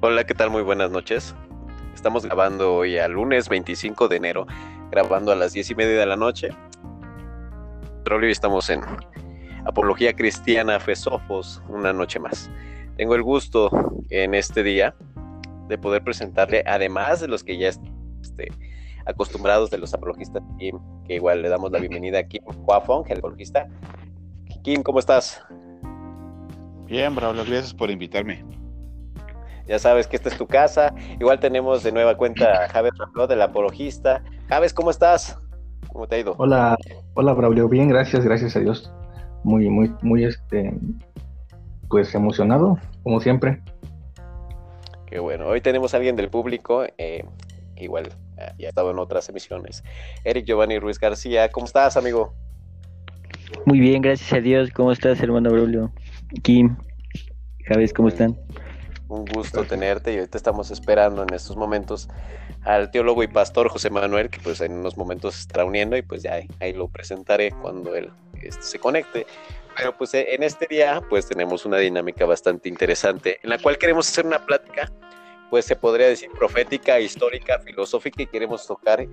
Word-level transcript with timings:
Hola, 0.00 0.24
¿qué 0.24 0.34
tal? 0.34 0.50
Muy 0.50 0.62
buenas 0.62 0.90
noches. 0.90 1.32
Estamos 1.94 2.24
grabando 2.24 2.74
hoy 2.74 2.98
a 2.98 3.06
lunes 3.06 3.48
25 3.48 4.08
de 4.08 4.16
enero, 4.16 4.48
grabando 4.90 5.30
a 5.30 5.36
las 5.36 5.52
10 5.52 5.70
y 5.70 5.74
media 5.76 6.00
de 6.00 6.06
la 6.06 6.16
noche. 6.16 6.48
Hoy 8.10 8.32
estamos 8.32 8.68
en 8.70 8.80
Apología 9.64 10.12
Cristiana 10.12 10.80
Fesofos, 10.80 11.62
una 11.68 11.92
noche 11.92 12.18
más. 12.18 12.50
Tengo 12.96 13.14
el 13.14 13.22
gusto 13.22 13.70
en 14.10 14.34
este 14.34 14.64
día 14.64 14.96
de 15.68 15.78
poder 15.78 16.02
presentarle, 16.02 16.64
además 16.66 17.20
de 17.20 17.28
los 17.28 17.44
que 17.44 17.56
ya 17.56 17.68
este, 17.68 18.48
acostumbrados 19.06 19.70
de 19.70 19.78
los 19.78 19.94
apologistas, 19.94 20.42
Kim, 20.58 20.80
que 21.06 21.14
igual 21.14 21.42
le 21.42 21.48
damos 21.48 21.70
la 21.70 21.78
bienvenida 21.78 22.18
a 22.18 22.24
Kim 22.24 22.42
Huafong, 22.44 23.04
el 23.08 23.18
apologista. 23.18 23.68
Kim, 24.64 24.82
¿cómo 24.82 24.98
estás? 24.98 25.40
Bien, 26.86 27.14
Braulio, 27.14 27.44
gracias 27.44 27.72
por 27.72 27.88
invitarme. 27.88 28.63
Ya 29.66 29.78
sabes 29.78 30.06
que 30.06 30.16
esta 30.16 30.28
es 30.28 30.36
tu 30.36 30.46
casa. 30.46 30.94
Igual 31.18 31.40
tenemos 31.40 31.82
de 31.82 31.92
nueva 31.92 32.16
cuenta 32.16 32.64
a 32.64 32.68
Javes 32.68 32.92
del 33.28 33.42
apologista. 33.42 34.22
Javes, 34.48 34.74
¿cómo 34.74 34.90
estás? 34.90 35.38
¿Cómo 35.92 36.06
te 36.06 36.16
ha 36.16 36.18
ido? 36.18 36.34
Hola, 36.38 36.76
hola 37.14 37.32
Braulio, 37.32 37.68
bien, 37.68 37.88
gracias, 37.88 38.24
gracias 38.24 38.56
a 38.56 38.60
Dios. 38.60 38.92
Muy, 39.44 39.70
muy, 39.70 39.92
muy, 40.02 40.24
este, 40.24 40.74
pues 41.88 42.14
emocionado, 42.14 42.78
como 43.02 43.20
siempre. 43.20 43.62
Qué 45.06 45.18
bueno. 45.18 45.46
Hoy 45.46 45.60
tenemos 45.60 45.94
a 45.94 45.98
alguien 45.98 46.16
del 46.16 46.28
público, 46.28 46.84
eh, 46.98 47.24
igual 47.76 48.08
eh, 48.38 48.52
ya 48.58 48.66
ha 48.66 48.70
estado 48.70 48.90
en 48.90 48.98
otras 48.98 49.28
emisiones. 49.28 49.84
Eric 50.24 50.46
Giovanni 50.46 50.78
Ruiz 50.78 50.98
García, 50.98 51.50
¿cómo 51.50 51.66
estás, 51.66 51.96
amigo? 51.96 52.34
Muy 53.66 53.80
bien, 53.80 54.02
gracias 54.02 54.32
a 54.32 54.40
Dios. 54.40 54.70
¿Cómo 54.70 54.92
estás, 54.92 55.20
hermano 55.20 55.50
Braulio? 55.50 55.92
Kim, 56.42 56.76
Javes, 57.66 57.92
¿cómo 57.92 58.08
están? 58.08 58.36
Un 59.08 59.24
gusto 59.26 59.64
tenerte 59.64 60.12
y 60.12 60.18
ahorita 60.18 60.38
estamos 60.38 60.70
esperando 60.70 61.22
en 61.22 61.34
estos 61.34 61.56
momentos 61.56 62.08
al 62.62 62.90
teólogo 62.90 63.22
y 63.22 63.28
pastor 63.28 63.68
José 63.68 63.90
Manuel, 63.90 64.30
que 64.30 64.40
pues 64.40 64.60
en 64.62 64.72
unos 64.72 64.96
momentos 64.96 65.38
está 65.38 65.64
uniendo 65.64 65.96
y 65.96 66.02
pues 66.02 66.22
ya 66.22 66.40
ahí, 66.60 66.72
lo 66.72 66.88
presentaré 66.88 67.52
cuando 67.52 67.94
él 67.94 68.10
este, 68.40 68.62
se 68.62 68.78
conecte. 68.78 69.26
Pero 69.76 69.96
pues 69.96 70.14
en 70.14 70.42
este 70.42 70.66
día 70.66 71.02
pues 71.10 71.28
tenemos 71.28 71.66
una 71.66 71.78
dinámica 71.78 72.24
bastante 72.24 72.68
interesante 72.68 73.40
en 73.42 73.50
la 73.50 73.58
cual 73.58 73.76
queremos 73.76 74.08
hacer 74.08 74.24
una 74.24 74.44
plática 74.44 74.90
pues 75.50 75.66
se 75.66 75.76
podría 75.76 76.08
decir 76.08 76.30
profética, 76.30 76.98
histórica, 76.98 77.58
filosófica 77.60 78.22
y 78.22 78.26
queremos 78.26 78.66
tocar 78.66 79.06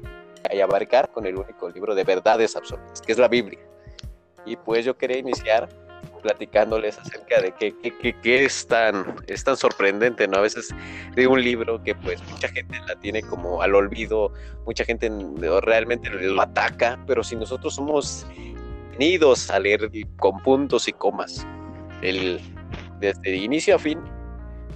y 0.51 0.59
abarcar 0.59 1.11
con 1.11 1.25
el 1.25 1.37
único 1.37 1.69
libro 1.69 1.93
de 1.93 2.03
verdades 2.03 2.55
absolutas, 2.55 3.01
que 3.01 3.11
es 3.11 3.17
la 3.17 3.27
Biblia. 3.27 3.59
Y 4.45 4.55
pues 4.55 4.85
yo 4.85 4.97
quería 4.97 5.19
iniciar 5.19 5.69
platicándoles 6.21 6.97
acerca 6.99 7.41
de 7.41 7.51
qué, 7.53 7.73
qué, 8.21 8.45
es, 8.45 8.67
tan, 8.67 9.15
es 9.27 9.43
tan 9.43 9.57
sorprendente, 9.57 10.27
¿no? 10.27 10.37
A 10.37 10.41
veces 10.41 10.69
de 11.15 11.27
un 11.27 11.41
libro 11.41 11.81
que 11.83 11.95
pues 11.95 12.21
mucha 12.29 12.47
gente 12.47 12.79
la 12.87 12.95
tiene 12.95 13.21
como 13.21 13.61
al 13.61 13.75
olvido, 13.75 14.31
mucha 14.65 14.85
gente 14.85 15.11
realmente 15.61 16.09
lo 16.09 16.41
ataca, 16.41 16.99
pero 17.07 17.23
si 17.23 17.35
nosotros 17.35 17.75
somos 17.75 18.25
venidos 18.91 19.49
a 19.49 19.59
leer 19.59 19.89
con 20.17 20.39
puntos 20.43 20.87
y 20.87 20.93
comas, 20.93 21.45
el, 22.01 22.39
desde 22.99 23.35
inicio 23.35 23.75
a 23.75 23.79
fin, 23.79 23.99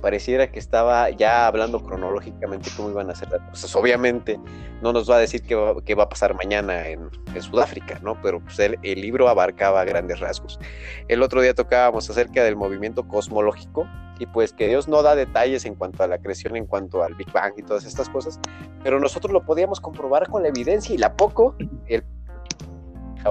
pareciera 0.02 0.52
que 0.52 0.60
estaba 0.60 1.10
ya 1.10 1.48
hablando 1.48 1.82
cronológicamente 1.82 2.70
cómo 2.76 2.92
iban 2.92 3.10
a 3.10 3.16
ser 3.16 3.30
las 3.30 3.42
cosas. 3.50 3.76
Obviamente 3.76 4.40
no 4.82 4.94
nos 4.94 5.10
va 5.10 5.16
a 5.16 5.20
decir 5.20 5.42
qué 5.42 5.56
va, 5.56 6.04
a 6.04 6.10
pasar 6.10 6.36
mañana 6.36 6.88
en, 6.88 7.10
Sudáfrica, 7.40 8.00
¿no? 8.02 8.20
Pero 8.22 8.40
pues, 8.40 8.60
el, 8.60 9.02
libro 9.02 9.28
abarcaba 9.28 9.84
grandes 9.84 10.20
rasgos. 10.20 10.60
El 11.08 11.22
otro 11.22 11.42
día 11.42 11.54
tocábamos 11.54 12.10
acerca 12.10 12.44
del 12.44 12.56
movimiento 12.56 13.08
cosmológico 13.08 13.88
y 14.20 14.26
pues 14.26 14.54
que 14.54 14.68
Dios 14.68 14.88
no 14.88 15.04
da 15.04 15.16
detalles 15.16 15.66
en 15.66 15.76
cuanto 15.76 16.04
a 16.04 16.08
la 16.08 16.18
creación, 16.18 16.56
en 16.56 16.66
cuanto 16.66 17.04
al 17.04 17.16
Big 17.16 17.32
Bang 17.32 17.54
y 17.58 17.64
todas 17.64 17.84
estas 17.84 18.10
cosas, 18.10 18.40
pero 18.84 19.00
nosotros 19.00 19.34
lo 19.34 19.44
podíamos 19.44 19.82
comprobar 19.82 20.30
con 20.30 20.44
la 20.44 20.50
evidencia 20.50 20.96
y 20.96 20.98
la 20.98 21.16
poco, 21.16 21.56
el 21.88 22.04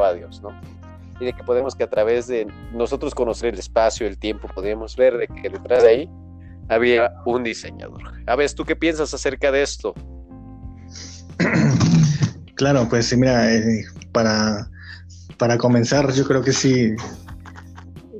a 0.02 0.12
Dios, 0.12 0.42
¿no? 0.42 0.50
Y 1.20 1.26
de 1.26 1.32
que 1.32 1.44
podemos 1.44 1.74
que 1.74 1.84
a 1.84 1.90
través 1.90 2.26
de 2.26 2.46
nosotros 2.72 3.14
conocer 3.14 3.54
el 3.54 3.60
espacio, 3.60 4.06
el 4.06 4.18
tiempo, 4.18 4.48
podemos 4.48 4.96
ver 4.96 5.16
de 5.16 5.28
que 5.28 5.48
detrás 5.48 5.84
de 5.84 5.88
ahí 5.88 6.10
había 6.68 7.14
un 7.24 7.44
diseñador. 7.44 8.02
A 8.26 8.36
ver, 8.36 8.52
¿tú 8.52 8.64
qué 8.64 8.74
piensas 8.74 9.14
acerca 9.14 9.52
de 9.52 9.62
esto? 9.62 9.94
Claro, 12.56 12.88
pues 12.88 13.16
mira, 13.16 13.52
eh, 13.52 13.84
para, 14.12 14.70
para 15.38 15.58
comenzar, 15.58 16.12
yo 16.12 16.24
creo 16.24 16.40
que 16.40 16.52
sí, 16.52 16.94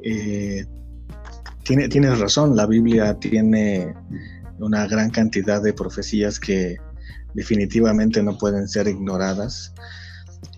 eh, 0.02 0.66
tiene, 1.62 1.88
tienes 1.88 2.18
razón, 2.18 2.56
la 2.56 2.66
Biblia 2.66 3.14
tiene 3.14 3.94
una 4.58 4.88
gran 4.88 5.10
cantidad 5.10 5.62
de 5.62 5.72
profecías 5.72 6.40
que 6.40 6.76
definitivamente 7.34 8.22
no 8.24 8.36
pueden 8.36 8.66
ser 8.66 8.88
ignoradas 8.88 9.72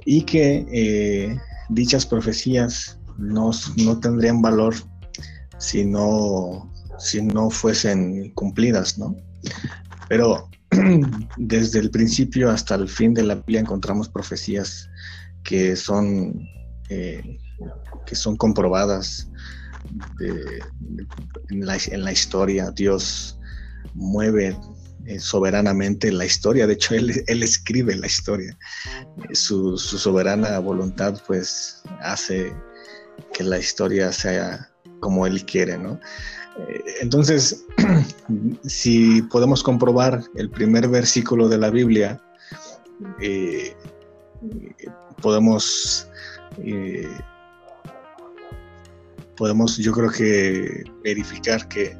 y 0.06 0.22
que 0.22 0.66
eh, 0.72 1.38
dichas 1.68 2.06
profecías 2.06 2.98
no, 3.18 3.50
no 3.76 4.00
tendrían 4.00 4.40
valor 4.40 4.74
si 5.58 5.84
no 5.84 6.72
si 6.98 7.20
no 7.20 7.50
fuesen 7.50 8.30
cumplidas, 8.32 8.98
¿no? 8.98 9.14
Pero 10.08 10.48
desde 11.36 11.78
el 11.78 11.90
principio 11.90 12.50
hasta 12.50 12.74
el 12.74 12.88
fin 12.88 13.14
de 13.14 13.22
la 13.22 13.36
Biblia 13.36 13.60
encontramos 13.60 14.08
profecías 14.08 14.88
que 15.44 15.76
son, 15.76 16.48
eh, 16.88 17.38
que 18.04 18.14
son 18.14 18.36
comprobadas 18.36 19.28
en, 21.50 21.66
la, 22.04 22.12
historia. 22.12 22.70
Dios 22.70 23.38
mueve 23.94 24.56
eh, 25.06 25.18
soberanamente 25.20 26.10
la 26.10 26.24
historia, 26.24 26.66
de 26.66 26.74
hecho 26.74 26.94
Él, 26.94 27.42
escribe 27.42 27.94
la 27.94 28.06
historia. 28.06 28.58
Su, 29.32 29.78
su, 29.78 29.98
soberana 29.98 30.58
voluntad 30.58 31.20
pues 31.26 31.82
hace 32.00 32.52
que 33.32 33.44
la 33.44 33.58
historia 33.58 34.12
sea 34.12 34.68
como 35.00 35.26
Él 35.26 35.44
quiere, 35.44 35.78
¿no? 35.78 36.00
Eh, 36.58 36.84
entonces, 37.00 37.64
si 38.64 39.22
podemos 39.22 39.62
comprobar 39.62 40.22
el 40.34 40.50
primer 40.50 40.88
versículo 40.88 41.48
de 41.48 41.58
la 41.58 41.70
Biblia, 41.70 42.20
eh, 43.20 43.76
podemos, 45.20 46.08
eh, 46.58 47.08
podemos, 49.36 49.76
yo 49.76 49.92
creo 49.92 50.10
que 50.10 50.84
verificar 51.04 51.68
que 51.68 51.92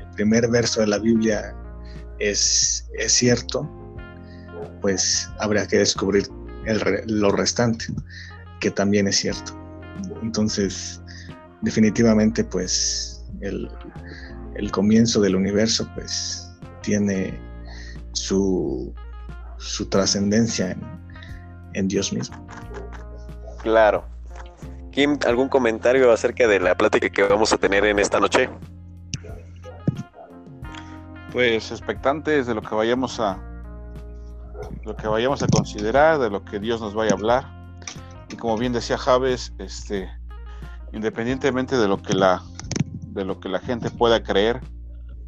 el 0.00 0.10
primer 0.14 0.48
verso 0.48 0.80
de 0.80 0.86
la 0.86 0.98
Biblia 0.98 1.54
es, 2.18 2.88
es 2.98 3.12
cierto, 3.12 3.68
pues 4.80 5.28
habría 5.38 5.66
que 5.66 5.78
descubrir 5.78 6.26
lo 7.06 7.32
restante, 7.32 7.86
que 8.60 8.70
también 8.70 9.08
es 9.08 9.16
cierto. 9.16 9.56
Entonces, 10.22 11.00
definitivamente, 11.62 12.44
pues 12.44 13.09
el, 13.40 14.70
comienzo 14.70 15.20
del 15.20 15.36
universo, 15.36 15.88
pues 15.94 16.50
tiene 16.82 17.38
su, 18.12 18.94
su 19.58 19.88
trascendencia 19.88 20.76
en, 21.74 21.88
Dios 21.88 22.12
mismo. 22.12 22.46
Claro. 23.62 24.04
Kim, 24.92 25.18
¿algún 25.26 25.48
comentario 25.48 26.12
acerca 26.12 26.46
de 26.48 26.60
la 26.60 26.74
plática 26.74 27.08
que 27.08 27.22
vamos 27.22 27.52
a 27.52 27.58
tener 27.58 27.84
en 27.84 27.98
esta 27.98 28.18
noche? 28.18 28.48
Pues 31.32 31.70
expectantes 31.70 32.46
de 32.46 32.54
lo 32.54 32.62
que 32.62 32.74
vayamos 32.74 33.20
a 33.20 33.38
lo 34.84 34.96
que 34.96 35.06
vayamos 35.06 35.42
a 35.42 35.46
considerar, 35.46 36.18
de 36.18 36.30
lo 36.30 36.44
que 36.44 36.58
Dios 36.58 36.80
nos 36.80 36.94
vaya 36.94 37.12
a 37.12 37.14
hablar. 37.14 37.44
Y 38.28 38.36
como 38.36 38.56
bien 38.56 38.72
decía 38.72 38.98
Javes, 38.98 39.52
este, 39.58 40.08
independientemente 40.92 41.76
de 41.76 41.88
lo 41.88 42.00
que 42.00 42.14
la 42.14 42.42
de 43.10 43.24
lo 43.24 43.40
que 43.40 43.48
la 43.48 43.60
gente 43.60 43.90
pueda 43.90 44.22
creer 44.22 44.60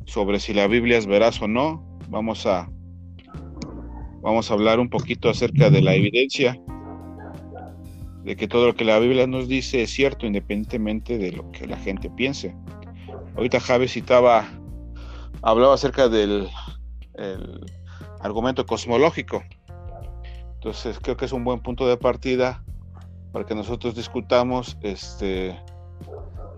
sobre 0.07 0.41
si 0.41 0.55
la 0.55 0.67
Biblia 0.67 0.99
es 0.99 1.07
veraz 1.07 1.41
o 1.43 1.49
no. 1.49 1.87
Vamos 2.09 2.47
a, 2.47 2.69
vamos 4.23 4.51
a 4.51 4.55
hablar 4.55 4.81
un 4.81 4.89
poquito 4.89 5.29
acerca 5.29 5.71
de 5.71 5.83
la 5.83 5.95
evidencia 5.95 6.59
de 8.25 8.37
que 8.37 8.47
todo 8.47 8.67
lo 8.67 8.75
que 8.75 8.85
la 8.85 8.99
Biblia 8.99 9.27
nos 9.27 9.49
dice 9.49 9.83
es 9.83 9.91
cierto 9.91 10.27
independientemente 10.27 11.19
de 11.19 11.33
lo 11.33 11.51
que 11.51 11.67
la 11.67 11.77
gente 11.77 12.09
piense. 12.11 12.55
Ahorita 13.37 13.61
Javi 13.61 13.89
citaba, 13.89 14.47
hablaba 15.43 15.75
acerca 15.75 16.09
del 16.09 16.49
argumento 18.21 18.65
cosmológico. 18.67 19.43
Entonces 20.55 20.99
creo 21.01 21.17
que 21.17 21.25
es 21.25 21.33
un 21.33 21.45
buen 21.45 21.61
punto 21.61 21.89
de 21.89 21.97
partida 21.97 22.65
para 23.33 23.45
que 23.45 23.55
nosotros 23.55 23.97
discutamos 23.97 24.79
este, 24.83 25.59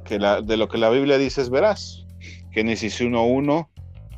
que 0.04 0.18
la, 0.18 0.40
de 0.40 0.56
lo 0.56 0.68
que 0.68 0.78
la 0.78 0.90
Biblia 0.90 1.18
dice 1.18 1.40
es 1.40 1.50
veraz. 1.50 2.04
Génesis 2.52 3.00
1.1 3.00 3.68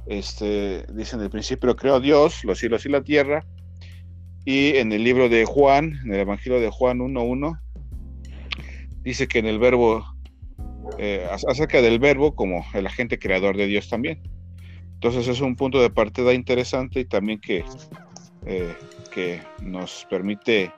este, 0.06 0.85
dice 0.93 1.17
en 1.17 1.23
el 1.23 1.31
principio 1.31 1.75
creó 1.75 1.99
Dios 1.99 2.44
los 2.44 2.59
cielos 2.59 2.87
y 2.87 2.88
la 2.88 3.03
tierra. 3.03 3.44
Y 4.44 4.77
en 4.77 4.93
el 4.93 5.03
libro 5.03 5.29
de 5.29 5.44
Juan, 5.44 5.99
en 6.05 6.15
el 6.15 6.21
Evangelio 6.21 6.61
de 6.61 6.71
Juan 6.71 6.99
1.1, 6.99 7.61
dice 9.03 9.27
que 9.27 9.41
en 9.41 9.47
el 9.47 9.59
verbo 9.59 10.05
eh, 10.99 11.27
acerca 11.49 11.83
del 11.83 11.99
verbo 11.99 12.37
como 12.37 12.65
el 12.73 12.87
agente 12.87 13.19
creador 13.19 13.56
de 13.56 13.67
Dios 13.67 13.88
también. 13.88 14.23
Entonces 14.94 15.27
es 15.27 15.41
un 15.41 15.56
punto 15.56 15.83
de 15.83 15.91
partida 15.91 16.33
interesante 16.33 17.00
y 17.00 17.05
también 17.05 17.41
que, 17.41 17.65
eh, 18.47 18.75
que 19.12 19.43
nos 19.62 20.06
permite, 20.09 20.73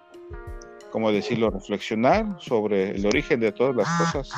¿cómo 0.91 1.13
decirlo?, 1.13 1.51
reflexionar 1.51 2.37
sobre 2.41 2.93
el 2.93 3.07
origen 3.07 3.39
de 3.41 3.53
todas 3.53 3.77
las 3.77 3.89
cosas. 3.99 4.31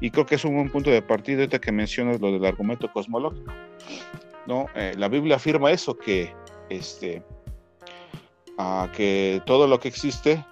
Y 0.00 0.10
creo 0.10 0.26
que 0.26 0.36
es 0.36 0.44
un 0.44 0.54
buen 0.54 0.70
punto 0.70 0.90
de 0.90 1.02
partida 1.02 1.38
ahorita 1.38 1.60
que 1.60 1.72
mencionas 1.72 2.20
lo 2.20 2.32
del 2.32 2.44
argumento 2.44 2.90
cosmológico. 2.92 3.52
¿no? 4.46 4.66
Eh, 4.74 4.94
la 4.96 5.08
Biblia 5.08 5.36
afirma 5.36 5.70
eso, 5.70 5.96
que, 5.96 6.34
este, 6.70 7.22
que 8.94 9.42
todo 9.44 9.66
lo 9.66 9.78
que 9.78 9.88
existe 9.88 10.44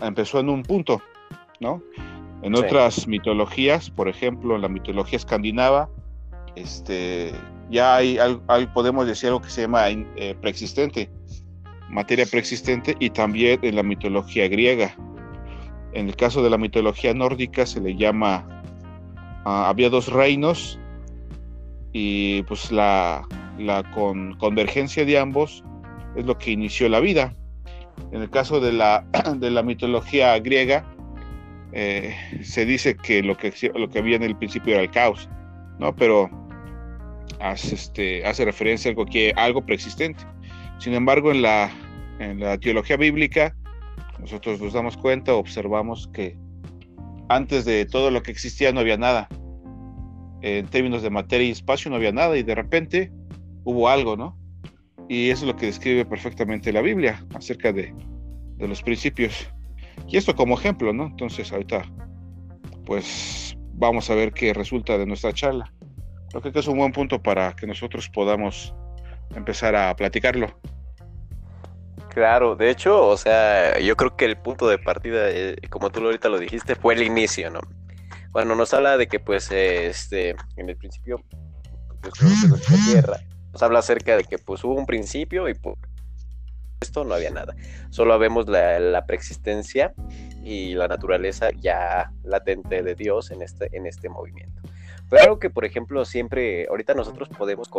empezó 0.00 0.40
en 0.40 0.48
un 0.48 0.62
punto, 0.62 1.02
¿no? 1.60 1.82
En 2.42 2.56
otras 2.56 3.06
mitologías, 3.06 3.90
por 3.90 4.08
ejemplo, 4.08 4.56
en 4.56 4.62
la 4.62 4.68
mitología 4.68 5.18
escandinava, 5.18 5.88
este, 6.56 7.32
ya 7.70 7.96
hay, 7.96 8.18
podemos 8.74 9.06
decir 9.06 9.28
algo 9.28 9.42
que 9.42 9.50
se 9.50 9.62
llama 9.62 9.88
eh, 9.88 10.34
preexistente, 10.40 11.10
materia 11.88 12.26
preexistente, 12.26 12.96
y 12.98 13.10
también 13.10 13.60
en 13.62 13.76
la 13.76 13.82
mitología 13.82 14.48
griega. 14.48 14.96
En 15.92 16.08
el 16.08 16.16
caso 16.16 16.42
de 16.42 16.50
la 16.50 16.58
mitología 16.58 17.12
nórdica 17.14 17.66
se 17.66 17.80
le 17.80 17.96
llama, 17.96 18.46
ah, 19.44 19.68
había 19.68 19.90
dos 19.90 20.08
reinos 20.08 20.78
y 21.92 22.42
pues 22.44 22.72
la, 22.72 23.26
la 23.58 23.82
convergencia 24.38 25.04
de 25.04 25.18
ambos 25.18 25.62
es 26.16 26.24
lo 26.24 26.38
que 26.38 26.52
inició 26.52 26.88
la 26.88 27.00
vida. 27.00 27.34
En 28.12 28.22
el 28.22 28.30
caso 28.30 28.60
de 28.60 28.72
la, 28.72 29.04
de 29.36 29.50
la 29.50 29.62
mitología 29.62 30.38
griega, 30.38 30.84
eh, 31.72 32.14
se 32.42 32.66
dice 32.66 32.96
que 32.96 33.22
lo, 33.22 33.36
que 33.36 33.52
lo 33.74 33.88
que 33.88 33.98
había 33.98 34.16
en 34.16 34.22
el 34.22 34.36
principio 34.36 34.74
era 34.74 34.82
el 34.82 34.90
caos, 34.90 35.28
¿no? 35.78 35.94
Pero 35.96 36.30
hace, 37.40 37.74
este, 37.74 38.24
hace 38.26 38.44
referencia 38.44 38.90
a 38.90 38.92
algo, 38.92 39.06
algo 39.36 39.66
preexistente. 39.66 40.24
Sin 40.78 40.94
embargo, 40.94 41.30
en 41.30 41.42
la, 41.42 41.70
en 42.18 42.40
la 42.40 42.58
teología 42.58 42.96
bíblica, 42.96 43.54
nosotros 44.22 44.60
nos 44.60 44.72
damos 44.72 44.96
cuenta, 44.96 45.34
observamos 45.34 46.08
que 46.12 46.38
antes 47.28 47.64
de 47.64 47.84
todo 47.86 48.12
lo 48.12 48.22
que 48.22 48.30
existía 48.30 48.72
no 48.72 48.78
había 48.78 48.96
nada. 48.96 49.28
En 50.42 50.66
términos 50.68 51.02
de 51.02 51.10
materia 51.10 51.48
y 51.48 51.50
espacio 51.50 51.90
no 51.90 51.96
había 51.96 52.12
nada 52.12 52.36
y 52.36 52.44
de 52.44 52.54
repente 52.54 53.12
hubo 53.64 53.88
algo, 53.88 54.16
¿no? 54.16 54.38
Y 55.08 55.30
eso 55.30 55.44
es 55.44 55.52
lo 55.52 55.56
que 55.56 55.66
describe 55.66 56.04
perfectamente 56.04 56.72
la 56.72 56.82
Biblia 56.82 57.26
acerca 57.34 57.72
de, 57.72 57.92
de 58.58 58.68
los 58.68 58.80
principios. 58.80 59.52
Y 60.06 60.16
esto 60.16 60.36
como 60.36 60.54
ejemplo, 60.54 60.92
¿no? 60.92 61.06
Entonces 61.06 61.52
ahorita, 61.52 61.82
pues 62.86 63.58
vamos 63.74 64.08
a 64.08 64.14
ver 64.14 64.32
qué 64.32 64.54
resulta 64.54 64.98
de 64.98 65.06
nuestra 65.06 65.32
charla. 65.32 65.72
Creo 66.30 66.52
que 66.52 66.60
es 66.60 66.68
un 66.68 66.78
buen 66.78 66.92
punto 66.92 67.20
para 67.20 67.54
que 67.56 67.66
nosotros 67.66 68.08
podamos 68.08 68.72
empezar 69.34 69.74
a 69.74 69.94
platicarlo. 69.96 70.46
Claro, 72.12 72.56
de 72.56 72.68
hecho, 72.68 73.08
o 73.08 73.16
sea, 73.16 73.78
yo 73.80 73.96
creo 73.96 74.14
que 74.16 74.26
el 74.26 74.36
punto 74.36 74.68
de 74.68 74.78
partida, 74.78 75.30
eh, 75.30 75.56
como 75.70 75.90
tú 75.90 76.04
ahorita 76.04 76.28
lo 76.28 76.38
dijiste, 76.38 76.74
fue 76.74 76.92
el 76.92 77.02
inicio, 77.02 77.50
¿no? 77.50 77.60
Cuando 78.32 78.54
nos 78.54 78.74
habla 78.74 78.98
de 78.98 79.06
que, 79.06 79.18
pues, 79.18 79.50
este, 79.50 80.36
en 80.56 80.68
el 80.68 80.76
principio, 80.76 81.24
pues, 82.02 82.12
tierra, 82.84 83.18
nos 83.52 83.62
habla 83.62 83.78
acerca 83.78 84.14
de 84.18 84.24
que, 84.24 84.36
pues, 84.36 84.62
hubo 84.62 84.74
un 84.74 84.84
principio 84.84 85.48
y, 85.48 85.54
pues, 85.54 85.76
esto 86.82 87.02
no 87.02 87.14
había 87.14 87.30
nada. 87.30 87.54
Solo 87.88 88.18
vemos 88.18 88.46
la, 88.46 89.04
preexistencia 89.06 89.94
y 90.44 90.74
la 90.74 90.88
naturaleza 90.88 91.50
ya 91.62 92.12
latente 92.24 92.82
de 92.82 92.94
Dios 92.94 93.30
en 93.30 93.40
este, 93.40 93.74
en 93.74 93.86
este 93.86 94.10
movimiento. 94.10 94.60
Algo 95.12 95.38
que, 95.38 95.48
por 95.48 95.64
ejemplo, 95.64 96.04
siempre, 96.04 96.66
ahorita 96.68 96.92
nosotros 96.92 97.30
podemos 97.30 97.70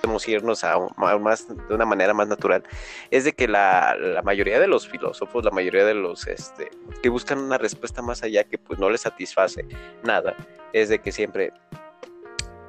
podemos 0.00 0.26
irnos 0.28 0.64
a, 0.64 0.78
más 1.18 1.46
de 1.48 1.74
una 1.74 1.84
manera 1.84 2.14
más 2.14 2.28
natural, 2.28 2.62
es 3.10 3.24
de 3.24 3.32
que 3.32 3.48
la, 3.48 3.96
mayoría 4.24 4.58
de 4.58 4.66
los 4.66 4.88
filósofos, 4.88 5.44
la 5.44 5.50
mayoría 5.50 5.84
de 5.84 5.94
los 5.94 6.26
este, 6.26 6.70
que 7.02 7.08
buscan 7.08 7.38
una 7.38 7.58
respuesta 7.58 8.02
más 8.02 8.22
allá 8.22 8.44
que 8.44 8.58
pues 8.58 8.78
no 8.78 8.90
les 8.90 9.02
satisface 9.02 9.66
nada, 10.02 10.34
es 10.72 10.88
de 10.88 10.98
que 11.00 11.12
siempre 11.12 11.52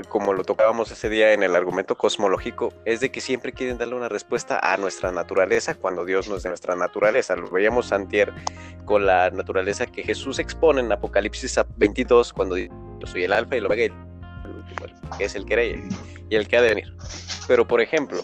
como 0.08 0.34
lo 0.34 0.44
tocábamos 0.44 0.92
ese 0.92 1.10
día 1.10 1.34
en 1.34 1.44
el 1.44 1.56
argumento 1.56 1.96
cosmológico, 1.96 2.74
es 2.86 3.00
de 3.02 3.12
que 3.12 3.22
siempre 3.22 3.52
quieren 3.52 3.78
darle 3.78 3.96
una 3.96 4.10
respuesta 4.10 4.60
a 4.62 4.78
nuestra 4.78 5.12
naturaleza 5.12 5.76
cuando 5.76 6.06
Dios 6.06 6.28
no 6.28 6.38
es 6.38 6.44
de 6.44 6.50
nuestra 6.50 6.76
naturaleza. 6.76 7.36
Lo 7.36 7.50
veíamos 7.50 7.92
antier 7.92 8.34
con 8.86 9.06
la 9.06 9.30
naturaleza 9.30 9.86
que 9.86 10.04
Jesús 10.04 10.40
expone 10.40 10.82
en 10.82 10.92
Apocalipsis 10.92 11.60
22 11.78 12.34
cuando 12.34 12.56
dice, 12.56 12.74
yo 13.00 13.08
soy 13.08 13.24
el 13.24 13.34
alfa 13.34 13.56
y 13.56 13.58
el 13.60 13.66
omega, 13.66 13.94
que 15.18 15.26
es 15.26 15.36
el 15.36 15.46
que 15.46 15.54
era 15.54 15.64
y 15.66 16.36
el 16.36 16.48
que 16.48 16.58
ha 16.58 16.62
de 16.62 16.70
venir. 16.70 16.94
Pero, 17.48 17.68
por 17.68 17.82
ejemplo, 17.82 18.24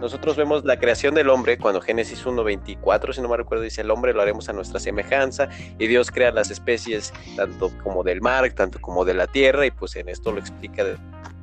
nosotros 0.00 0.36
vemos 0.36 0.64
la 0.64 0.78
creación 0.78 1.14
del 1.14 1.30
hombre 1.30 1.58
cuando 1.58 1.80
Génesis 1.80 2.24
1.24, 2.24 3.12
si 3.12 3.20
no 3.20 3.28
me 3.28 3.36
recuerdo, 3.36 3.62
dice 3.62 3.82
el 3.82 3.90
hombre 3.90 4.12
lo 4.12 4.22
haremos 4.22 4.48
a 4.48 4.52
nuestra 4.52 4.80
semejanza 4.80 5.48
y 5.78 5.86
Dios 5.86 6.10
crea 6.10 6.32
las 6.32 6.50
especies 6.50 7.12
tanto 7.36 7.70
como 7.82 8.02
del 8.02 8.20
mar, 8.20 8.50
tanto 8.52 8.80
como 8.80 9.04
de 9.04 9.14
la 9.14 9.26
tierra 9.26 9.66
y 9.66 9.70
pues 9.70 9.94
en 9.96 10.08
esto 10.08 10.32
lo 10.32 10.40
explica 10.40 10.84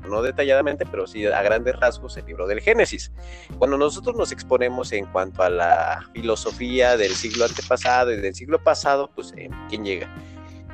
no 0.10 0.22
detalladamente, 0.22 0.86
pero 0.86 1.08
sí 1.08 1.26
a 1.26 1.42
grandes 1.42 1.80
rasgos 1.80 2.18
el 2.18 2.26
libro 2.26 2.48
del 2.48 2.60
Génesis. 2.60 3.12
Cuando 3.58 3.78
nosotros 3.78 4.16
nos 4.16 4.32
exponemos 4.32 4.92
en 4.92 5.06
cuanto 5.06 5.44
a 5.44 5.50
la 5.50 6.10
filosofía 6.14 6.98
del 6.98 7.12
siglo 7.12 7.46
antepasado 7.46 8.12
y 8.12 8.18
del 8.18 8.36
siglo 8.36 8.62
pasado, 8.62 9.10
pues 9.16 9.34
¿quién 9.70 9.86
llega? 9.86 10.14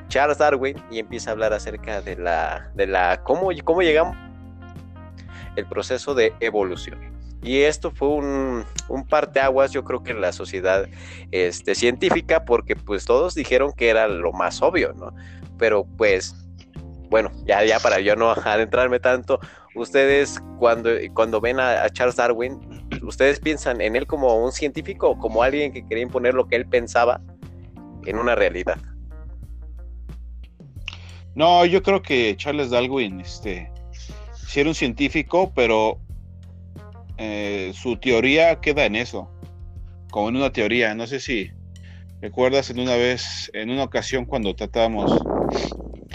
Charles 0.08 0.38
Darwin 0.38 0.82
y 0.92 1.00
empieza 1.00 1.30
a 1.30 1.34
hablar 1.34 1.54
acerca 1.54 2.02
de 2.02 2.16
la, 2.16 2.72
de 2.76 2.88
la 2.88 3.22
cómo, 3.24 3.50
cómo 3.64 3.82
llegamos 3.82 4.16
el 5.56 5.66
proceso 5.66 6.14
de 6.16 6.34
evolución. 6.40 7.00
Y 7.42 7.62
esto 7.62 7.92
fue 7.92 8.10
un, 8.10 8.66
un 8.90 9.08
parteaguas, 9.08 9.72
yo 9.72 9.84
creo 9.84 10.04
que 10.04 10.12
en 10.12 10.22
la 10.22 10.32
sociedad 10.32 10.88
este, 11.32 11.76
científica, 11.76 12.46
porque 12.46 12.76
pues 12.76 13.06
todos 13.06 13.36
dijeron 13.36 13.74
que 13.74 13.90
era 13.90 14.08
lo 14.08 14.32
más 14.34 14.62
obvio, 14.62 14.94
¿no? 14.94 15.14
Pero 15.58 15.86
pues, 15.98 16.36
bueno, 17.10 17.32
ya, 17.46 17.64
ya 17.64 17.80
para 17.80 18.00
yo 18.00 18.16
no 18.16 18.32
adentrarme 18.44 19.00
tanto, 19.00 19.40
ustedes 19.76 20.42
cuando, 20.58 20.90
cuando 21.14 21.40
ven 21.40 21.60
a, 21.60 21.88
Charles 21.90 22.16
Darwin, 22.16 22.60
¿ustedes 23.04 23.40
piensan 23.40 23.82
en 23.82 23.96
él 23.96 24.08
como 24.08 24.44
un 24.44 24.52
científico 24.52 25.12
o 25.12 25.18
como 25.18 25.44
alguien 25.44 25.72
que 25.72 25.86
quería 25.86 26.04
imponer 26.04 26.34
lo 26.34 26.48
que 26.48 26.56
él 26.56 26.68
pensaba 26.68 27.22
en 28.06 28.18
una 28.18 28.36
realidad? 28.36 28.78
No, 31.38 31.64
yo 31.68 31.84
creo 31.84 32.02
que 32.02 32.36
Charles 32.36 32.72
Darwin, 32.72 33.22
este, 33.22 33.72
si 34.34 34.60
era 34.60 34.70
un 34.70 34.74
científico, 34.74 35.52
pero 35.54 36.00
eh, 37.20 37.72
su 37.76 37.96
teoría 37.98 38.60
queda 38.60 38.86
en 38.88 38.96
eso, 38.96 39.30
como 40.10 40.30
en 40.30 40.38
una 40.38 40.52
teoría. 40.52 40.96
No 40.96 41.06
sé 41.06 41.20
si 41.20 41.52
recuerdas 42.22 42.72
en 42.72 42.80
una 42.80 42.96
vez, 42.96 43.52
en 43.54 43.70
una 43.70 43.84
ocasión 43.84 44.26
cuando 44.26 44.56
tratábamos 44.56 45.12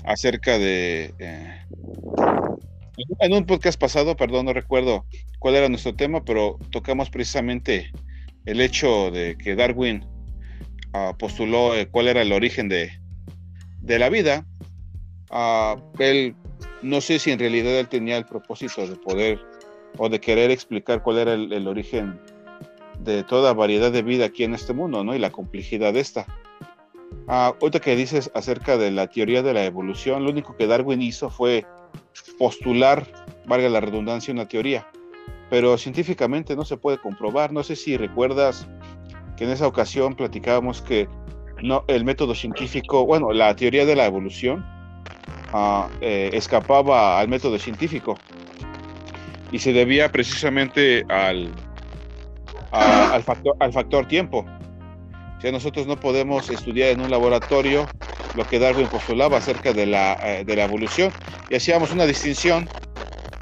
acerca 0.04 0.58
de... 0.58 1.14
Eh, 1.20 1.56
en 3.20 3.32
un 3.32 3.46
podcast 3.46 3.78
pasado, 3.78 4.16
perdón, 4.16 4.46
no 4.46 4.52
recuerdo 4.52 5.06
cuál 5.38 5.54
era 5.54 5.68
nuestro 5.68 5.94
tema, 5.94 6.24
pero 6.24 6.58
tocamos 6.72 7.10
precisamente 7.10 7.92
el 8.44 8.60
hecho 8.60 9.12
de 9.12 9.36
que 9.36 9.54
Darwin 9.54 10.04
ah, 10.94 11.14
postuló 11.16 11.76
eh, 11.76 11.86
cuál 11.86 12.08
era 12.08 12.22
el 12.22 12.32
origen 12.32 12.68
de, 12.68 12.90
de 13.82 13.98
la 14.00 14.08
vida. 14.08 14.46
Uh, 15.32 15.80
él 15.98 16.34
no 16.82 17.00
sé 17.00 17.18
si 17.18 17.30
en 17.30 17.38
realidad 17.38 17.72
él 17.78 17.88
tenía 17.88 18.16
el 18.16 18.26
propósito 18.26 18.86
de 18.86 18.96
poder 18.96 19.40
o 19.98 20.08
de 20.08 20.20
querer 20.20 20.50
explicar 20.50 21.02
cuál 21.02 21.18
era 21.18 21.34
el, 21.34 21.68
origen 21.68 22.18
de 23.00 23.22
toda 23.24 23.52
variedad 23.52 23.92
de 23.92 24.02
vida 24.02 24.26
aquí 24.26 24.44
en 24.44 24.54
este 24.54 24.72
mundo, 24.72 25.04
¿no? 25.04 25.14
Y 25.14 25.18
la 25.18 25.30
complejidad 25.30 25.92
de 25.92 26.00
esta. 26.00 26.26
Ah, 27.28 27.54
ahorita 27.60 27.80
que 27.80 27.94
dices 27.94 28.30
acerca 28.34 28.76
de 28.76 28.90
la 28.90 29.06
teoría 29.06 29.42
de 29.42 29.54
la 29.54 29.64
evolución, 29.64 30.24
lo 30.24 30.30
único 30.30 30.56
que 30.56 30.66
Darwin 30.66 31.02
hizo 31.02 31.30
fue 31.30 31.64
postular, 32.38 33.06
valga 33.46 33.68
la 33.68 33.80
redundancia, 33.80 34.32
una 34.32 34.48
teoría, 34.48 34.86
pero 35.50 35.76
científicamente 35.78 36.56
no 36.56 36.64
se 36.64 36.76
puede 36.76 36.98
comprobar. 36.98 37.52
No 37.52 37.62
sé 37.62 37.76
si 37.76 37.96
recuerdas 37.96 38.66
que 39.36 39.44
en 39.44 39.50
esa 39.50 39.66
ocasión 39.66 40.14
platicábamos 40.14 40.82
que 40.82 41.08
no, 41.62 41.84
el 41.86 42.04
método 42.04 42.34
científico, 42.34 43.06
bueno, 43.06 43.32
la 43.32 43.54
teoría 43.54 43.86
de 43.86 43.94
la 43.94 44.06
evolución 44.06 44.64
eh, 46.00 46.30
escapaba 46.32 47.18
al 47.20 47.28
método 47.28 47.58
científico 47.58 48.18
y 49.50 49.58
se 49.58 49.72
debía 49.72 50.10
precisamente 50.10 51.04
al, 51.08 51.50
al, 52.70 53.22
factor, 53.22 53.54
al 53.60 53.72
factor 53.72 54.06
tiempo. 54.08 54.46
O 55.44 55.50
nosotros 55.50 55.86
no 55.86 55.98
podemos 55.98 56.50
estudiar 56.50 56.90
en 56.90 57.00
un 57.00 57.10
laboratorio 57.10 57.88
lo 58.36 58.46
que 58.46 58.58
Darwin 58.58 58.86
postulaba 58.86 59.38
acerca 59.38 59.72
de 59.72 59.86
la, 59.86 60.16
eh, 60.22 60.44
de 60.44 60.56
la 60.56 60.64
evolución 60.64 61.12
y 61.50 61.56
hacíamos 61.56 61.90
una 61.90 62.06
distinción 62.06 62.68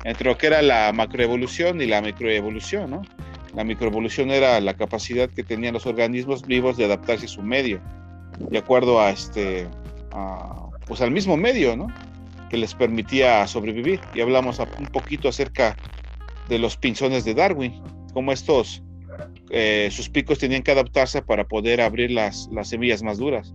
entre 0.05 0.31
lo 0.31 0.39
que 0.39 0.47
era 0.47 0.63
la 0.63 0.93
macroevolución 0.93 1.81
y 1.81 1.87
la 1.87 2.01
microevolución. 2.01 3.07
La 3.55 3.65
microevolución 3.65 4.31
era 4.31 4.61
la 4.61 4.75
capacidad 4.75 5.29
que 5.29 5.43
tenían 5.43 5.75
los 5.75 5.85
organismos 5.85 6.47
vivos 6.47 6.77
de 6.77 6.87
adaptarse 6.87 7.27
a 7.27 7.29
su 7.29 7.43
medio, 7.43 7.81
de 8.39 8.59
acuerdo 8.59 9.01
a, 9.01 9.11
este, 9.11 9.69
a 10.13 10.70
pues 10.91 11.03
al 11.03 11.13
mismo 11.13 11.37
medio, 11.37 11.77
¿no? 11.77 11.87
Que 12.51 12.57
les 12.57 12.75
permitía 12.75 13.47
sobrevivir. 13.47 14.01
Y 14.13 14.23
hablamos 14.23 14.59
un 14.59 14.87
poquito 14.89 15.29
acerca 15.29 15.77
de 16.49 16.59
los 16.59 16.77
pinzones 16.77 17.25
de 17.25 17.33
Darwin, 17.33 17.81
como 18.13 18.33
estos, 18.33 18.83
eh, 19.51 19.89
sus 19.93 20.09
picos 20.09 20.41
tenían 20.41 20.65
que 20.65 20.73
adaptarse 20.73 21.23
para 21.23 21.47
poder 21.47 21.81
abrir 21.81 22.11
las, 22.11 22.49
las 22.51 22.71
semillas 22.71 23.05
más 23.05 23.19
duras. 23.19 23.55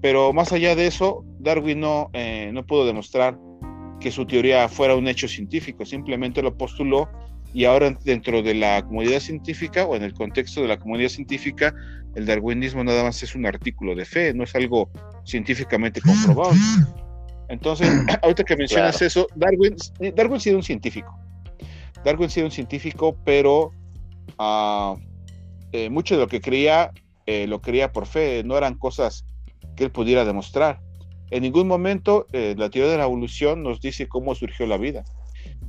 Pero 0.00 0.32
más 0.32 0.52
allá 0.52 0.74
de 0.74 0.88
eso, 0.88 1.24
Darwin 1.38 1.78
no, 1.78 2.10
eh, 2.14 2.50
no 2.52 2.66
pudo 2.66 2.84
demostrar 2.84 3.38
que 4.00 4.10
su 4.10 4.26
teoría 4.26 4.68
fuera 4.68 4.96
un 4.96 5.06
hecho 5.06 5.28
científico, 5.28 5.86
simplemente 5.86 6.42
lo 6.42 6.56
postuló 6.58 7.08
y 7.56 7.64
ahora 7.64 7.90
dentro 8.04 8.42
de 8.42 8.52
la 8.52 8.82
comunidad 8.84 9.18
científica 9.18 9.86
o 9.86 9.96
en 9.96 10.02
el 10.02 10.12
contexto 10.12 10.60
de 10.60 10.68
la 10.68 10.78
comunidad 10.78 11.08
científica, 11.08 11.74
el 12.14 12.26
darwinismo 12.26 12.84
nada 12.84 13.02
más 13.02 13.22
es 13.22 13.34
un 13.34 13.46
artículo 13.46 13.94
de 13.94 14.04
fe, 14.04 14.34
no 14.34 14.44
es 14.44 14.54
algo 14.54 14.90
científicamente 15.24 16.02
comprobado. 16.02 16.52
Entonces, 17.48 17.88
ahorita 18.22 18.44
que 18.44 18.56
mencionas 18.58 19.00
eso, 19.00 19.26
Darwin, 19.34 19.74
Darwin 20.14 20.38
sí 20.38 20.50
era 20.50 20.58
un 20.58 20.64
científico. 20.64 21.18
Darwin 22.04 22.28
sí 22.28 22.40
era 22.40 22.46
un 22.48 22.52
científico, 22.52 23.16
pero 23.24 23.72
uh, 24.38 24.94
mucho 25.88 26.14
de 26.14 26.20
lo 26.20 26.28
que 26.28 26.42
creía 26.42 26.90
eh, 27.24 27.46
lo 27.46 27.62
creía 27.62 27.90
por 27.90 28.04
fe, 28.04 28.42
no 28.44 28.58
eran 28.58 28.74
cosas 28.74 29.24
que 29.76 29.84
él 29.84 29.90
pudiera 29.90 30.26
demostrar. 30.26 30.80
En 31.30 31.42
ningún 31.42 31.68
momento 31.68 32.26
eh, 32.34 32.54
la 32.58 32.68
teoría 32.68 32.92
de 32.92 32.98
la 32.98 33.04
evolución 33.04 33.62
nos 33.62 33.80
dice 33.80 34.08
cómo 34.08 34.34
surgió 34.34 34.66
la 34.66 34.76
vida. 34.76 35.04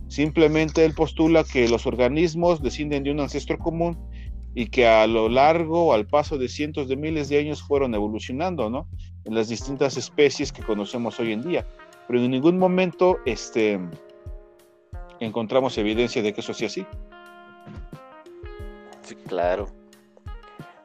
Simplemente 0.07 0.85
él 0.85 0.93
postula 0.93 1.43
que 1.43 1.67
los 1.67 1.85
organismos 1.85 2.61
descienden 2.61 3.03
de 3.03 3.11
un 3.11 3.19
ancestro 3.19 3.57
común 3.57 3.97
y 4.55 4.67
que 4.67 4.87
a 4.87 5.05
lo 5.05 5.29
largo, 5.29 5.93
al 5.93 6.07
paso 6.07 6.37
de 6.37 6.47
cientos 6.47 6.87
de 6.87 6.95
miles 6.95 7.29
de 7.29 7.39
años, 7.39 7.61
fueron 7.61 7.93
evolucionando, 7.93 8.69
¿no? 8.69 8.87
En 9.25 9.35
las 9.35 9.49
distintas 9.49 9.97
especies 9.97 10.51
que 10.51 10.63
conocemos 10.63 11.19
hoy 11.19 11.33
en 11.33 11.43
día. 11.43 11.67
Pero 12.07 12.19
en 12.19 12.31
ningún 12.31 12.57
momento 12.57 13.19
este, 13.25 13.79
encontramos 15.19 15.77
evidencia 15.77 16.21
de 16.21 16.33
que 16.33 16.41
eso 16.41 16.53
sea 16.53 16.67
así. 16.67 16.85
Sí, 19.03 19.15
claro. 19.15 19.67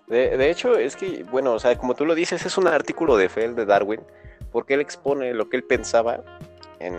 De, 0.09 0.51
hecho, 0.51 0.77
es 0.77 0.95
que, 0.95 1.25
bueno, 1.25 1.55
o 1.55 1.59
sea, 1.59 1.79
como 1.79 1.95
tú 1.95 2.05
lo 2.05 2.15
dices, 2.15 2.45
es 2.45 2.59
un 2.59 2.67
artículo 2.69 3.17
de 3.17 3.31
Feld 3.31 3.57
de 3.57 3.65
Darwin, 3.65 4.01
porque 4.51 4.75
él 4.75 4.81
expone 4.81 5.33
lo 5.33 5.49
que 5.49 5.57
él 5.57 5.65
pensaba, 5.65 6.23
en, 6.81 6.95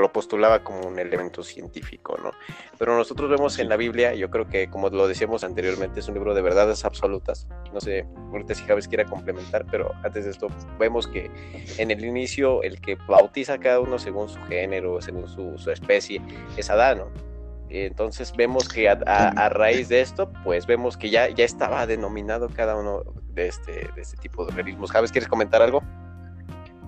lo 0.00 0.12
postulaba 0.12 0.62
como 0.64 0.86
un 0.86 0.98
elemento 0.98 1.42
científico, 1.42 2.16
¿no? 2.22 2.32
Pero 2.78 2.96
nosotros 2.96 3.30
vemos 3.30 3.58
en 3.58 3.68
la 3.68 3.76
Biblia, 3.76 4.14
yo 4.14 4.30
creo 4.30 4.48
que, 4.48 4.68
como 4.68 4.88
lo 4.88 5.06
decíamos 5.06 5.44
anteriormente, 5.44 6.00
es 6.00 6.08
un 6.08 6.14
libro 6.14 6.34
de 6.34 6.42
verdades 6.42 6.84
absolutas. 6.84 7.46
No 7.72 7.80
sé, 7.80 8.06
ahorita 8.32 8.54
si 8.54 8.64
Javes 8.64 8.88
quiera 8.88 9.04
complementar, 9.04 9.66
pero 9.70 9.92
antes 10.02 10.24
de 10.24 10.30
esto, 10.30 10.48
vemos 10.78 11.06
que 11.06 11.30
en 11.78 11.90
el 11.90 12.04
inicio, 12.04 12.62
el 12.62 12.80
que 12.80 12.96
bautiza 13.06 13.54
a 13.54 13.58
cada 13.58 13.80
uno 13.80 13.98
según 13.98 14.28
su 14.28 14.40
género, 14.44 15.00
según 15.00 15.28
su, 15.28 15.70
especie, 15.70 16.20
es 16.56 16.70
Adán, 16.70 16.98
¿no? 16.98 17.30
Entonces 17.68 18.32
vemos 18.36 18.68
que 18.68 18.88
a, 18.88 19.48
raíz 19.50 19.88
de 19.88 20.00
esto, 20.00 20.32
pues 20.42 20.66
vemos 20.66 20.96
que 20.96 21.08
ya, 21.08 21.28
ya 21.28 21.44
estaba 21.44 21.86
denominado 21.86 22.48
cada 22.48 22.76
uno 22.76 23.04
de 23.32 23.46
este, 23.46 23.88
de 23.94 24.02
este 24.02 24.16
tipo 24.16 24.44
de 24.44 24.50
organismos. 24.50 24.90
Javes, 24.90 25.12
¿quieres 25.12 25.28
comentar 25.28 25.62
algo? 25.62 25.80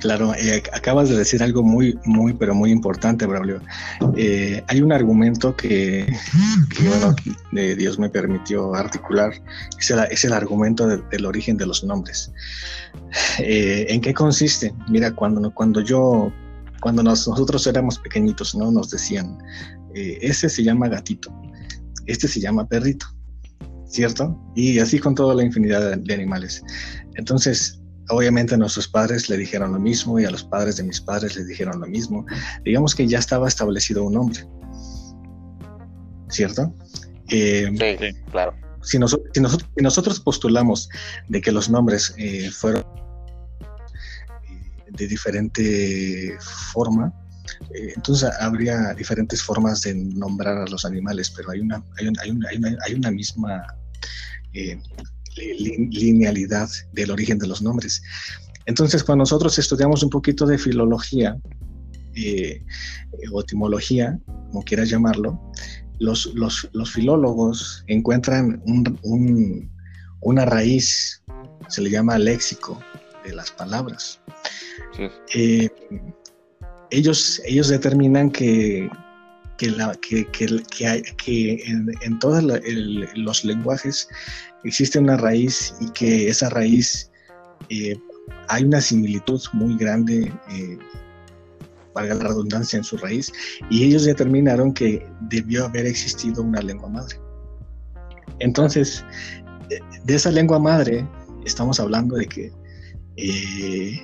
Claro, 0.03 0.35
eh, 0.35 0.61
acabas 0.73 1.11
de 1.11 1.17
decir 1.17 1.45
algo 1.45 1.63
muy, 1.63 1.97
muy, 2.05 2.33
pero 2.33 2.57
muy 2.57 2.73
importante, 2.73 3.25
Braulio. 3.25 3.61
Eh, 4.17 4.61
hay 4.67 4.83
un 4.83 4.91
argumento 4.91 5.55
que, 5.55 6.13
bueno, 6.85 7.15
Dios 7.53 8.01
me 8.01 8.11
permitió 8.11 8.75
articular, 8.75 9.33
es 9.79 9.91
el, 9.93 10.01
es 10.11 10.25
el 10.25 10.33
argumento 10.33 10.89
del 10.89 11.25
origen 11.25 11.57
de 11.57 11.67
los 11.67 11.85
nombres. 11.85 12.33
Eh, 13.39 13.87
¿En 13.91 14.01
qué 14.01 14.13
consiste? 14.13 14.75
Mira, 14.89 15.13
cuando, 15.13 15.55
cuando 15.55 15.81
yo, 15.81 16.33
cuando 16.81 17.05
nosotros 17.05 17.65
éramos 17.69 18.01
pequeñitos, 18.01 18.57
¿no? 18.57 18.73
Nos 18.73 18.91
decían, 18.91 19.39
ese 19.95 20.49
se 20.49 20.65
llama 20.65 20.89
gatito, 20.89 21.33
este 22.07 22.27
se 22.27 22.41
llama 22.41 22.67
perrito, 22.67 23.07
¿cierto? 23.87 24.37
Y 24.57 24.81
así 24.81 24.99
con 24.99 25.15
toda 25.15 25.37
la 25.37 25.45
infinidad 25.45 25.97
de, 25.97 26.13
animales. 26.13 26.65
Entonces, 27.15 27.82
obviamente 28.09 28.55
a 28.55 28.59
nuestros 28.59 28.89
padres 28.89 29.29
le 29.29 29.37
dijeron 29.37 29.73
lo 29.73 29.79
mismo 29.79 30.19
y 30.19 30.25
a 30.25 30.31
los 30.31 30.45
padres 30.45 30.77
de 30.77 30.85
mis 30.85 31.01
padres 31.01 31.37
les 31.37 31.47
dijeron 31.47 31.81
lo 31.81 31.87
mismo. 31.87 32.27
Digamos 32.65 32.95
que 32.95 33.07
ya 33.07 33.19
estaba 33.19 33.49
establecido 33.49 34.05
un 34.05 34.15
nombre, 34.15 34.47
¿cierto? 36.29 36.75
Eh, 37.29 37.71
sí, 37.71 38.23
claro. 38.31 38.55
Si, 38.83 38.99
nosotros, 38.99 40.21
postulamos 40.21 40.89
de 41.29 41.41
que 41.41 41.53
los 41.53 41.71
nombres 41.71 42.15
eh, 42.19 42.51
fueron 42.51 42.85
de 44.89 45.07
diferente 45.07 46.37
forma, 46.73 47.13
eh, 47.75 47.93
entonces 47.97 48.31
habría 48.41 48.93
diferentes 48.95 49.43
formas 49.43 49.83
de 49.83 49.95
nombrar 49.95 50.59
a 50.59 50.67
los 50.67 50.85
animales, 50.85 51.31
pero 51.31 51.51
hay 51.51 51.61
una, 51.61 51.83
hay, 51.99 52.13
hay, 52.85 52.95
una, 52.95 53.11
misma 53.11 53.63
eh, 54.53 54.79
linealidad 55.37 56.69
del 56.93 57.11
origen 57.11 57.39
de 57.39 57.47
los 57.47 57.63
nombres. 57.63 58.03
Entonces, 58.67 59.03
cuando 59.03 59.23
nosotros 59.23 59.59
estudiamos 59.59 60.03
un 60.03 60.11
poquito 60.11 60.47
de 60.47 60.59
filología 60.59 61.37
eh, 62.15 62.63
o 63.33 63.41
etimología, 63.41 64.19
como 64.27 64.63
quieras 64.63 64.91
llamarlo, 64.91 65.41
los, 65.99 66.27
los, 66.35 66.69
los 66.73 66.93
filólogos 66.93 67.85
encuentran 67.87 68.63
una 70.21 70.45
raíz, 70.45 71.23
se 71.69 71.81
le 71.81 71.91
llama 71.91 72.19
léxico 72.19 72.81
de 73.25 73.35
las 73.35 73.51
palabras. 73.51 74.21
Sí 75.31 75.71
ellos, 76.93 77.41
ellos 77.45 77.69
determinan 77.69 78.31
que, 78.31 78.89
que, 80.01 81.63
en, 81.67 82.19
todos 82.19 82.43
los 83.15 83.45
lenguajes 83.45 84.09
existe 84.65 84.99
una 84.99 85.17
raíz 85.17 85.75
y 85.81 85.91
que 85.91 86.29
esa 86.29 86.49
raíz 86.51 87.11
eh, 87.69 87.97
hay 88.49 88.65
una 88.65 88.81
similitud 88.81 89.41
muy 89.53 89.77
grande, 89.77 90.33
eh, 90.51 90.79
valga 91.95 92.15
la 92.15 92.25
redundancia, 92.25 92.79
en 92.79 92.85
su 92.85 92.97
raíz, 92.97 93.33
y 93.71 93.85
ellos 93.85 94.05
determinaron 94.05 94.73
que 94.73 95.07
debió 95.29 95.67
haber 95.67 95.87
existido 95.87 96.43
una 96.43 96.61
lengua 96.61 96.89
madre. 96.89 97.17
Entonces, 98.39 99.05
de 100.05 100.15
esa 100.15 100.31
lengua 100.31 100.59
madre 100.59 101.07
estamos 101.45 101.79
hablando 101.81 102.17
de 102.17 102.27
que 102.27 102.53
eh, 103.17 104.01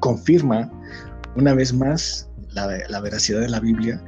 confirma 0.00 0.70
una 1.36 1.54
vez 1.54 1.72
más 1.72 2.28
la, 2.54 3.00
veracidad 3.00 3.40
de 3.40 3.48
la 3.48 3.60
Biblia 3.60 4.02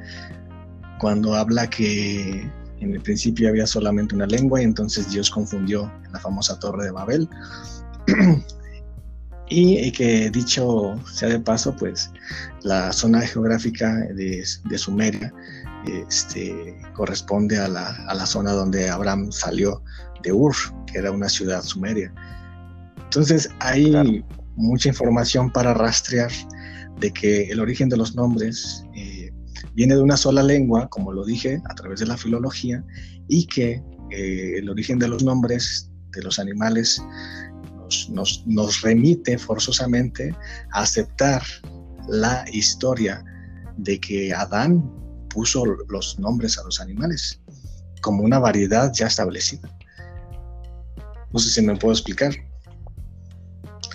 cuando 0.99 1.35
habla 1.35 1.69
que 1.69 2.49
en 2.79 2.93
el 2.93 3.01
principio 3.01 3.49
había 3.49 3.67
solamente 3.67 4.15
una 4.15 4.25
lengua 4.25 4.61
y 4.61 4.65
entonces 4.65 5.09
Dios 5.11 5.29
confundió 5.29 5.91
en 6.05 6.13
la 6.13 6.19
famosa 6.19 6.59
torre 6.59 6.85
de 6.85 6.91
Babel. 6.91 7.29
y, 9.49 9.91
que 9.91 10.29
dicho 10.29 10.99
sea 11.11 11.29
de 11.29 11.39
paso, 11.39 11.75
pues 11.75 12.11
la 12.63 12.91
zona 12.91 13.21
geográfica 13.21 13.93
de, 14.13 14.43
Sumeria 14.77 15.33
este, 16.07 16.77
corresponde 16.93 17.57
a 17.57 17.67
la, 17.67 17.89
a 18.07 18.13
la, 18.13 18.25
zona 18.25 18.51
donde 18.51 18.89
Abraham 18.89 19.31
salió 19.31 19.81
de 20.23 20.31
Ur, 20.31 20.55
que 20.87 20.97
era 20.97 21.11
una 21.11 21.29
ciudad 21.29 21.61
sumeria. 21.61 22.13
Entonces 23.03 23.49
hay 23.59 24.23
mucha 24.55 24.89
información 24.89 25.51
para 25.51 25.73
rastrear 25.73 26.31
de 26.99 27.11
que 27.11 27.43
el 27.49 27.59
origen 27.59 27.89
de 27.89 27.97
los 27.97 28.15
nombres 28.15 28.85
eh, 28.95 29.31
viene 29.73 29.95
de 29.95 30.01
una 30.01 30.17
sola 30.17 30.43
lengua, 30.43 30.87
como 30.89 31.11
lo 31.11 31.25
dije, 31.25 31.61
a 31.69 31.75
través 31.75 31.99
de 31.99 32.05
la 32.05 32.17
filología, 32.17 32.83
y 33.27 33.45
que 33.47 33.83
eh, 34.11 34.53
el 34.57 34.69
origen 34.69 34.99
de 34.99 35.07
los 35.07 35.23
nombres 35.23 35.91
de 36.11 36.23
los 36.23 36.39
animales 36.39 37.01
nos, 38.09 38.43
nos, 38.45 38.81
remite 38.81 39.37
forzosamente 39.37 40.33
a 40.71 40.81
aceptar 40.81 41.43
la 42.07 42.45
historia 42.51 43.23
de 43.77 43.99
que 43.99 44.33
Adán 44.33 44.89
puso 45.29 45.65
los 45.65 46.17
nombres 46.19 46.57
a 46.57 46.63
los 46.63 46.79
animales 46.79 47.41
como 48.01 48.23
una 48.23 48.39
variedad 48.39 48.91
ya 48.93 49.07
establecida. 49.07 49.69
No 51.33 51.39
sé 51.39 51.49
si 51.49 51.61
me 51.61 51.75
puedo 51.75 51.91
explicar. 51.91 52.31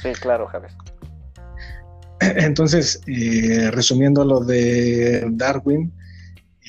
Sí, 0.02 0.12
claro, 0.20 0.46
Javier. 0.48 0.72
Entonces, 2.36 3.00
eh, 3.06 3.70
resumiendo 3.70 4.24
lo 4.24 4.40
de 4.40 5.26
Darwin, 5.32 5.92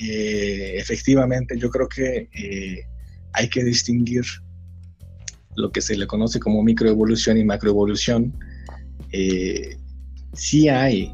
eh, 0.01 0.75
efectivamente 0.77 1.57
yo 1.57 1.69
creo 1.69 1.87
que 1.89 2.29
eh, 2.33 2.85
hay 3.33 3.49
que 3.49 3.63
distinguir 3.63 4.23
lo 5.57 5.71
que 5.71 5.81
se 5.81 5.97
le 5.97 6.07
conoce 6.07 6.39
como 6.39 6.63
microevolución 6.63 7.37
y 7.37 7.43
macroevolución. 7.43 8.33
sí 10.33 10.69
hay, 10.69 11.13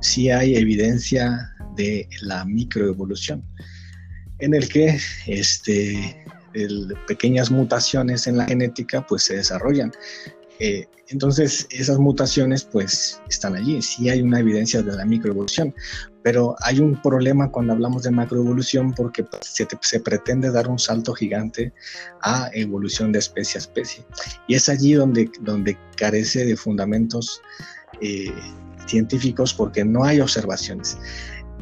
sí 0.00 0.30
hay 0.30 0.56
evidencia 0.56 1.50
de 1.76 2.08
la 2.22 2.46
microevolución, 2.46 3.44
en 4.38 4.54
el 4.54 4.66
que 4.68 4.98
este, 5.26 6.24
pequeñas 7.06 7.50
mutaciones 7.50 8.26
en 8.26 8.38
la 8.38 8.46
genética 8.46 9.06
pues 9.06 9.24
se 9.24 9.36
desarrollan 9.36 9.92
Eh, 10.58 10.86
entonces, 11.08 11.66
esas 11.70 11.98
mutaciones 11.98 12.64
pues 12.64 13.20
están 13.28 13.56
allí, 13.56 13.82
sí 13.82 14.08
hay 14.08 14.22
una 14.22 14.40
evidencia 14.40 14.82
de 14.82 14.96
la 14.96 15.04
microevolución, 15.04 15.74
pero 16.22 16.56
hay 16.62 16.80
un 16.80 17.00
problema 17.02 17.50
cuando 17.50 17.74
hablamos 17.74 18.04
de 18.04 18.10
macroevolución 18.10 18.94
porque 18.94 19.24
pues, 19.24 19.66
se, 19.82 20.00
pretende 20.00 20.50
dar 20.50 20.68
un 20.68 20.78
salto 20.78 21.12
gigante 21.12 21.72
a 22.22 22.48
evolución 22.54 23.12
de 23.12 23.18
especie 23.18 23.58
a 23.58 23.62
especie. 23.62 24.04
Y 24.48 24.54
es 24.54 24.68
allí 24.68 24.94
donde, 24.94 25.30
donde 25.40 25.76
carece 25.96 26.46
de 26.46 26.56
fundamentos 26.56 27.42
eh, 28.00 28.32
científicos 28.86 29.52
porque 29.52 29.84
no 29.84 30.04
hay 30.04 30.20
observaciones. 30.20 30.96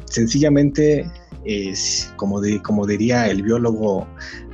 Sencillamente, 0.05 1.09
es, 1.43 2.13
como, 2.15 2.41
como 2.61 2.87
diría 2.87 3.27
el 3.27 3.43
biólogo 3.43 4.07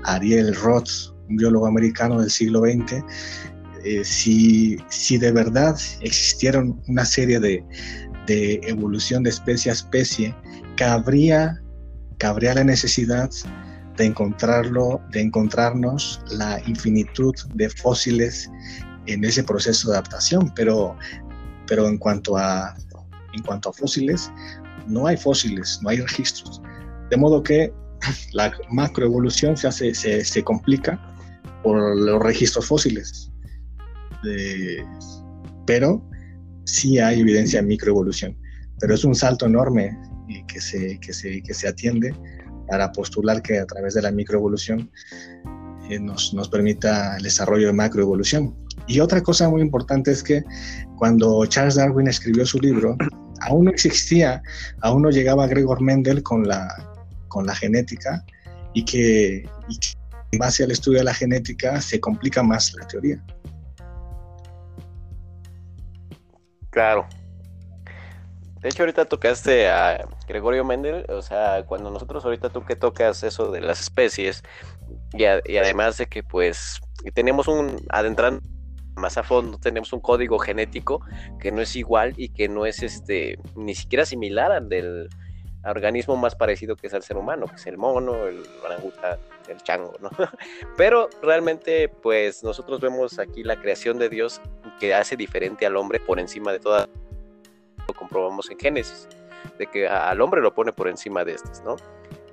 Ariel 0.03 0.55
Roth, 0.55 0.89
un 1.29 1.37
biólogo 1.37 1.67
americano 1.67 2.19
del 2.19 2.31
siglo 2.31 2.61
XX, 2.61 3.03
eh, 3.83 4.03
si, 4.03 4.77
si, 4.89 5.17
de 5.17 5.31
verdad 5.31 5.77
existieron 6.01 6.81
una 6.87 7.05
serie 7.05 7.39
de, 7.39 7.63
de, 8.27 8.59
evolución 8.63 9.23
de 9.23 9.29
especie 9.29 9.71
a 9.71 9.73
especie, 9.73 10.35
cabría, 10.75 11.61
cabría 12.17 12.53
la 12.55 12.63
necesidad 12.63 13.29
de 13.97 14.05
encontrarlo, 14.05 15.01
de 15.11 15.21
encontrarnos 15.21 16.21
la 16.31 16.61
infinitud 16.65 17.33
de 17.55 17.69
fósiles 17.69 18.49
en 19.07 19.23
ese 19.23 19.43
proceso 19.43 19.89
de 19.89 19.97
adaptación, 19.97 20.51
pero, 20.55 20.95
pero 21.67 21.87
en 21.87 21.97
cuanto 21.97 22.37
a 22.37 22.75
en 23.33 23.43
cuanto 23.43 23.69
a 23.69 23.73
fósiles, 23.73 24.31
no 24.87 25.05
hay 25.05 25.15
fósiles, 25.15 25.79
no 25.83 25.89
hay 25.89 26.01
registros. 26.01 26.61
De 27.11 27.17
modo 27.17 27.43
que 27.43 27.71
la 28.33 28.51
macroevolución 28.71 29.55
se, 29.55 29.67
hace, 29.67 29.93
se, 29.93 30.25
se 30.25 30.43
complica 30.43 30.99
por 31.61 31.95
los 31.95 32.21
registros 32.23 32.65
fósiles 32.65 33.29
pero 35.65 36.03
sí 36.65 36.99
hay 36.99 37.21
evidencia 37.21 37.61
de 37.61 37.67
microevolución. 37.67 38.37
Pero 38.79 38.93
es 38.93 39.03
un 39.03 39.15
salto 39.15 39.45
enorme 39.45 39.97
que 40.47 40.61
se, 40.61 40.99
que 40.99 41.13
se, 41.13 41.41
que 41.41 41.53
se 41.53 41.67
atiende 41.67 42.13
para 42.67 42.91
postular 42.91 43.41
que 43.41 43.59
a 43.59 43.65
través 43.65 43.95
de 43.95 44.01
la 44.01 44.11
microevolución 44.11 44.91
eh, 45.89 45.99
nos, 45.99 46.33
nos, 46.33 46.49
permita 46.49 47.17
el 47.17 47.23
desarrollo 47.23 47.67
de 47.67 47.73
macroevolución. 47.73 48.55
Y 48.87 48.99
otra 48.99 49.21
cosa 49.21 49.49
muy 49.49 49.61
importante 49.61 50.11
es 50.11 50.23
que 50.23 50.43
cuando 50.97 51.45
Charles 51.47 51.75
Darwin 51.75 52.07
escribió 52.07 52.45
su 52.45 52.59
libro, 52.59 52.95
aún 53.41 53.65
no 53.65 53.71
existía, 53.71 54.41
aún 54.81 55.01
no 55.01 55.09
llegaba 55.09 55.47
Gregor 55.47 55.81
Mendel 55.81 56.21
con 56.23 56.47
la, 56.47 56.67
con 57.27 57.45
la 57.45 57.55
genética 57.55 58.23
y 58.73 58.85
que, 58.85 59.49
y 59.67 59.79
que 59.79 59.87
en 60.31 60.39
base 60.39 60.63
al 60.63 60.71
estudio 60.71 60.99
de 60.99 61.05
la 61.05 61.13
genética 61.13 61.81
se 61.81 61.99
complica 61.99 62.43
más 62.43 62.73
la 62.79 62.87
teoría. 62.87 63.23
Claro. 66.69 67.07
De 68.61 68.67
hecho, 68.67 68.83
ahorita 68.83 69.05
tocaste 69.05 69.69
a 69.69 70.05
Gregorio 70.27 70.65
Mendel, 70.65 71.05
o 71.09 71.21
sea, 71.21 71.63
cuando 71.65 71.91
nosotros 71.91 72.25
ahorita 72.25 72.49
tú 72.49 72.65
que 72.65 72.75
tocas 72.75 73.23
eso 73.23 73.51
de 73.51 73.61
las 73.61 73.79
especies, 73.79 74.43
y, 75.13 75.23
además 75.25 75.97
de 75.97 76.07
que 76.07 76.23
pues 76.23 76.81
tenemos 77.13 77.47
un, 77.47 77.77
adentrando 77.89 78.41
más 78.95 79.17
a 79.17 79.23
fondo, 79.23 79.57
tenemos 79.57 79.93
un 79.93 80.01
código 80.01 80.37
genético 80.39 81.01
que 81.39 81.53
no 81.53 81.61
es 81.61 81.77
igual 81.77 82.13
y 82.17 82.29
que 82.29 82.49
no 82.49 82.65
es 82.65 82.83
este, 82.83 83.39
ni 83.55 83.75
siquiera 83.75 84.05
similar 84.05 84.51
al 84.51 84.67
del 84.67 85.07
organismo 85.69 86.15
más 86.15 86.35
parecido 86.35 86.75
que 86.75 86.87
es 86.87 86.93
al 86.93 87.03
ser 87.03 87.17
humano, 87.17 87.47
que 87.47 87.55
es 87.55 87.67
el 87.67 87.77
mono, 87.77 88.27
el 88.27 88.43
orangutan, 88.63 89.19
el 89.47 89.57
chango, 89.63 89.93
¿no? 89.99 90.09
Pero 90.77 91.09
realmente, 91.21 91.89
pues 91.89 92.43
nosotros 92.43 92.79
vemos 92.79 93.19
aquí 93.19 93.43
la 93.43 93.59
creación 93.59 93.97
de 93.97 94.09
Dios 94.09 94.41
que 94.79 94.93
hace 94.93 95.15
diferente 95.15 95.65
al 95.65 95.77
hombre 95.77 95.99
por 95.99 96.19
encima 96.19 96.51
de 96.51 96.59
toda. 96.59 96.87
Lo 97.87 97.93
comprobamos 97.93 98.49
en 98.51 98.59
Génesis, 98.59 99.07
de 99.57 99.67
que 99.67 99.87
al 99.87 100.21
hombre 100.21 100.41
lo 100.41 100.53
pone 100.53 100.71
por 100.71 100.87
encima 100.87 101.25
de 101.25 101.33
estos, 101.33 101.61
¿no? 101.63 101.77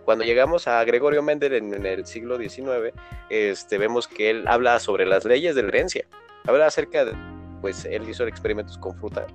Cuando 0.04 0.24
llegamos 0.24 0.68
a 0.68 0.84
Gregorio 0.84 1.20
Mendel 1.20 1.54
en, 1.54 1.84
el 1.84 2.06
siglo 2.06 2.38
XIX, 2.38 2.94
este, 3.28 3.76
vemos 3.76 4.06
que 4.06 4.30
él 4.30 4.44
habla 4.46 4.78
sobre 4.78 5.04
las 5.04 5.24
leyes 5.24 5.56
de 5.56 5.62
la 5.62 5.68
herencia, 5.68 6.06
habla 6.46 6.66
acerca 6.66 7.04
de, 7.04 7.12
pues 7.60 7.84
él 7.84 8.08
hizo 8.08 8.26
experimentos 8.26 8.78
con 8.78 8.94
fruta 8.96 9.26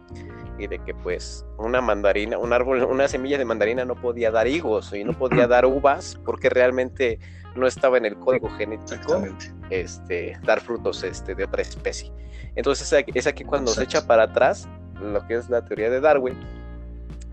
y 0.58 0.68
de 0.68 0.80
que 0.80 0.94
pues 0.94 1.46
una 1.58 1.82
mandarina, 1.82 2.38
un 2.38 2.54
árbol, 2.54 2.84
una 2.84 3.08
semilla 3.08 3.38
de 3.38 3.46
mandarina 3.46 3.86
no 3.86 3.96
podía 3.96 4.32
dar 4.32 4.48
higos 4.48 4.94
y 4.94 5.04
no 5.04 5.14
podía 5.14 5.48
dar 5.48 5.66
uvas 5.66 6.20
porque 6.26 6.50
realmente 6.50 7.20
no 7.56 7.68
estaba 7.68 7.98
en 7.98 8.06
el 8.06 8.16
código 8.18 8.50
genético 8.52 9.24
este, 9.70 10.38
dar 10.44 10.62
frutos 10.62 11.04
este, 11.04 11.36
de 11.36 11.44
otra 11.44 11.62
especie. 11.62 12.12
Entonces 12.56 12.92
es 13.14 13.28
aquí 13.28 13.44
cuando 13.44 13.72
se 13.72 13.84
echa 13.84 14.06
para 14.08 14.24
atrás 14.24 14.68
lo 15.02 15.26
que 15.28 15.36
es 15.36 15.50
la 15.50 15.66
teoría 15.66 15.90
de 15.90 16.00
Darwin, 16.00 16.38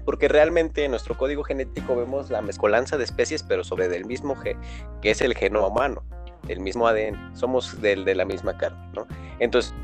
porque 0.04 0.28
realmente 0.28 0.84
en 0.84 0.92
nuestro 0.92 1.16
código 1.16 1.44
genético 1.44 1.96
vemos 1.96 2.30
la 2.30 2.40
mezcolanza 2.40 2.96
de 2.96 3.04
especies, 3.04 3.42
pero 3.42 3.62
sobre 3.62 3.88
del 3.88 4.06
mismo 4.06 4.36
gen, 4.36 4.58
que 5.02 5.10
es 5.10 5.20
el 5.20 5.34
genoma 5.34 5.66
humano, 5.66 6.02
el 6.48 6.60
mismo 6.60 6.86
ADN, 6.86 7.36
somos 7.36 7.80
del, 7.82 8.04
de 8.04 8.14
la 8.14 8.24
misma 8.24 8.56
carne, 8.56 8.78
¿no? 8.94 9.06
Entonces, 9.38 9.74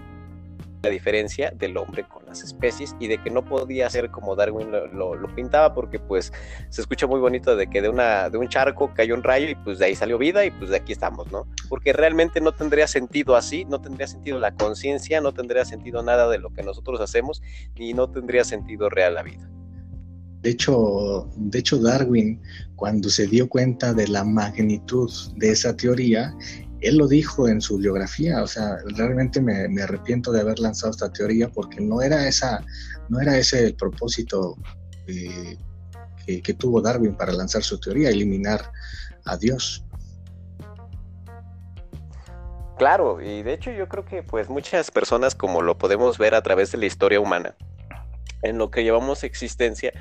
la 0.85 0.91
diferencia 0.91 1.51
del 1.51 1.77
hombre 1.77 2.05
con 2.05 2.25
las 2.27 2.43
especies 2.43 2.95
y 3.01 3.09
de 3.09 3.19
que 3.19 3.31
no 3.31 3.45
podía 3.45 3.89
ser 3.91 4.11
como 4.11 4.37
Darwin 4.37 4.71
lo, 4.71 5.35
pintaba 5.35 5.75
porque 5.75 5.99
pues 5.99 6.33
se 6.69 6.81
escucha 6.81 7.07
muy 7.07 7.19
bonito 7.19 7.57
de 7.57 7.67
que 7.69 7.83
de, 7.83 7.89
una, 7.89 8.31
de 8.31 8.39
un 8.39 8.49
charco 8.49 8.93
cayó 8.95 9.15
un 9.15 9.23
rayo 9.23 9.49
y 9.49 9.55
pues 9.57 9.79
de 9.79 9.87
ahí 9.87 9.97
salió 9.97 10.19
vida 10.19 10.45
y 10.45 10.51
pues 10.53 10.71
de 10.71 10.77
aquí 10.77 10.93
estamos, 10.93 11.31
¿no? 11.33 11.49
Porque 11.69 11.93
realmente 11.93 12.41
no 12.41 12.53
tendría 12.53 12.87
sentido 12.87 13.35
así, 13.35 13.65
no 13.65 13.81
tendría 13.81 14.07
sentido 14.07 14.39
la 14.39 14.55
conciencia, 14.55 15.21
no 15.21 15.33
tendría 15.33 15.65
sentido 15.65 16.03
nada 16.03 16.29
de 16.29 16.39
lo 16.39 16.51
que 16.51 16.63
nosotros 16.63 17.01
hacemos 17.01 17.43
y 17.75 17.95
no 17.95 18.11
tendría 18.11 18.45
sentido 18.45 18.89
real 18.89 19.15
la 19.15 19.23
vida. 19.23 19.51
De 20.43 20.51
hecho, 20.51 21.27
de 21.37 21.59
hecho, 21.59 21.79
Darwin, 21.79 22.39
cuando 22.77 23.09
se 23.09 23.27
dio 23.27 23.49
cuenta 23.49 23.95
de 23.95 24.07
la 24.07 24.25
magnitud 24.25 25.11
de 25.37 25.53
esa 25.53 25.75
teoría, 25.75 26.35
él 26.81 26.99
lo 26.99 27.09
dijo 27.09 27.49
en 27.49 27.61
su 27.61 27.79
biografía, 27.79 28.43
o 28.43 28.47
sea, 28.47 28.77
realmente 28.97 29.41
me, 29.41 29.83
arrepiento 29.83 30.33
de 30.33 30.41
haber 30.41 30.59
lanzado 30.59 30.91
esta 30.91 31.13
teoría 31.13 31.49
porque 31.49 31.81
no 31.81 32.03
era 32.03 32.29
esa, 32.29 32.65
no 33.09 33.21
era 33.21 33.39
ese 33.39 33.67
el 33.67 33.75
propósito 33.75 34.57
eh, 35.07 35.57
que, 36.27 36.55
tuvo 36.55 36.81
Darwin 36.81 37.15
para 37.15 37.33
lanzar 37.33 37.63
su 37.63 37.79
teoría, 37.79 38.11
eliminar 38.11 38.71
a 39.25 39.37
Dios. 39.37 39.85
Claro, 42.79 43.23
y 43.23 43.43
de 43.43 43.55
hecho 43.55 43.71
yo 43.71 43.89
creo 43.89 44.05
que 44.05 44.23
pues 44.23 44.49
muchas 44.49 44.91
personas 44.91 45.35
como 45.35 45.63
lo 45.63 45.79
podemos 45.79 46.19
ver 46.19 46.35
a 46.35 46.43
través 46.43 46.73
de 46.73 46.79
la 46.79 46.87
historia 46.87 47.21
humana, 47.21 47.55
en 48.43 48.59
lo 48.59 48.71
que 48.71 48.83
llevamos 48.83 49.23
existencia, 49.23 49.93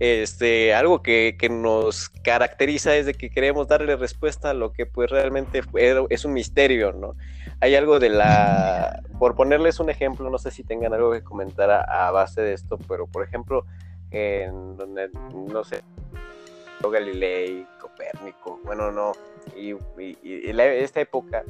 este, 0.00 0.74
algo 0.74 1.02
que, 1.02 1.36
nos 1.50 2.08
caracteriza 2.08 2.96
es 2.96 3.06
de 3.06 3.14
que 3.14 3.30
queremos 3.30 3.68
darle 3.68 3.96
respuesta 3.96 4.50
a 4.50 4.54
lo 4.54 4.72
que 4.72 4.86
pues 4.86 5.10
realmente 5.10 5.62
es 6.08 6.24
un 6.24 6.32
misterio, 6.32 6.92
¿no? 6.92 7.16
Hay 7.60 7.74
algo 7.74 7.98
de 7.98 8.10
la, 8.10 9.02
por 9.18 9.34
ponerles 9.34 9.80
un 9.80 9.90
ejemplo, 9.90 10.30
no 10.30 10.38
sé 10.38 10.50
si 10.50 10.62
tengan 10.62 10.94
algo 10.94 11.12
que 11.12 11.22
comentar 11.22 11.70
a, 11.70 12.10
base 12.10 12.40
de 12.40 12.52
esto, 12.52 12.78
pero 12.86 13.06
por 13.06 13.24
ejemplo, 13.24 13.66
en 14.10 14.76
donde, 14.76 15.10
no 15.34 15.64
sé, 15.64 15.82
Galilei, 16.80 17.66
Copérnico, 17.80 18.60
bueno, 18.64 18.92
no, 18.92 19.12
y, 19.56 19.72
y, 20.22 20.50
esta 20.60 21.00
época 21.00 21.42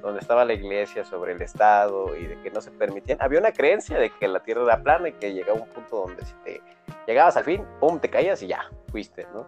donde 0.00 0.20
estaba 0.20 0.44
la 0.44 0.52
iglesia 0.52 1.04
sobre 1.04 1.32
el 1.32 1.42
Estado 1.42 2.16
y 2.16 2.26
de 2.26 2.38
que 2.40 2.50
no 2.50 2.60
se 2.60 2.70
permitían. 2.70 3.18
Había 3.20 3.40
una 3.40 3.52
creencia 3.52 3.98
de 3.98 4.10
que 4.10 4.28
la 4.28 4.40
Tierra 4.40 4.62
era 4.62 4.82
plana 4.82 5.08
y 5.08 5.12
que 5.12 5.32
llegaba 5.32 5.60
un 5.60 5.68
punto 5.68 6.06
donde 6.06 6.24
si 6.24 6.32
te 6.44 6.62
llegabas 7.06 7.36
al 7.36 7.44
fin, 7.44 7.64
pum, 7.80 7.98
te 7.98 8.10
caías 8.10 8.42
y 8.42 8.48
ya, 8.48 8.70
fuiste, 8.90 9.26
¿no? 9.32 9.46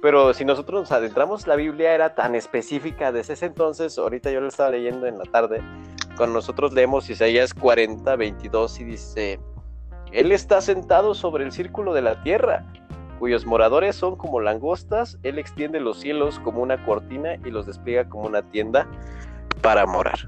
Pero 0.00 0.32
si 0.32 0.44
nosotros 0.44 0.82
nos 0.82 0.92
adentramos, 0.92 1.46
la 1.46 1.56
Biblia 1.56 1.92
era 1.92 2.14
tan 2.14 2.34
específica 2.34 3.10
desde 3.10 3.32
ese 3.32 3.46
entonces, 3.46 3.98
ahorita 3.98 4.30
yo 4.30 4.40
lo 4.40 4.48
estaba 4.48 4.70
leyendo 4.70 5.06
en 5.06 5.18
la 5.18 5.24
tarde, 5.24 5.60
cuando 6.16 6.34
nosotros 6.34 6.72
leemos 6.72 7.10
Isaías 7.10 7.52
40, 7.52 8.14
22 8.14 8.80
y 8.80 8.84
dice, 8.84 9.40
Él 10.12 10.30
está 10.30 10.60
sentado 10.60 11.14
sobre 11.14 11.44
el 11.44 11.52
círculo 11.52 11.94
de 11.94 12.02
la 12.02 12.22
tierra, 12.22 12.64
cuyos 13.18 13.44
moradores 13.44 13.96
son 13.96 14.16
como 14.16 14.40
langostas, 14.40 15.18
Él 15.24 15.38
extiende 15.38 15.80
los 15.80 15.98
cielos 15.98 16.38
como 16.40 16.62
una 16.62 16.84
cortina 16.84 17.34
y 17.44 17.50
los 17.50 17.66
despliega 17.66 18.08
como 18.08 18.26
una 18.26 18.42
tienda 18.42 18.86
para 19.62 19.84
morar. 19.86 20.18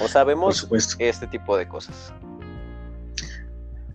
O 0.00 0.08
sabemos 0.08 0.68
este 0.98 1.26
tipo 1.26 1.56
de 1.56 1.68
cosas. 1.68 2.14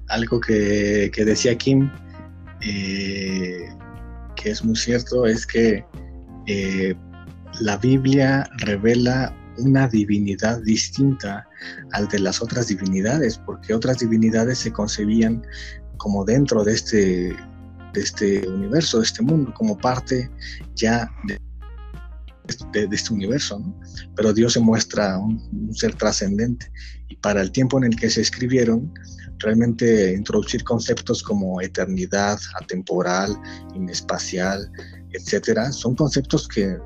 Algo 0.08 0.40
que, 0.40 1.12
decía 1.16 1.58
Kim, 1.58 1.90
eh, 2.62 3.70
que 4.36 4.52
es 4.52 4.64
muy 4.64 4.76
cierto, 4.76 5.26
es 5.26 5.46
que 5.46 5.84
eh, 6.48 6.96
la 7.60 7.78
Biblia 7.78 8.50
revela 8.58 9.36
una 9.58 9.88
divinidad 9.88 10.62
distinta 10.64 11.48
al 11.94 12.08
de 12.10 12.20
las 12.20 12.42
otras 12.42 12.68
divinidades, 12.68 13.38
porque 13.38 13.74
otras 13.74 14.00
divinidades 14.00 14.60
se 14.60 14.72
concebían 14.72 15.42
como 15.98 16.26
dentro 16.26 16.64
de 16.64 16.74
este, 16.74 17.36
de 17.94 18.02
este 18.02 18.48
universo, 18.48 19.00
de 19.00 19.06
este 19.06 19.24
mundo, 19.24 19.54
como 19.56 19.78
parte 19.78 20.30
ya 20.76 21.10
de 21.26 21.40
de, 22.72 22.88
este 22.92 23.14
universo, 23.14 23.62
pero 24.16 24.34
Dios 24.34 24.54
se 24.54 24.60
muestra 24.60 25.18
un, 25.18 25.74
ser 25.74 25.96
trascendente 25.96 26.72
y 27.08 27.16
para 27.18 27.42
el 27.42 27.52
tiempo 27.52 27.78
en 27.78 27.86
el 27.86 27.96
que 27.96 28.10
se 28.10 28.22
escribieron, 28.22 28.94
realmente 29.40 30.14
introducir 30.14 30.64
conceptos 30.64 31.22
como 31.24 31.62
eternidad, 31.62 32.40
atemporal, 32.60 33.38
inespacial, 33.74 34.72
etcétera, 35.12 35.72
son 35.72 35.96
conceptos 35.96 36.48
que 36.48 36.78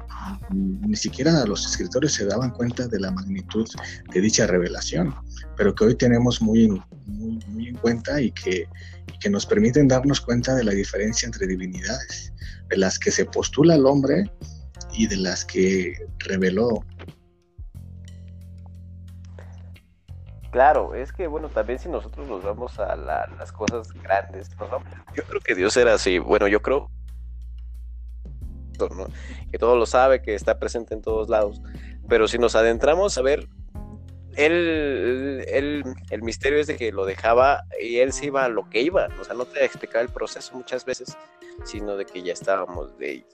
ni 0.52 0.96
siquiera 0.96 1.46
los 1.46 1.66
escritores 1.66 2.14
se 2.14 2.26
daban 2.26 2.52
cuenta 2.52 2.88
de 2.88 3.00
la 3.00 3.12
magnitud 3.12 3.68
de 4.14 4.22
dicha 4.22 4.48
revelación, 4.48 5.16
pero 5.58 5.74
que 5.74 5.86
hoy 5.86 5.96
tenemos 5.96 6.42
muy, 6.42 6.82
muy, 7.06 7.68
en 7.68 7.76
cuenta 7.76 8.22
y 8.22 8.32
que, 8.32 8.68
y 9.14 9.20
que 9.20 9.30
nos 9.30 9.46
permiten 9.46 9.88
darnos 9.88 10.22
cuenta 10.22 10.56
de 10.56 10.64
la 10.64 10.72
diferencia 10.72 11.26
entre 11.26 11.48
divinidades, 11.48 12.34
de 12.70 12.78
las 12.78 13.00
que 13.00 13.12
se 13.12 13.26
postula 13.26 13.76
el 13.76 13.86
hombre 13.86 14.32
y 14.94 15.08
de 15.08 15.18
las 15.18 15.46
que 15.46 15.94
reveló. 16.20 16.86
Claro, 20.52 20.96
es 20.96 21.12
que 21.14 21.28
bueno, 21.28 21.50
también 21.50 21.78
si 21.78 21.90
nosotros 21.90 22.28
nos 22.28 22.44
vamos 22.44 22.80
a 22.80 22.96
las 22.96 23.52
cosas 23.52 23.92
grandes, 23.94 24.50
yo 25.16 25.24
creo 25.24 25.42
que 25.42 25.54
Dios 25.54 25.78
era 25.78 25.94
así, 25.94 26.18
bueno, 26.18 26.48
yo 26.48 26.62
creo 26.62 26.90
que 29.52 29.58
todo 29.60 29.76
lo 29.76 29.86
sabe, 29.86 30.22
que 30.22 30.34
está 30.34 30.58
presente 30.58 30.94
en 30.94 31.02
todos 31.02 31.30
lados, 31.30 31.62
pero 32.08 32.28
si 32.28 32.38
nos 32.38 32.56
adentramos 32.56 33.18
a 33.18 33.22
ver 33.22 33.48
él, 34.36 35.46
el 36.10 36.22
misterio 36.24 36.60
es 36.60 36.68
de 36.68 36.78
que 36.78 36.92
lo 36.92 37.06
dejaba 37.06 37.66
y 37.80 37.98
él 37.98 38.14
se 38.14 38.28
iba 38.28 38.46
a 38.46 38.50
lo 38.50 38.70
que 38.70 38.82
iba, 38.82 39.10
o 39.20 39.24
sea, 39.24 39.36
no 39.36 39.46
te 39.46 39.64
explicaba 39.66 40.02
el 40.02 40.10
proceso 40.10 40.56
muchas 40.56 40.86
veces, 40.86 41.18
sino 41.64 41.96
de 41.96 42.06
que 42.06 42.24
ya 42.24 42.34
estábamos 42.34 42.98
de, 42.98 43.26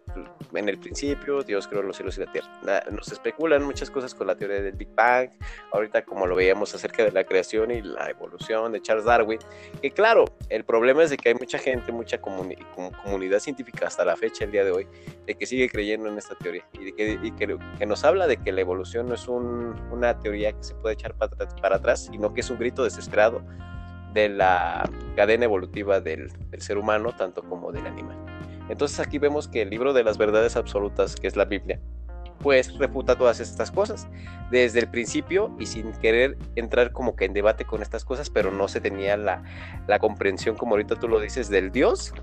en 0.53 0.69
el 0.69 0.77
principio, 0.79 1.43
Dios 1.43 1.67
creó 1.67 1.81
los 1.81 1.97
cielos 1.97 2.17
y 2.17 2.21
la 2.21 2.31
tierra. 2.31 2.49
Nos 2.91 3.11
especulan 3.11 3.63
muchas 3.63 3.89
cosas 3.89 4.13
con 4.15 4.27
la 4.27 4.35
teoría 4.35 4.61
del 4.61 4.73
Big 4.73 4.93
Bang, 4.95 5.29
ahorita 5.71 6.03
como 6.03 6.25
lo 6.27 6.35
veíamos 6.35 6.73
acerca 6.73 7.03
de 7.03 7.11
la 7.11 7.23
creación 7.23 7.71
y 7.71 7.81
la 7.81 8.09
evolución 8.09 8.71
de 8.71 8.81
Charles 8.81 9.05
Darwin, 9.05 9.39
que 9.81 9.91
claro, 9.91 10.25
el 10.49 10.63
problema 10.63 11.03
es 11.03 11.09
de 11.09 11.17
que 11.17 11.29
hay 11.29 11.35
mucha 11.35 11.57
gente, 11.57 11.91
mucha 11.91 12.19
comunidad 12.19 13.39
científica 13.39 13.87
hasta 13.87 14.05
la 14.05 14.15
fecha, 14.15 14.45
el 14.45 14.51
día 14.51 14.63
de 14.63 14.71
hoy, 14.71 14.87
de 15.25 15.35
que 15.35 15.45
sigue 15.45 15.69
creyendo 15.69 16.09
en 16.09 16.17
esta 16.17 16.35
teoría 16.35 16.65
y, 16.73 16.85
de 16.85 16.95
que, 16.95 17.57
que, 17.77 17.85
nos 17.85 18.03
habla 18.03 18.27
de 18.27 18.37
que 18.37 18.51
la 18.51 18.61
evolución 18.61 19.07
no 19.07 19.15
es 19.15 19.27
una 19.27 20.19
teoría 20.19 20.53
que 20.53 20.63
se 20.63 20.75
puede 20.75 20.93
echar 20.93 21.15
para, 21.15 21.35
para 21.61 21.75
atrás, 21.77 22.05
sino 22.11 22.33
que 22.33 22.41
es 22.41 22.49
un 22.49 22.57
grito 22.57 22.83
desesperado 22.83 23.43
de 24.15 24.29
la 24.29 24.89
cadena 25.15 25.43
evolutiva 25.43 25.99
del, 25.99 26.31
ser 26.57 26.77
humano, 26.77 27.11
tanto 27.15 27.43
como 27.43 27.71
del 27.71 27.85
animal. 27.85 28.15
Entonces 28.69 28.99
aquí 28.99 29.19
vemos 29.19 29.47
que 29.47 29.61
el 29.61 29.69
libro 29.69 29.93
de 29.93 30.03
las 30.03 30.17
verdades 30.17 30.55
absolutas, 30.55 31.15
que 31.15 31.27
es 31.27 31.35
la 31.35 31.45
Biblia, 31.45 31.79
pues 32.39 32.77
refuta 32.77 33.17
todas 33.17 33.39
estas 33.39 33.71
cosas 33.71 34.07
desde 34.51 34.79
el 34.79 34.87
principio 34.87 35.55
y 35.59 35.65
sin 35.65 35.93
querer 35.93 36.37
entrar 36.55 36.91
como 36.91 37.15
que 37.15 37.25
en 37.25 37.33
debate 37.33 37.65
con 37.65 37.81
estas 37.81 38.05
cosas, 38.05 38.29
pero 38.29 38.51
no 38.51 38.67
se 38.67 38.81
tenía 38.81 39.17
la, 39.17 39.43
la 39.87 39.99
comprensión, 39.99 40.55
como 40.55 40.71
ahorita 40.71 40.95
tú 40.95 41.07
lo 41.07 41.19
dices, 41.19 41.49
del 41.49 41.71
Dios, 41.71 42.13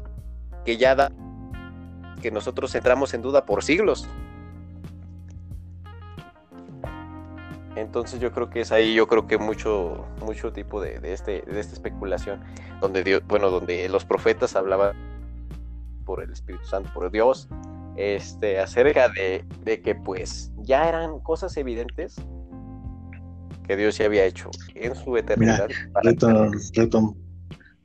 que 0.65 0.77
ya 0.77 0.95
da 0.95 1.11
que 2.21 2.31
nosotros 2.31 2.75
entramos 2.75 3.15
en 3.15 3.23
duda 3.23 3.45
por 3.45 3.65
siglos. 3.65 4.09
Entonces 7.75 8.21
yo 8.21 8.33
creo 8.33 8.51
que 8.51 8.61
es 8.61 8.71
ahí, 8.71 8.95
yo 8.95 9.09
creo 9.09 9.27
que 9.27 9.39
mucho, 9.39 10.07
mucho 10.21 10.53
tipo 10.53 10.81
de, 10.81 11.01
este, 11.13 11.43
de 11.43 11.59
esta 11.59 11.73
especulación, 11.73 12.43
donde 12.81 13.03
Dios, 13.03 13.23
bueno, 13.27 13.51
donde 13.51 13.89
los 13.89 14.05
profetas 14.05 14.57
hablaban 14.57 15.12
por 16.05 16.23
el 16.23 16.31
Espíritu 16.31 16.65
Santo, 16.65 16.91
por 16.95 17.11
Dios, 17.11 17.49
este, 17.97 18.59
acerca 18.59 19.09
de, 19.09 19.45
que 19.83 19.95
pues 19.95 20.51
ya 20.59 20.88
eran 20.88 21.21
cosas 21.21 21.57
evidentes 21.57 22.17
que 23.67 23.77
Dios 23.77 23.99
ya 23.99 24.07
había 24.07 24.25
hecho 24.25 24.51
en 24.75 24.95
su 24.95 25.17
eternidad. 25.17 25.69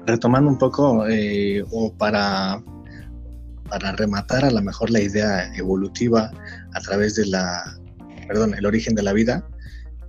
retomando 0.06 0.50
un 0.50 0.58
poco, 0.58 1.06
eh, 1.08 1.64
o 1.72 1.94
para, 1.94 2.64
para 3.70 3.92
rematar 3.94 4.46
a 4.46 4.52
lo 4.52 4.62
mejor 4.62 4.90
la 4.90 5.02
idea 5.02 5.54
evolutiva 5.56 6.32
a 6.74 6.80
través 6.82 7.16
de 7.16 7.28
la, 7.28 7.78
perdón, 8.28 8.54
el 8.56 8.66
origen 8.66 8.96
de 8.96 9.04
la 9.04 9.14
vida, 9.14 9.46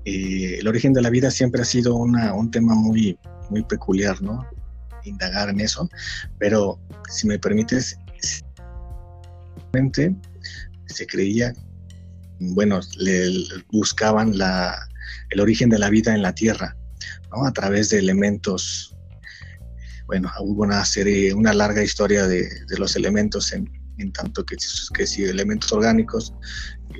el 0.04 0.66
origen 0.66 0.92
de 0.92 1.02
la 1.02 1.10
vida 1.10 1.30
siempre 1.30 1.62
ha 1.62 1.64
sido 1.64 1.94
un 1.96 2.50
tema 2.50 2.74
muy, 2.74 3.18
muy 3.50 3.62
peculiar, 3.64 4.20
¿no? 4.22 4.46
Indagar 5.08 5.48
en 5.48 5.60
eso, 5.60 5.88
pero 6.38 6.80
si 7.08 7.26
me 7.26 7.38
permites, 7.38 7.98
se 10.86 11.06
creía, 11.06 11.52
bueno, 12.40 12.80
le 12.98 13.30
buscaban 13.70 14.36
la, 14.36 14.76
el 15.30 15.40
origen 15.40 15.68
de 15.68 15.78
la 15.78 15.90
vida 15.90 16.14
en 16.14 16.22
la 16.22 16.34
Tierra, 16.34 16.76
¿no? 17.30 17.46
A 17.46 17.52
través 17.52 17.90
de 17.90 17.98
elementos, 17.98 18.96
bueno, 20.06 20.30
hubo 20.40 20.62
una 20.62 20.84
serie, 20.84 21.34
una 21.34 21.52
larga 21.52 21.82
historia 21.82 22.26
de, 22.26 22.48
los 22.78 22.96
elementos 22.96 23.52
en, 23.52 23.70
tanto 24.12 24.44
que, 24.44 24.56
que 24.94 25.06
si 25.06 25.24
elementos 25.24 25.72
orgánicos, 25.72 26.32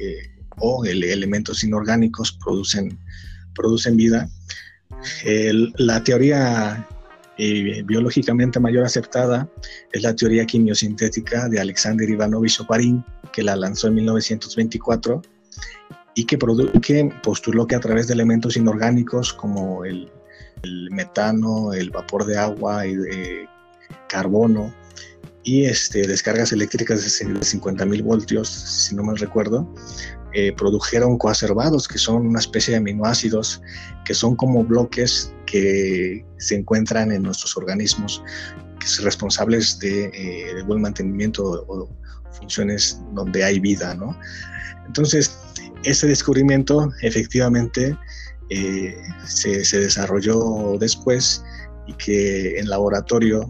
eh, 0.00 0.38
o 0.60 0.84
elementos 0.84 1.62
inorgánicos 1.62 2.32
producen, 2.32 2.98
producen 3.54 3.96
vida. 3.96 4.28
la 5.76 6.02
teoría 6.02 6.86
eh, 7.38 7.82
biológicamente 7.84 8.58
mayor 8.58 8.84
aceptada 8.84 9.48
es 9.92 10.02
la 10.02 10.14
teoría 10.14 10.44
quimiosintética 10.44 11.48
de 11.48 11.60
Alexander 11.60 12.08
Ivanovich 12.08 12.60
Oparin, 12.60 13.04
que 13.32 13.44
la 13.44 13.54
lanzó 13.54 13.86
en 13.86 13.94
1924 13.94 15.22
y 16.14 16.24
que, 16.24 16.36
que 16.82 17.12
postuló 17.22 17.66
que 17.66 17.76
a 17.76 17.80
través 17.80 18.08
de 18.08 18.14
elementos 18.14 18.56
inorgánicos 18.56 19.32
como 19.32 19.84
el, 19.84 20.10
metano, 20.90 21.72
el 21.72 21.90
vapor 21.90 22.26
de 22.26 22.36
agua 22.36 22.84
y 22.84 22.96
de 22.96 23.48
carbono 24.08 24.74
y 25.44 25.64
este, 25.64 26.08
descargas 26.08 26.50
eléctricas 26.50 27.02
de 27.02 27.08
50.000 27.08 28.02
voltios, 28.02 28.48
si 28.48 28.96
no 28.96 29.04
mal 29.04 29.16
recuerdo, 29.16 29.72
eh, 30.34 30.52
produjeron 30.52 31.16
coacervados, 31.16 31.88
que 31.88 31.96
son 31.96 32.26
una 32.26 32.38
especie 32.38 32.72
de 32.72 32.78
aminoácidos 32.78 33.62
que 34.04 34.12
son 34.12 34.36
como 34.36 34.62
bloques 34.62 35.32
que 35.46 36.22
se 36.36 36.56
encuentran 36.56 37.12
en 37.12 37.22
nuestros 37.22 37.56
organismos, 37.56 38.22
que 38.78 38.86
son 38.86 39.06
responsables 39.06 39.78
de, 39.78 40.10
eh, 40.12 40.62
buen 40.66 40.82
mantenimiento 40.82 41.64
o, 41.66 41.88
funciones 42.32 43.00
donde 43.14 43.42
hay 43.42 43.58
vida. 43.58 43.94
¿no? 43.94 44.16
Entonces, 44.86 45.34
ese 45.84 46.06
descubrimiento 46.06 46.92
efectivamente 47.00 47.96
eh, 48.50 48.96
se, 49.26 49.78
desarrolló 49.78 50.76
después 50.78 51.42
y 51.86 51.94
que 51.94 52.58
en 52.58 52.68
laboratorio 52.68 53.48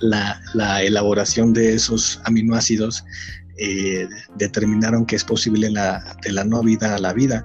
la, 0.00 0.40
la 0.54 0.82
elaboración 0.82 1.52
de 1.52 1.74
esos 1.74 2.20
aminoácidos 2.24 3.04
eh, 3.58 4.08
determinaron 4.36 5.06
que 5.06 5.16
es 5.16 5.24
posible 5.24 5.70
la, 5.70 6.16
de 6.22 6.32
la 6.32 6.44
no 6.44 6.62
vida 6.62 6.94
a 6.94 6.98
la 6.98 7.12
vida, 7.12 7.44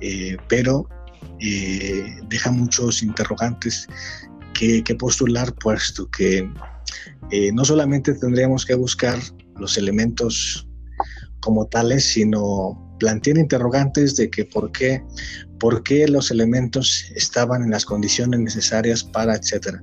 eh, 0.00 0.36
pero 0.48 0.88
eh, 1.40 2.18
deja 2.28 2.50
muchos 2.50 3.02
interrogantes 3.02 3.86
que, 4.54 4.82
postular, 4.98 5.54
puesto 5.54 6.10
que 6.10 6.46
no 7.54 7.64
solamente 7.64 8.12
tendríamos 8.12 8.66
que 8.66 8.74
buscar 8.74 9.18
los 9.58 9.78
elementos 9.78 10.68
como 11.40 11.66
tales, 11.66 12.04
sino 12.04 12.90
plantear 13.00 13.38
interrogantes 13.38 14.14
de 14.16 14.30
que 14.30 14.44
por 14.44 14.70
qué, 14.70 15.02
por 15.58 15.82
qué 15.82 16.06
los 16.06 16.30
elementos 16.30 17.06
estaban 17.16 17.64
en 17.64 17.70
las 17.70 17.84
condiciones 17.84 18.38
necesarias 18.38 19.02
para, 19.02 19.34
etcétera, 19.34 19.82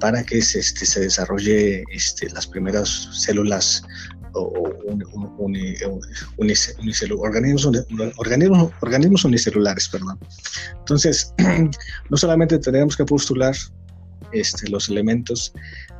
para 0.00 0.22
que 0.24 0.42
se, 0.42 0.58
este, 0.58 0.84
se 0.84 1.00
desarrolle 1.00 1.84
este, 1.92 2.28
las 2.30 2.46
primeras 2.46 3.08
células 3.12 3.82
o 4.36 4.52
organismos, 8.16 8.72
organismos, 8.80 9.24
unicelulares. 9.24 9.88
Perdón. 9.88 10.18
Entonces, 10.78 11.32
no 12.10 12.16
solamente 12.16 12.58
tenemos 12.58 12.96
que 12.96 13.04
postular 13.04 13.54
este, 14.32 14.68
los 14.68 14.88
elementos 14.88 15.52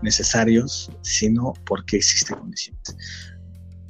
necesarios, 0.03 0.91
sino 1.03 1.55
porque 1.67 1.97
existen 1.97 2.39
condiciones. 2.39 2.97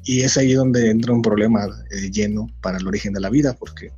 Y 0.05 0.23
es 0.23 0.37
ahí 0.37 0.53
donde 0.53 0.91
entra 0.91 1.13
un 1.13 1.23
problema 1.23 1.67
eh, 1.91 2.11
lleno 2.11 2.47
para 2.63 2.79
el 2.79 2.87
origen 2.87 3.13
de 3.13 3.21
la 3.21 3.31
vida, 3.31 3.55
porque 3.55 3.91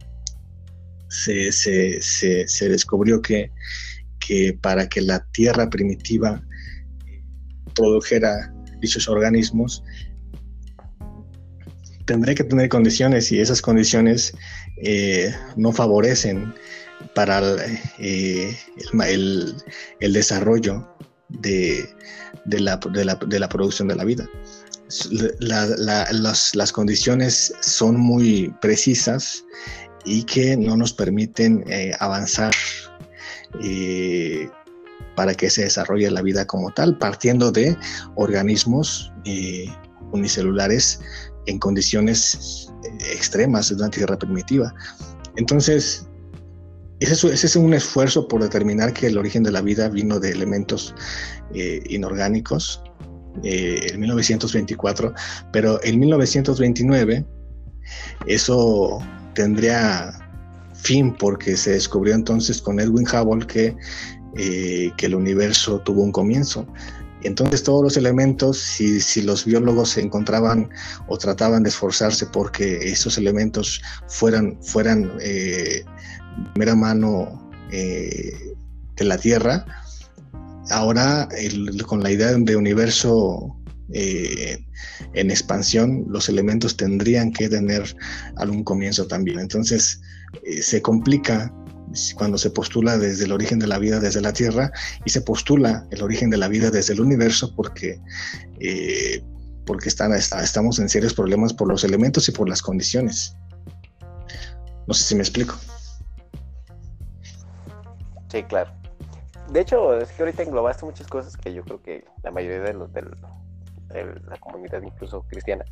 se, 1.09 1.53
se, 1.53 2.01
se, 2.01 2.49
se 2.49 2.69
descubrió 2.69 3.21
que, 3.21 3.51
que, 4.19 4.59
para 4.61 4.89
que 4.89 5.03
la 5.03 5.25
tierra 5.33 5.69
primitiva 5.69 6.43
produjera 7.75 8.53
dichos 8.81 9.09
organismos, 9.09 9.83
tendré 12.09 12.35
que 12.35 12.43
tener 12.43 12.71
condiciones 12.71 13.31
y 13.31 13.39
esas 13.39 13.61
condiciones 13.61 14.33
eh, 14.79 15.33
no 15.57 15.73
favorecen 15.73 16.55
para 17.15 17.39
el, 17.99 19.55
desarrollo 20.01 20.89
de, 21.29 21.87
la, 22.47 22.81
producción 23.49 23.89
de 23.89 23.95
la 23.95 24.05
vida. 24.05 24.27
las 25.39 26.73
condiciones 26.73 27.53
son 27.61 28.01
muy 28.01 28.55
precisas 28.63 29.45
y 30.07 30.25
que 30.25 30.57
no 30.57 30.79
nos 30.79 30.95
permiten 30.95 31.63
eh, 31.69 31.93
avanzar 32.01 32.55
eh, 33.63 34.49
para 35.15 35.35
que 35.35 35.51
se 35.51 35.65
desarrolle 35.65 36.11
la 36.11 36.23
vida 36.23 36.47
como 36.47 36.71
tal, 36.71 36.97
partiendo 36.97 37.53
de 37.53 37.77
organismos 38.15 39.13
unicelulares 40.11 41.01
en 41.49 41.59
condiciones 41.59 42.71
extremas 43.13 43.69
de 43.69 43.77
una 43.77 43.91
tierra 43.91 44.19
primitiva. 44.19 44.75
Entonces, 45.37 46.07
ese 47.01 47.29
es, 47.33 47.57
un 47.57 47.75
esfuerzo 47.75 48.27
por 48.27 48.43
determinar 48.43 48.93
que 48.93 49.07
el 49.07 49.19
origen 49.19 49.43
de 49.43 49.53
la 49.53 49.63
vida 49.63 49.89
vino 49.89 50.19
de 50.19 50.31
elementos 50.31 50.95
inorgánicos 51.55 52.83
en 53.45 54.01
1924, 54.01 55.15
pero 55.53 55.83
en 55.85 56.01
1929 56.01 57.25
eso 58.27 58.99
tendría 59.35 60.13
fin 60.75 61.15
porque 61.15 61.57
se 61.57 61.73
descubrió 61.73 62.15
entonces 62.15 62.61
con 62.61 62.81
Edwin 62.81 63.07
Hubble 63.07 63.47
que, 63.47 63.77
eh, 64.37 64.91
que 64.97 65.07
el 65.07 65.15
universo 65.15 65.81
tuvo 65.81 66.03
un 66.03 66.13
comienzo. 66.13 66.67
Entonces 67.23 67.63
todos 67.63 67.83
los 67.83 67.97
elementos, 67.97 68.59
si, 68.59 69.01
si, 69.01 69.23
los 69.23 69.45
biólogos 69.45 69.91
se 69.91 70.01
encontraban 70.01 70.69
o 71.09 71.19
trataban 71.19 71.63
de 71.63 71.71
esforzarse 71.71 72.27
porque 72.27 72.91
esos 72.91 73.19
elementos 73.19 73.83
fueran, 74.07 74.59
fueran 74.63 75.11
eh, 75.21 75.85
primera 76.53 76.75
mano 76.75 77.51
eh, 77.73 78.55
de 78.97 79.05
la 79.05 79.19
Tierra, 79.19 79.65
ahora 80.71 81.29
con 81.87 82.03
la 82.03 82.11
idea 82.11 82.33
de 82.33 82.57
universo 82.57 83.59
eh, 83.93 84.59
en 85.15 85.31
expansión, 85.31 86.05
los 86.09 86.29
elementos 86.29 86.77
tendrían 86.77 87.33
que 87.33 87.49
tener 87.49 87.97
algún 88.37 88.65
comienzo 88.65 89.07
también. 89.07 89.39
Entonces, 89.39 90.01
eh, 90.43 90.63
se 90.63 90.83
complica 90.83 91.53
cuando 92.17 92.39
se 92.39 92.51
postula 92.51 92.99
desde 92.99 93.25
el 93.25 93.33
origen 93.33 93.59
de 93.59 93.67
la 93.67 93.79
vida 93.79 94.01
desde 94.01 94.21
la 94.21 94.33
Tierra 94.33 94.71
y 95.05 95.11
se 95.11 95.21
postula 95.21 95.87
el 95.91 96.03
origen 96.03 96.31
de 96.31 96.37
la 96.37 96.49
vida 96.49 96.71
desde 96.71 96.95
el 96.95 97.01
universo 97.01 97.55
porque, 97.55 98.01
eh, 98.61 99.23
porque 99.65 99.89
están, 99.89 100.13
estamos 100.13 100.79
en 100.79 100.89
serios 100.89 101.15
problemas 101.15 101.53
por 101.53 101.69
los 101.69 101.85
elementos 101.85 102.29
y 102.29 102.33
por 102.33 102.49
las 102.49 102.63
condiciones. 102.63 103.37
No 104.87 104.95
sé 104.95 105.05
si 105.05 105.15
me 105.15 105.23
explico. 105.23 105.55
Sí, 108.31 108.43
claro. 108.45 108.71
De 109.51 109.61
hecho, 109.61 109.99
es 109.99 110.11
que 110.13 110.23
ahorita 110.23 110.43
englobaste 110.43 110.85
muchas 110.85 111.07
cosas 111.07 111.37
que 111.37 111.53
yo 111.55 111.63
creo 111.65 111.83
que 111.83 112.05
la 112.23 112.31
mayoría 112.31 112.61
de 112.61 112.75
los, 112.75 112.93
de, 112.93 113.03
la 114.27 114.37
comunidad 114.39 114.83
incluso 114.83 115.23
cristiana, 115.23 115.65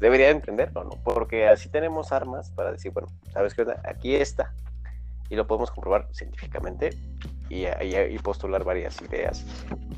debería 0.00 0.30
entenderlo, 0.30 0.84
¿no? 0.84 0.90
Porque 1.04 1.48
así 1.48 1.68
tenemos 1.68 2.12
armas 2.12 2.50
para 2.50 2.72
decir, 2.72 2.92
bueno, 2.92 3.08
¿sabes 3.32 3.54
qué? 3.54 3.64
Aquí 3.84 4.14
está. 4.14 4.52
Y 5.28 5.36
lo 5.36 5.46
podemos 5.46 5.70
comprobar 5.70 6.08
científicamente 6.12 6.90
y, 7.48 7.66
y, 7.66 8.18
postular 8.18 8.64
varias 8.64 9.00
ideas. 9.02 9.44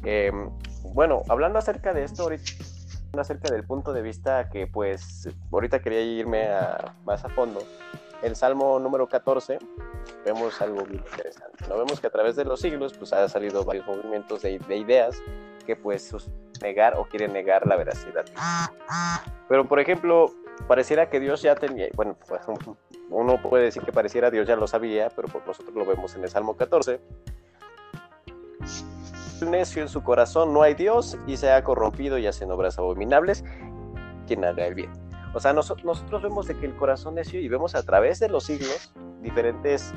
Em, 0.04 0.50
bueno, 0.94 1.22
hablando 1.28 1.58
acerca 1.58 1.92
de 1.92 2.04
esto, 2.04 2.24
ahorita, 2.24 2.52
acerca 3.16 3.52
del 3.52 3.64
punto 3.64 3.92
de 3.92 4.02
vista 4.02 4.48
que 4.50 4.66
pues 4.66 5.28
ahorita 5.52 5.80
quería 5.80 6.00
irme 6.00 6.48
a, 6.48 6.94
más 7.04 7.24
a 7.24 7.28
fondo. 7.28 7.60
El 8.22 8.34
Salmo 8.36 8.78
número 8.80 9.08
14 9.08 9.58
vemos 10.24 10.60
algo 10.60 10.84
muy 10.84 10.96
interesante. 10.96 11.64
¿no? 11.68 11.78
Vemos 11.78 12.00
que 12.00 12.08
a 12.08 12.10
través 12.10 12.36
de 12.36 12.44
los 12.44 12.60
siglos 12.60 12.92
pues 12.94 13.12
ha 13.12 13.28
salido 13.28 13.64
varios 13.64 13.86
movimientos 13.86 14.42
de, 14.42 14.58
de 14.58 14.76
ideas 14.76 15.22
que 15.66 15.76
pues 15.76 16.14
negar 16.62 16.96
o 16.96 17.04
quiere 17.04 17.28
negar 17.28 17.66
la 17.66 17.76
veracidad. 17.76 18.24
Pero, 19.48 19.68
por 19.68 19.80
ejemplo, 19.80 20.32
pareciera 20.66 21.08
que 21.08 21.20
Dios 21.20 21.42
ya 21.42 21.54
tenía, 21.54 21.88
bueno, 21.94 22.16
pues, 22.26 22.42
uno 23.10 23.40
puede 23.42 23.64
decir 23.64 23.82
que 23.82 23.92
pareciera 23.92 24.30
Dios 24.30 24.46
ya 24.46 24.56
lo 24.56 24.66
sabía, 24.66 25.10
pero 25.14 25.28
por 25.28 25.46
nosotros 25.46 25.74
lo 25.74 25.86
vemos 25.86 26.14
en 26.16 26.24
el 26.24 26.30
Salmo 26.30 26.56
14. 26.56 27.00
Necio 29.46 29.82
en 29.82 29.88
su 29.88 30.02
corazón 30.02 30.52
no 30.52 30.62
hay 30.62 30.74
Dios 30.74 31.16
y 31.26 31.36
se 31.36 31.52
ha 31.52 31.62
corrompido 31.62 32.18
y 32.18 32.26
hacen 32.26 32.50
obras 32.50 32.78
abominables, 32.78 33.44
quien 34.26 34.44
haga 34.44 34.66
el 34.66 34.74
bien. 34.74 34.90
O 35.34 35.40
sea, 35.40 35.52
nosotros 35.52 36.22
vemos 36.22 36.48
que 36.48 36.66
el 36.66 36.74
corazón 36.76 37.14
necio 37.14 37.40
y 37.40 37.48
vemos 37.48 37.74
a 37.74 37.82
través 37.82 38.18
de 38.18 38.28
los 38.28 38.44
siglos 38.44 38.92
diferentes 39.20 39.92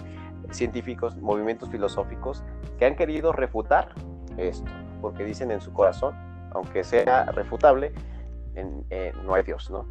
científicos, 0.52 1.16
movimientos 1.18 1.70
filosóficos 1.70 2.44
que 2.78 2.86
han 2.86 2.96
querido 2.96 3.32
refutar 3.32 3.96
esto, 4.38 4.70
porque 5.02 5.24
dicen 5.24 5.50
en 5.52 5.62
su 5.62 5.74
corazón 5.74 6.14
aunque 6.54 6.84
sea 6.84 7.26
refutable, 7.32 7.94
en, 8.56 8.86
no 9.24 9.34
hay 9.34 9.44
Dios, 9.44 9.72
¿no? 9.72 9.86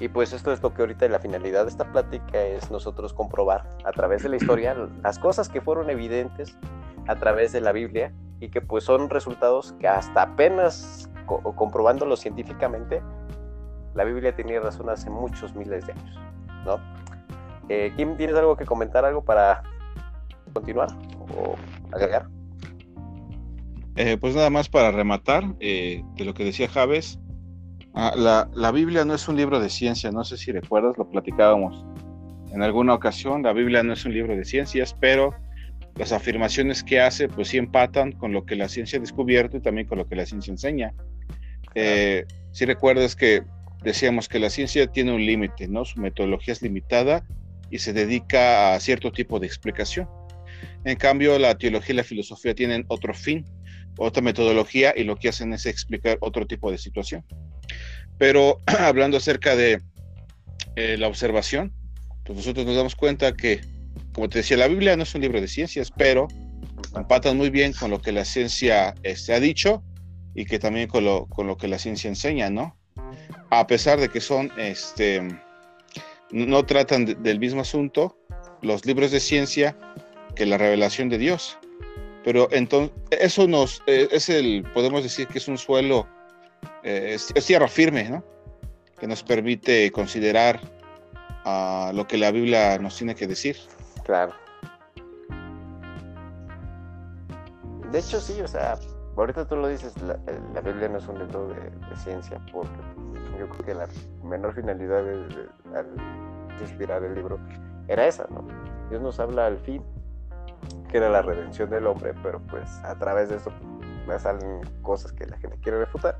Y 0.00 0.08
pues 0.08 0.32
esto 0.32 0.52
es 0.52 0.62
lo 0.62 0.74
que 0.74 0.82
ahorita 0.82 1.08
la 1.08 1.20
finalidad 1.20 1.64
de 1.64 1.70
esta 1.70 1.90
plática 1.90 2.42
es 2.42 2.70
nosotros 2.70 3.12
comprobar 3.12 3.68
a 3.84 3.92
través 3.92 4.22
de 4.24 4.28
la 4.28 4.36
historia 4.36 4.76
las 5.02 5.18
cosas 5.18 5.48
que 5.48 5.60
fueron 5.60 5.88
evidentes 5.88 6.56
a 7.06 7.16
través 7.16 7.52
de 7.52 7.60
la 7.60 7.72
Biblia 7.72 8.12
y 8.40 8.48
que 8.48 8.60
pues 8.60 8.84
son 8.84 9.08
resultados 9.08 9.74
que 9.78 9.86
hasta 9.86 10.22
apenas 10.22 11.08
comprobándolo 11.26 12.16
científicamente, 12.16 13.02
la 13.94 14.04
Biblia 14.04 14.34
tenía 14.34 14.60
razón 14.60 14.90
hace 14.90 15.08
muchos 15.10 15.54
miles 15.54 15.86
de 15.86 15.92
años, 15.92 16.18
¿no? 16.64 16.80
Eh, 17.68 17.92
Kim, 17.96 18.16
¿tienes 18.16 18.36
algo 18.36 18.56
que 18.56 18.66
comentar, 18.66 19.04
algo 19.04 19.24
para 19.24 19.62
continuar 20.52 20.88
o 21.36 21.54
agregar? 21.92 22.28
Eh, 23.96 24.18
pues 24.20 24.34
nada 24.34 24.50
más 24.50 24.68
para 24.68 24.90
rematar 24.90 25.44
eh, 25.60 26.02
de 26.16 26.24
lo 26.24 26.34
que 26.34 26.44
decía 26.44 26.68
Javes, 26.68 27.20
ah, 27.94 28.46
la, 28.54 28.72
Biblia 28.72 29.04
no 29.04 29.14
es 29.14 29.28
un 29.28 29.36
libro 29.36 29.60
de 29.60 29.68
ciencia, 29.68 30.10
no 30.10 30.24
sé 30.24 30.36
si 30.36 30.52
recuerdas, 30.52 30.96
lo 30.98 31.08
platicábamos 31.08 31.84
en 32.52 32.62
alguna 32.62 32.94
ocasión, 32.94 33.42
la 33.42 33.52
Biblia 33.52 33.82
no 33.82 33.92
es 33.92 34.04
un 34.04 34.14
libro 34.14 34.36
de 34.36 34.44
ciencias, 34.44 34.96
pero 35.00 35.34
las 35.96 36.12
afirmaciones 36.12 36.84
que 36.84 37.00
hace 37.00 37.28
pues 37.28 37.48
sí 37.48 37.58
empatan 37.58 38.12
con 38.12 38.32
lo 38.32 38.46
que 38.46 38.54
la 38.54 38.68
ciencia 38.68 38.98
ha 38.98 39.00
descubierto 39.00 39.56
y 39.56 39.60
también 39.60 39.88
con 39.88 39.98
lo 39.98 40.06
que 40.06 40.14
la 40.14 40.24
ciencia 40.24 40.52
enseña. 40.52 40.94
Eh, 41.74 42.24
si 42.52 42.64
recuerdas 42.64 43.16
que 43.16 43.42
decíamos 43.82 44.28
que 44.28 44.38
la 44.38 44.50
ciencia 44.50 44.86
tiene 44.86 45.12
un 45.12 45.24
límite, 45.24 45.66
¿no? 45.66 45.84
Su 45.84 46.00
metodología 46.00 46.52
es 46.52 46.62
limitada 46.62 47.26
y 47.70 47.78
se 47.78 47.92
dedica 47.92 48.74
a 48.74 48.80
cierto 48.80 49.10
tipo 49.10 49.40
de 49.40 49.46
explicación. 49.46 50.08
En 50.84 50.96
cambio, 50.96 51.38
la 51.38 51.56
teología 51.56 51.92
y 51.92 51.96
la 51.96 52.04
filosofía 52.04 52.54
tienen 52.54 52.84
otro 52.88 53.14
fin, 53.14 53.44
otra 53.98 54.22
metodología 54.22 54.94
y 54.96 55.04
lo 55.04 55.16
que 55.16 55.28
hacen 55.28 55.52
es 55.52 55.66
explicar 55.66 56.18
otro 56.20 56.46
tipo 56.46 56.70
de 56.70 56.78
situación. 56.78 57.24
Pero 58.18 58.60
hablando 58.80 59.16
acerca 59.16 59.56
de 59.56 59.80
eh, 60.76 60.96
la 60.98 61.08
observación, 61.08 61.72
pues 62.24 62.38
nosotros 62.38 62.66
nos 62.66 62.76
damos 62.76 62.96
cuenta 62.96 63.34
que, 63.34 63.60
como 64.12 64.28
te 64.28 64.38
decía, 64.38 64.56
la 64.56 64.68
Biblia 64.68 64.96
no 64.96 65.02
es 65.02 65.14
un 65.14 65.20
libro 65.20 65.40
de 65.40 65.48
ciencias, 65.48 65.90
pero 65.96 66.28
empatan 66.96 67.36
muy 67.36 67.50
bien 67.50 67.72
con 67.72 67.90
lo 67.90 68.00
que 68.00 68.12
la 68.12 68.24
ciencia 68.24 68.94
este, 69.02 69.34
ha 69.34 69.40
dicho 69.40 69.82
y 70.34 70.46
que 70.46 70.58
también 70.58 70.88
con 70.88 71.04
lo, 71.04 71.26
con 71.26 71.46
lo 71.46 71.56
que 71.56 71.68
la 71.68 71.78
ciencia 71.78 72.08
enseña, 72.08 72.50
¿no? 72.50 72.76
A 73.50 73.66
pesar 73.66 74.00
de 74.00 74.08
que 74.08 74.20
son, 74.20 74.50
este, 74.58 75.22
no 76.30 76.66
tratan 76.66 77.22
del 77.22 77.38
mismo 77.38 77.60
asunto, 77.60 78.18
los 78.62 78.84
libros 78.84 79.10
de 79.10 79.20
ciencia 79.20 79.76
que 80.34 80.46
la 80.46 80.58
revelación 80.58 81.08
de 81.08 81.18
Dios. 81.18 81.58
Pero 82.24 82.48
entonces, 82.50 82.96
eso 83.10 83.46
nos, 83.46 83.82
eh, 83.86 84.08
es 84.10 84.28
el, 84.28 84.64
podemos 84.74 85.02
decir 85.02 85.28
que 85.28 85.38
es 85.38 85.46
un 85.46 85.58
suelo, 85.58 86.08
eh, 86.84 87.14
es, 87.14 87.46
tierra 87.46 87.66
firme, 87.66 88.08
¿no? 88.08 88.22
Que 88.98 89.06
nos 89.06 89.22
permite 89.22 89.90
considerar 89.90 90.60
a 91.44 91.92
lo 91.94 92.06
que 92.06 92.18
la 92.18 92.30
Biblia 92.30 92.78
nos 92.78 92.96
tiene 92.96 93.14
que 93.14 93.26
decir. 93.26 93.56
Claro. 94.04 94.32
De 97.90 97.98
hecho, 97.98 98.20
sí, 98.20 98.40
o 98.40 98.48
sea, 98.48 98.78
ahorita 99.16 99.46
tú 99.46 99.56
lo 99.56 99.68
dices, 99.68 99.94
la, 100.02 100.60
Biblia 100.60 100.88
no 100.88 100.98
es 100.98 101.06
un 101.06 101.18
libro 101.18 101.48
de, 101.48 101.96
ciencia, 101.96 102.40
porque 102.52 102.70
yo 103.38 103.48
creo 103.48 103.64
que 103.64 103.74
la 103.74 103.88
menor 104.22 104.54
finalidad 104.54 105.02
de, 105.04 105.16
de, 105.16 106.60
inspirar 106.60 107.02
el 107.02 107.14
libro 107.14 107.38
era 107.88 108.06
esa, 108.06 108.26
¿no? 108.30 108.46
Dios 108.90 109.00
nos 109.00 109.18
habla 109.20 109.46
al 109.46 109.58
fin 109.58 109.82
que 110.90 110.98
era 110.98 111.08
la 111.08 111.22
redención 111.22 111.70
del 111.70 111.86
hombre, 111.86 112.14
pero 112.22 112.40
pues 112.46 112.68
a 112.84 112.96
través 112.98 113.28
de 113.28 113.36
eso 113.36 113.50
me 114.06 114.18
salen 114.18 114.60
cosas 114.82 115.12
que 115.12 115.26
la 115.26 115.36
gente 115.38 115.58
quiere 115.60 115.78
refutar, 115.78 116.18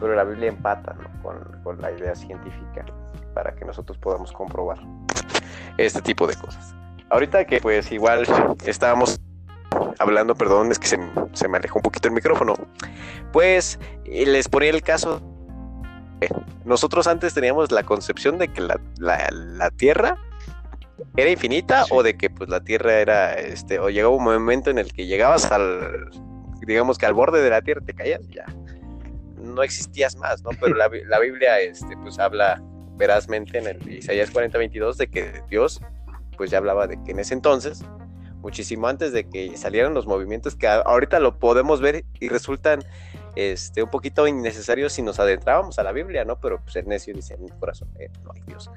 pero 0.00 0.14
la 0.14 0.24
Biblia 0.24 0.48
empata 0.48 0.94
con, 1.22 1.38
con 1.62 1.80
la 1.80 1.92
idea 1.92 2.14
científica 2.14 2.84
para 3.34 3.54
que 3.54 3.64
nosotros 3.64 3.98
podamos 3.98 4.32
comprobar 4.32 4.78
este 5.78 6.02
tipo 6.02 6.26
de 6.26 6.34
cosas. 6.34 6.74
Ahorita 7.10 7.44
que 7.44 7.60
pues 7.60 7.90
igual 7.92 8.26
estábamos 8.64 9.20
hablando, 9.98 10.34
perdón, 10.34 10.70
es 10.70 10.78
que 10.78 10.86
se, 10.86 10.98
se, 11.32 11.48
me 11.48 11.58
alejó 11.58 11.78
un 11.78 11.82
poquito 11.82 12.08
el 12.08 12.14
micrófono, 12.14 12.54
pues 13.32 13.78
les 14.06 14.48
ponía 14.48 14.70
el 14.70 14.82
caso, 14.82 15.20
nosotros 16.64 17.06
antes 17.06 17.34
teníamos 17.34 17.70
la 17.70 17.82
concepción 17.82 18.38
de 18.38 18.48
que 18.48 18.60
la, 18.60 18.80
la, 18.98 19.28
la 19.30 19.70
Tierra 19.70 20.18
era 21.16 21.30
infinita 21.30 21.84
o 21.90 22.02
de 22.02 22.16
que 22.16 22.30
pues 22.30 22.48
la 22.48 22.60
Tierra 22.60 22.94
era, 22.94 23.34
este, 23.34 23.78
o 23.78 23.90
llegaba 23.90 24.14
un 24.14 24.24
momento 24.24 24.70
en 24.70 24.78
el 24.78 24.92
que 24.92 25.06
llegabas 25.06 25.50
al, 25.50 26.10
digamos 26.66 26.98
que 26.98 27.06
al 27.06 27.14
borde 27.14 27.42
de 27.42 27.50
la 27.50 27.62
Tierra 27.62 27.82
te 27.84 27.94
caías 27.94 28.20
y 28.28 28.34
ya 28.34 28.46
no 29.42 29.62
existías 29.62 30.16
más, 30.16 30.42
¿no? 30.42 30.50
Pero 30.60 30.74
la, 30.74 30.90
la 31.06 31.18
Biblia, 31.18 31.60
este, 31.60 31.96
pues 31.98 32.18
habla 32.18 32.62
verazmente 32.96 33.58
en 33.58 33.66
el 33.66 33.90
Isaías 33.90 34.30
40, 34.30 34.58
22 34.58 34.98
de 34.98 35.08
que 35.08 35.42
Dios, 35.48 35.80
pues 36.36 36.50
ya 36.50 36.58
hablaba 36.58 36.86
de 36.86 37.02
que 37.02 37.12
en 37.12 37.18
ese 37.18 37.34
entonces, 37.34 37.84
muchísimo 38.42 38.88
antes 38.88 39.12
de 39.12 39.28
que 39.28 39.56
salieran 39.56 39.94
los 39.94 40.06
movimientos 40.06 40.56
que 40.56 40.66
ahorita 40.66 41.20
lo 41.20 41.38
podemos 41.38 41.80
ver 41.80 42.04
y 42.20 42.28
resultan 42.28 42.84
este, 43.36 43.82
un 43.82 43.90
poquito 43.90 44.26
innecesarios 44.26 44.92
si 44.92 45.02
nos 45.02 45.18
adentrábamos 45.20 45.78
a 45.78 45.82
la 45.82 45.92
Biblia, 45.92 46.24
¿no? 46.24 46.38
Pero 46.40 46.60
pues 46.60 46.76
el 46.76 46.86
necio 46.86 47.14
dice 47.14 47.34
en 47.34 47.44
mi 47.44 47.50
corazón, 47.50 47.88
eh, 47.98 48.10
no 48.24 48.32
hay 48.34 48.42
Dios. 48.42 48.70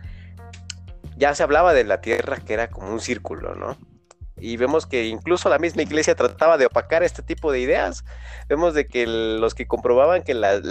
Ya 1.17 1.33
se 1.33 1.43
hablaba 1.43 1.73
de 1.73 1.83
la 1.83 2.01
tierra 2.01 2.37
que 2.37 2.53
era 2.53 2.69
como 2.69 2.91
un 2.91 2.99
círculo, 2.99 3.55
¿no? 3.55 3.77
Y 4.37 4.57
vemos 4.57 4.85
que 4.85 5.05
incluso 5.05 5.47
la 5.49 5.59
misma 5.59 5.83
iglesia 5.83 6.15
trataba 6.15 6.57
de 6.57 6.65
opacar 6.65 7.03
este 7.03 7.21
tipo 7.21 7.51
de 7.51 7.59
ideas. 7.59 8.03
Vemos 8.49 8.73
de 8.73 8.85
que 8.85 9.07
los 9.07 9.55
que 9.55 9.65
comprobaban 9.65 10.23
que 10.23 10.33
la, 10.33 10.61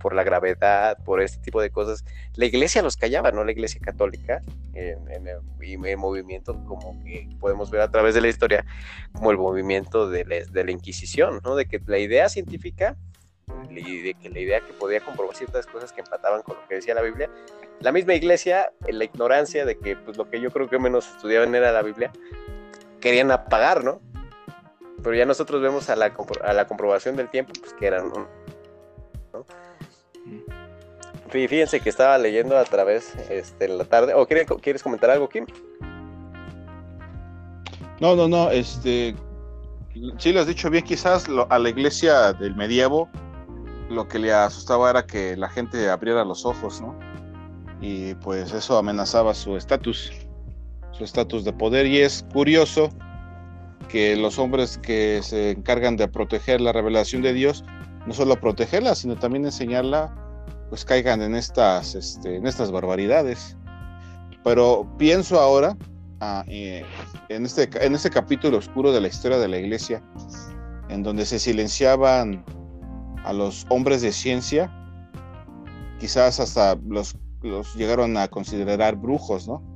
por 0.00 0.14
la 0.14 0.24
gravedad, 0.24 0.96
por 1.04 1.20
este 1.20 1.38
tipo 1.42 1.60
de 1.60 1.70
cosas, 1.70 2.04
la 2.34 2.46
iglesia 2.46 2.82
los 2.82 2.96
callaba, 2.96 3.30
no 3.30 3.44
la 3.44 3.52
iglesia 3.52 3.80
católica, 3.82 4.42
en, 4.74 5.26
el, 5.26 5.96
movimiento 5.98 6.64
como 6.64 7.02
que 7.04 7.28
podemos 7.38 7.70
ver 7.70 7.82
a 7.82 7.90
través 7.90 8.14
de 8.14 8.22
la 8.22 8.28
historia, 8.28 8.64
como 9.12 9.30
el 9.30 9.36
movimiento 9.36 10.08
de 10.08 10.24
la, 10.24 10.36
de 10.50 10.64
la 10.64 10.70
Inquisición, 10.70 11.40
¿no? 11.44 11.54
de 11.54 11.66
que 11.66 11.80
la 11.86 11.98
idea 11.98 12.28
científica 12.28 12.96
y 13.70 14.00
de 14.00 14.14
que 14.14 14.30
la 14.30 14.40
idea 14.40 14.60
que 14.60 14.72
podía 14.72 15.00
comprobar 15.00 15.36
ciertas 15.36 15.66
cosas 15.66 15.92
que 15.92 16.00
empataban 16.00 16.42
con 16.42 16.56
lo 16.56 16.66
que 16.66 16.76
decía 16.76 16.94
la 16.94 17.02
Biblia, 17.02 17.28
la 17.80 17.92
misma 17.92 18.14
iglesia, 18.14 18.72
en 18.86 18.98
la 18.98 19.04
ignorancia 19.04 19.64
de 19.64 19.78
que 19.78 19.96
pues, 19.96 20.16
lo 20.16 20.30
que 20.30 20.40
yo 20.40 20.50
creo 20.50 20.68
que 20.68 20.78
menos 20.78 21.08
estudiaban 21.08 21.54
era 21.54 21.72
la 21.72 21.82
Biblia, 21.82 22.12
querían 23.02 23.30
apagar, 23.30 23.84
¿no? 23.84 24.00
Pero 25.02 25.14
ya 25.14 25.26
nosotros 25.26 25.60
vemos 25.60 25.90
a 25.90 25.96
la, 25.96 26.14
a 26.44 26.52
la 26.54 26.66
comprobación 26.66 27.16
del 27.16 27.28
tiempo, 27.28 27.52
pues 27.60 27.74
que 27.74 27.86
eran, 27.86 28.08
¿no? 28.08 28.26
Fíjense 31.28 31.80
que 31.80 31.88
estaba 31.88 32.18
leyendo 32.18 32.58
a 32.58 32.64
través 32.64 33.14
este, 33.30 33.66
la 33.66 33.84
tarde. 33.84 34.14
¿O 34.14 34.26
quieres, 34.26 34.46
quieres 34.60 34.82
comentar 34.82 35.10
algo, 35.10 35.28
Kim? 35.28 35.46
No, 38.00 38.14
no, 38.14 38.28
no. 38.28 38.50
Este, 38.50 39.16
sí 40.18 40.32
lo 40.32 40.40
has 40.40 40.46
dicho 40.46 40.68
bien. 40.68 40.84
Quizás 40.84 41.26
a 41.48 41.58
la 41.58 41.68
iglesia 41.70 42.34
del 42.34 42.54
medievo 42.54 43.08
lo 43.88 44.08
que 44.08 44.18
le 44.18 44.32
asustaba 44.32 44.90
era 44.90 45.06
que 45.06 45.36
la 45.36 45.48
gente 45.48 45.88
abriera 45.88 46.24
los 46.24 46.44
ojos, 46.44 46.80
¿no? 46.82 46.94
Y 47.80 48.14
pues 48.16 48.52
eso 48.52 48.76
amenazaba 48.76 49.34
su 49.34 49.56
estatus 49.56 50.12
su 50.92 51.04
estatus 51.04 51.44
de 51.44 51.52
poder 51.52 51.86
y 51.86 51.98
es 51.98 52.24
curioso 52.32 52.90
que 53.88 54.16
los 54.16 54.38
hombres 54.38 54.78
que 54.78 55.20
se 55.22 55.50
encargan 55.50 55.96
de 55.96 56.08
proteger 56.08 56.60
la 56.60 56.72
revelación 56.72 57.22
de 57.22 57.32
Dios, 57.32 57.64
no 58.06 58.14
solo 58.14 58.40
protegerla, 58.40 58.94
sino 58.94 59.16
también 59.16 59.44
enseñarla, 59.44 60.14
pues 60.70 60.84
caigan 60.84 61.20
en 61.20 61.34
estas, 61.34 61.94
este, 61.94 62.36
en 62.36 62.46
estas 62.46 62.70
barbaridades. 62.70 63.56
Pero 64.44 64.90
pienso 64.98 65.38
ahora 65.38 65.76
ah, 66.20 66.44
eh, 66.48 66.84
en, 67.28 67.44
este, 67.44 67.68
en 67.84 67.94
este 67.94 68.10
capítulo 68.10 68.58
oscuro 68.58 68.92
de 68.92 69.00
la 69.00 69.08
historia 69.08 69.38
de 69.38 69.48
la 69.48 69.58
iglesia, 69.58 70.02
en 70.88 71.02
donde 71.02 71.26
se 71.26 71.38
silenciaban 71.38 72.44
a 73.24 73.32
los 73.32 73.66
hombres 73.68 74.02
de 74.02 74.12
ciencia, 74.12 74.72
quizás 76.00 76.40
hasta 76.40 76.76
los, 76.86 77.16
los 77.42 77.74
llegaron 77.76 78.16
a 78.16 78.28
considerar 78.28 78.96
brujos, 78.96 79.46
¿no? 79.46 79.71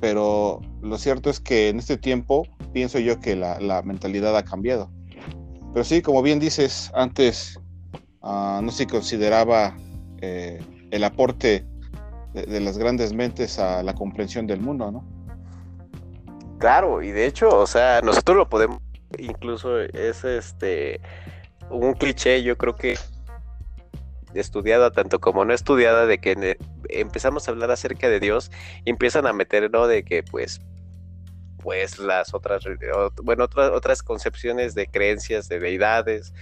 Pero 0.00 0.60
lo 0.82 0.98
cierto 0.98 1.30
es 1.30 1.40
que 1.40 1.68
en 1.68 1.78
este 1.78 1.96
tiempo 1.96 2.46
pienso 2.72 2.98
yo 2.98 3.20
que 3.20 3.36
la, 3.36 3.82
mentalidad 3.84 4.36
ha 4.36 4.44
cambiado. 4.44 4.90
Pero 5.72 5.84
sí, 5.84 6.02
como 6.02 6.22
bien 6.22 6.38
dices, 6.38 6.90
antes 6.94 7.58
ah, 8.22 8.60
no 8.62 8.70
se 8.70 8.86
consideraba 8.86 9.76
eh, 10.20 10.60
el 10.90 11.04
aporte 11.04 11.64
de, 12.32 12.60
las 12.60 12.78
grandes 12.78 13.12
mentes 13.12 13.58
a 13.58 13.82
la 13.82 13.94
comprensión 13.94 14.46
del 14.46 14.60
mundo, 14.60 14.90
¿no? 14.90 15.04
Claro, 16.58 17.02
y 17.02 17.12
de 17.12 17.26
hecho, 17.26 17.48
o 17.48 17.66
sea, 17.66 18.00
nosotros 18.02 18.36
lo 18.36 18.48
podemos, 18.48 18.78
incluso 19.18 19.78
es 19.78 20.24
este 20.24 21.00
un 21.70 21.92
cliché, 21.94 22.42
yo 22.42 22.56
creo 22.56 22.74
que 22.74 22.96
estudiada 24.40 24.90
tanto 24.90 25.20
como 25.20 25.44
no 25.44 25.52
estudiada 25.52 26.06
de 26.06 26.18
que 26.18 26.56
empezamos 26.88 27.48
a 27.48 27.50
hablar 27.50 27.70
acerca 27.70 28.08
de 28.08 28.20
Dios 28.20 28.50
y 28.84 28.90
empiezan 28.90 29.26
a 29.26 29.32
meter 29.32 29.70
no 29.70 29.86
de 29.86 30.04
que 30.04 30.22
pues 30.22 30.60
pues 31.62 31.98
las 31.98 32.34
otras 32.34 32.64
bueno 33.22 33.44
otras 33.44 33.70
otras 33.70 34.02
concepciones 34.02 34.74
de 34.74 34.86
creencias 34.86 35.48
de 35.48 35.58
deidades 35.58 36.32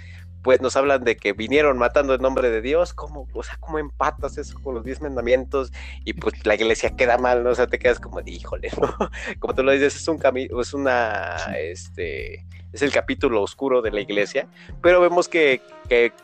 pues 0.46 0.60
nos 0.60 0.76
hablan 0.76 1.02
de 1.02 1.16
que 1.16 1.32
vinieron 1.32 1.76
matando 1.76 2.14
en 2.14 2.22
nombre 2.22 2.50
de 2.50 2.62
Dios, 2.62 2.94
¿cómo, 2.94 3.26
o 3.32 3.42
sea, 3.42 3.56
cómo 3.58 3.80
empatas 3.80 4.38
eso 4.38 4.56
con 4.62 4.76
los 4.76 4.84
diez 4.84 5.00
mandamientos? 5.00 5.72
Y 6.04 6.12
pues 6.12 6.34
la 6.46 6.54
iglesia 6.54 6.94
queda 6.94 7.18
mal, 7.18 7.42
¿no? 7.42 7.50
O 7.50 7.54
sea, 7.56 7.66
te 7.66 7.80
quedas 7.80 7.98
como, 7.98 8.20
híjole, 8.24 8.70
¿no? 8.80 8.96
Como 9.40 9.56
tú 9.56 9.64
lo 9.64 9.72
dices, 9.72 9.96
es 9.96 10.06
un 10.06 10.18
camino, 10.18 10.60
es 10.60 10.72
una, 10.72 11.34
este, 11.58 12.46
es 12.76 12.82
el 12.82 12.92
capítulo 12.92 13.42
oscuro 13.42 13.80
de 13.80 13.90
la 13.90 14.00
iglesia, 14.00 14.48
pero 14.82 15.00
vemos 15.00 15.28
que, 15.28 15.62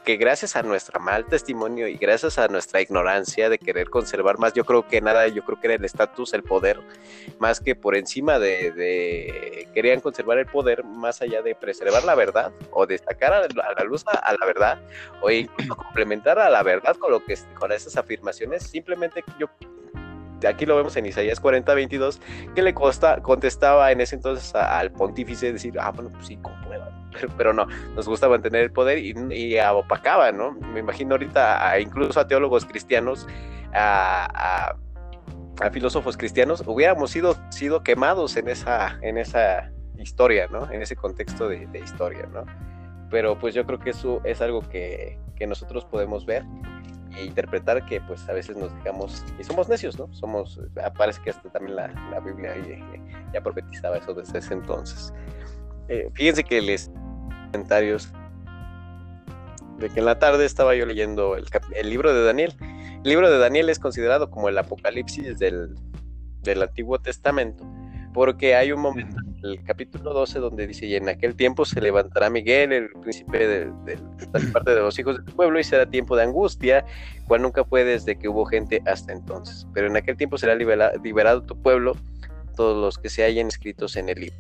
gracias 0.05 0.55
a 0.55 0.63
nuestro 0.63 1.01
mal 1.01 1.25
testimonio 1.25 1.89
y 1.89 1.97
gracias 1.97 2.39
a 2.39 2.47
nuestra 2.49 2.83
ignorancia 2.83 3.49
de 3.49 3.59
querer 3.59 3.89
conservar 3.89 4.39
más, 4.39 4.53
yo 4.53 4.65
creo 4.65 4.87
que 4.87 5.01
nada, 5.01 5.27
yo 5.29 5.43
creo 5.45 5.59
que 5.59 5.69
era 5.69 5.77
el 5.77 5.85
estatus, 5.85 6.35
el 6.35 6.43
poder, 6.43 6.79
más 7.39 7.59
que 7.59 7.75
por 7.75 7.97
encima 7.97 8.39
de, 8.39 9.67
querían 9.75 10.01
conservar 10.01 10.39
el 10.39 10.47
poder 10.47 10.85
más 10.85 11.23
allá 11.23 11.41
de 11.41 11.55
preservar 11.55 12.05
la 12.05 12.15
verdad 12.15 12.53
o 12.71 12.87
destacar 12.87 13.33
a 13.33 13.41
la, 13.41 13.85
luz 13.85 14.05
a, 14.07 14.33
la 14.39 14.47
verdad 14.47 14.79
o 15.23 15.31
incluso 15.31 15.75
complementar 15.75 16.39
a 16.39 16.51
la 16.51 16.63
verdad 16.63 16.97
con 16.97 17.11
lo 17.11 17.25
que 17.25 17.39
con 17.59 17.73
esas 17.73 17.97
afirmaciones, 17.97 18.65
simplemente 18.65 19.25
yo 19.39 19.49
aquí 20.47 20.67
lo 20.67 20.77
vemos 20.77 20.97
en 20.97 21.07
Isaías 21.07 21.41
40, 21.41 21.75
22, 21.75 22.21
que 22.55 22.63
le 22.63 22.75
contestaba 22.75 23.93
en 23.93 24.01
ese 24.01 24.17
entonces 24.17 24.55
al 24.55 24.93
pontífice 24.93 25.53
decir, 25.53 25.75
ah, 25.81 25.91
bueno, 25.91 26.11
pues 26.11 26.27
sí, 26.27 26.37
comprueba, 26.37 26.91
pero, 27.37 27.53
no, 27.53 27.67
nos 27.95 28.09
gusta 28.09 28.29
mantener 28.29 28.63
el 28.63 28.73
poder 28.73 28.99
y, 28.99 29.15
y 29.31 29.59
opacaba, 29.61 30.33
¿no? 30.33 30.53
Me 30.53 30.81
imagino 30.81 31.15
ahorita 31.15 31.79
incluso 31.79 32.21
a 32.21 32.27
teólogos 32.27 32.65
cristianos, 32.65 33.27
a, 33.75 34.77
filósofos 35.73 36.17
cristianos, 36.17 36.65
hubiéramos 36.67 37.11
sido, 37.11 37.37
sido 37.51 37.85
quemados 37.85 38.37
en 38.37 38.49
esa, 38.49 38.99
en 39.01 39.17
esa 39.17 39.71
historia, 39.97 40.49
¿no? 40.51 40.69
En 40.73 40.83
ese 40.83 40.97
contexto 40.97 41.49
de, 41.49 41.67
de 41.69 41.79
historia, 41.79 42.29
¿no? 42.33 42.45
Pero 43.11 43.39
pues 43.39 43.55
yo 43.55 43.65
creo 43.65 43.79
que 43.79 43.91
eso 43.91 44.21
es 44.25 44.41
algo 44.41 44.63
que, 44.69 45.21
que 45.37 45.47
nosotros 45.47 45.85
podemos 45.85 46.27
ver 46.27 46.45
e 47.17 47.25
interpretar 47.25 47.85
que 47.87 48.01
pues 48.01 48.29
a 48.29 48.33
veces 48.33 48.57
nos 48.57 48.75
digamos 48.77 49.25
y 49.39 49.45
somos 49.45 49.69
necios, 49.69 49.99
¿no? 49.99 50.13
Somos, 50.13 50.61
parece 50.97 51.21
que 51.23 51.31
hasta 51.31 51.49
también 51.51 51.77
la, 51.77 51.89
la 52.11 52.21
Biblia 52.21 52.55
ya, 53.33 53.41
profetizaba 53.41 53.99
eso 53.99 54.15
desde 54.15 54.39
ese 54.39 54.55
entonces. 54.55 55.13
Eh, 55.89 56.09
fíjense 56.15 56.45
que 56.45 56.61
les 56.61 56.91
comentarios 57.53 58.13
de 59.79 59.91
que 59.91 59.99
en 59.99 60.07
la 60.07 60.19
tarde 60.19 60.45
estaba 60.45 60.75
yo 60.75 60.87
leyendo 60.87 61.37
el, 61.37 61.47
el, 61.75 61.91
libro 61.91 62.15
de 62.15 62.25
Daniel. 62.25 62.55
El 62.61 63.11
libro 63.11 63.31
de 63.31 63.39
Daniel 63.39 63.69
es 63.69 63.79
considerado 63.79 64.31
como 64.31 64.49
el 64.49 64.57
apocalipsis 64.57 65.39
del, 65.39 65.75
del 66.43 66.63
Antiguo 66.63 66.99
Testamento 67.01 67.65
porque 68.13 68.55
hay 68.55 68.73
un 68.73 68.81
momento, 68.81 69.17
el 69.43 69.63
capítulo 69.65 70.13
12, 70.13 70.39
donde 70.39 70.67
dice, 70.67 70.87
y 70.87 70.97
en 70.97 71.09
aquel 71.09 71.35
tiempo 71.35 71.65
se 71.65 71.81
levantará 71.81 72.29
Miguel, 72.29 72.73
el 72.73 72.91
príncipe 72.91 73.47
de, 73.47 73.99
parte 74.53 74.75
de 74.75 74.81
los 74.81 74.99
hijos 74.99 75.25
del 75.25 75.35
pueblo, 75.35 75.59
y 75.59 75.65
será 75.65 75.87
tiempo 75.87 76.17
de 76.17 76.25
angustia, 76.25 76.85
cual 77.27 77.43
nunca 77.43 77.65
fue 77.65 77.85
desde 77.85 78.19
que 78.19 78.29
hubo 78.29 78.45
gente 78.45 78.83
hasta 78.87 79.13
entonces. 79.13 79.67
Pero 79.73 79.87
en 79.87 79.97
aquel 79.97 80.17
tiempo 80.17 80.37
será 80.37 80.55
liberado 80.55 81.43
tu 81.43 81.61
pueblo, 81.61 81.97
todos 82.55 82.77
los 82.77 82.99
que 82.99 83.09
se 83.09 83.25
hayan 83.25 83.49
escritos 83.49 83.97
en 83.97 84.11
el 84.11 84.21
libro. 84.21 84.37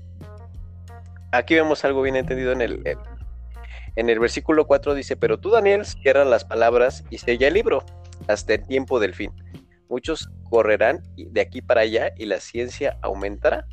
Aquí 1.32 1.54
vemos 1.54 1.84
algo 1.86 2.02
bien 2.02 2.16
entendido 2.16 2.52
en 2.52 2.60
el, 2.60 2.82
en 3.96 4.10
el 4.10 4.18
versículo 4.18 4.66
4 4.66 4.94
dice, 4.94 5.16
pero 5.16 5.38
tú 5.38 5.50
Daniel 5.50 5.86
cierra 5.86 6.26
las 6.26 6.44
palabras 6.44 7.04
y 7.08 7.18
sella 7.18 7.48
el 7.48 7.54
libro 7.54 7.84
hasta 8.28 8.54
el 8.54 8.66
tiempo 8.66 9.00
del 9.00 9.14
fin 9.14 9.32
muchos 9.92 10.30
correrán 10.48 11.02
de 11.16 11.40
aquí 11.42 11.60
para 11.60 11.82
allá 11.82 12.12
y 12.16 12.24
la 12.24 12.40
ciencia 12.40 12.98
aumentará. 13.02 13.66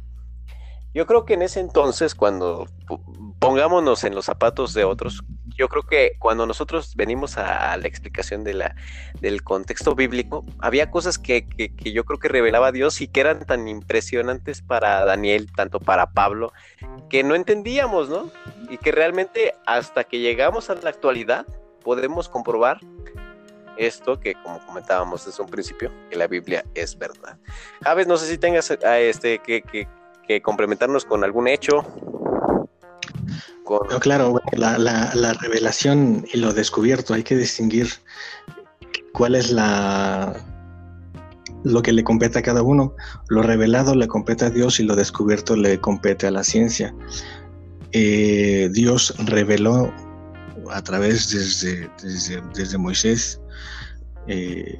Yo 0.94 1.06
creo 1.06 1.24
que 1.24 1.36
en 1.36 1.44
ese 1.44 1.62
entonces, 1.62 2.14
cuando 2.14 2.68
pongámonos 3.40 4.04
en 4.04 4.16
los 4.16 4.26
zapatos 4.26 4.74
de 4.74 4.84
otros, 4.84 5.24
yo 5.56 5.70
creo 5.70 5.84
que 5.84 6.18
cuando 6.20 6.46
nosotros 6.46 6.96
venimos 6.96 7.38
a, 7.38 7.78
la 7.78 7.88
explicación 7.88 8.44
de 8.44 8.54
la, 8.54 8.76
del 9.22 9.44
contexto 9.44 9.96
bíblico, 9.96 10.44
había 10.60 10.92
cosas 10.92 11.18
que, 11.18 11.48
que, 11.48 11.94
yo 11.94 12.04
creo 12.04 12.20
que 12.20 12.28
revelaba 12.28 12.74
Dios 12.74 13.00
y 13.00 13.08
que 13.08 13.22
eran 13.22 13.46
tan 13.46 13.68
impresionantes 13.68 14.62
para 14.62 15.06
Daniel, 15.06 15.48
tanto 15.56 15.80
para 15.80 16.12
Pablo, 16.12 16.52
que 17.10 17.24
no 17.24 17.36
entendíamos, 17.36 18.10
¿no? 18.10 18.30
Y 18.70 18.78
que 18.78 18.92
realmente 18.92 19.54
hasta 19.66 20.04
que 20.04 20.20
llegamos 20.20 20.70
a 20.70 20.76
la 20.76 20.90
actualidad 20.90 21.46
podemos 21.84 22.28
comprobar 22.28 22.80
esto 23.80 24.20
que 24.20 24.36
como 24.36 24.60
comentábamos 24.66 25.26
desde 25.26 25.42
un 25.42 25.50
principio, 25.50 25.92
que 26.10 26.18
la 26.18 26.28
Biblia 26.28 26.66
es 26.76 26.98
verdad. 26.98 27.38
Javes, 27.84 28.08
no 28.08 28.18
sé 28.18 28.28
si 28.28 28.38
tengas 28.38 28.72
a 28.72 29.00
este, 29.00 29.40
que, 29.40 29.62
que, 29.62 30.42
complementarnos 30.42 31.06
con 31.06 31.24
algún 31.24 31.48
hecho. 31.48 31.84
claro, 34.00 34.40
la, 34.52 35.34
revelación 35.42 36.26
y 36.32 36.38
lo 36.38 36.54
descubierto, 36.54 37.14
hay 37.14 37.24
que 37.24 37.36
distinguir 37.36 37.88
cuál 39.14 39.34
es 39.36 39.52
la 39.52 40.36
lo 41.64 41.82
que 41.82 41.92
le 41.92 42.04
compete 42.04 42.40
a 42.40 42.42
cada 42.42 42.62
uno. 42.62 42.96
Lo 43.28 43.42
revelado 43.42 43.96
le 43.96 44.08
compete 44.08 44.46
a 44.46 44.50
Dios 44.50 44.80
y 44.80 44.84
lo 44.84 44.96
descubierto 44.96 45.56
le 45.56 45.80
compete 45.82 46.28
a 46.28 46.32
la 46.32 46.44
ciencia. 46.44 46.94
Eh, 47.92 48.70
Dios 48.72 49.16
reveló 49.26 49.92
a 50.72 50.82
través 50.84 51.32
desde, 51.32 51.90
desde, 52.54 52.78
Moisés 52.78 53.42
eh, 54.30 54.80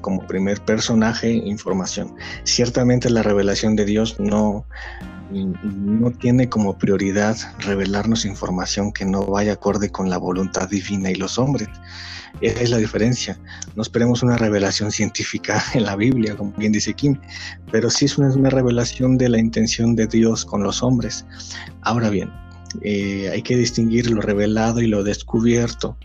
como 0.00 0.26
primer 0.26 0.60
personaje 0.64 1.30
información. 1.30 2.14
Ciertamente 2.44 3.10
la 3.10 3.22
revelación 3.22 3.76
de 3.76 3.84
Dios 3.84 4.18
no, 4.18 4.66
no 5.30 6.10
tiene 6.10 6.48
como 6.48 6.76
prioridad 6.78 7.36
revelarnos 7.60 8.24
información 8.24 8.92
que 8.92 9.04
no 9.04 9.24
vaya 9.24 9.52
acorde 9.52 9.90
con 9.90 10.10
la 10.10 10.18
voluntad 10.18 10.68
divina 10.68 11.10
y 11.10 11.14
los 11.14 11.38
hombres. 11.38 11.68
Esa 12.40 12.60
es 12.62 12.70
la 12.70 12.78
diferencia. 12.78 13.38
No 13.76 13.82
esperemos 13.82 14.22
una 14.22 14.36
revelación 14.36 14.90
científica 14.90 15.62
en 15.74 15.84
la 15.84 15.96
Biblia, 15.96 16.36
como 16.36 16.52
bien 16.52 16.72
dice 16.72 16.94
Kim, 16.94 17.18
pero 17.70 17.88
sí 17.88 18.06
es 18.06 18.18
una, 18.18 18.34
una 18.34 18.50
revelación 18.50 19.16
de 19.16 19.28
la 19.28 19.38
intención 19.38 19.94
de 19.94 20.06
Dios 20.06 20.44
con 20.44 20.62
los 20.62 20.82
hombres. 20.82 21.24
Ahora 21.82 22.10
bien, 22.10 22.30
eh, 22.82 23.28
hay 23.30 23.42
que 23.42 23.56
distinguir 23.56 24.10
lo 24.10 24.20
revelado 24.20 24.80
y 24.80 24.86
lo 24.86 25.04
descubierto. 25.04 25.96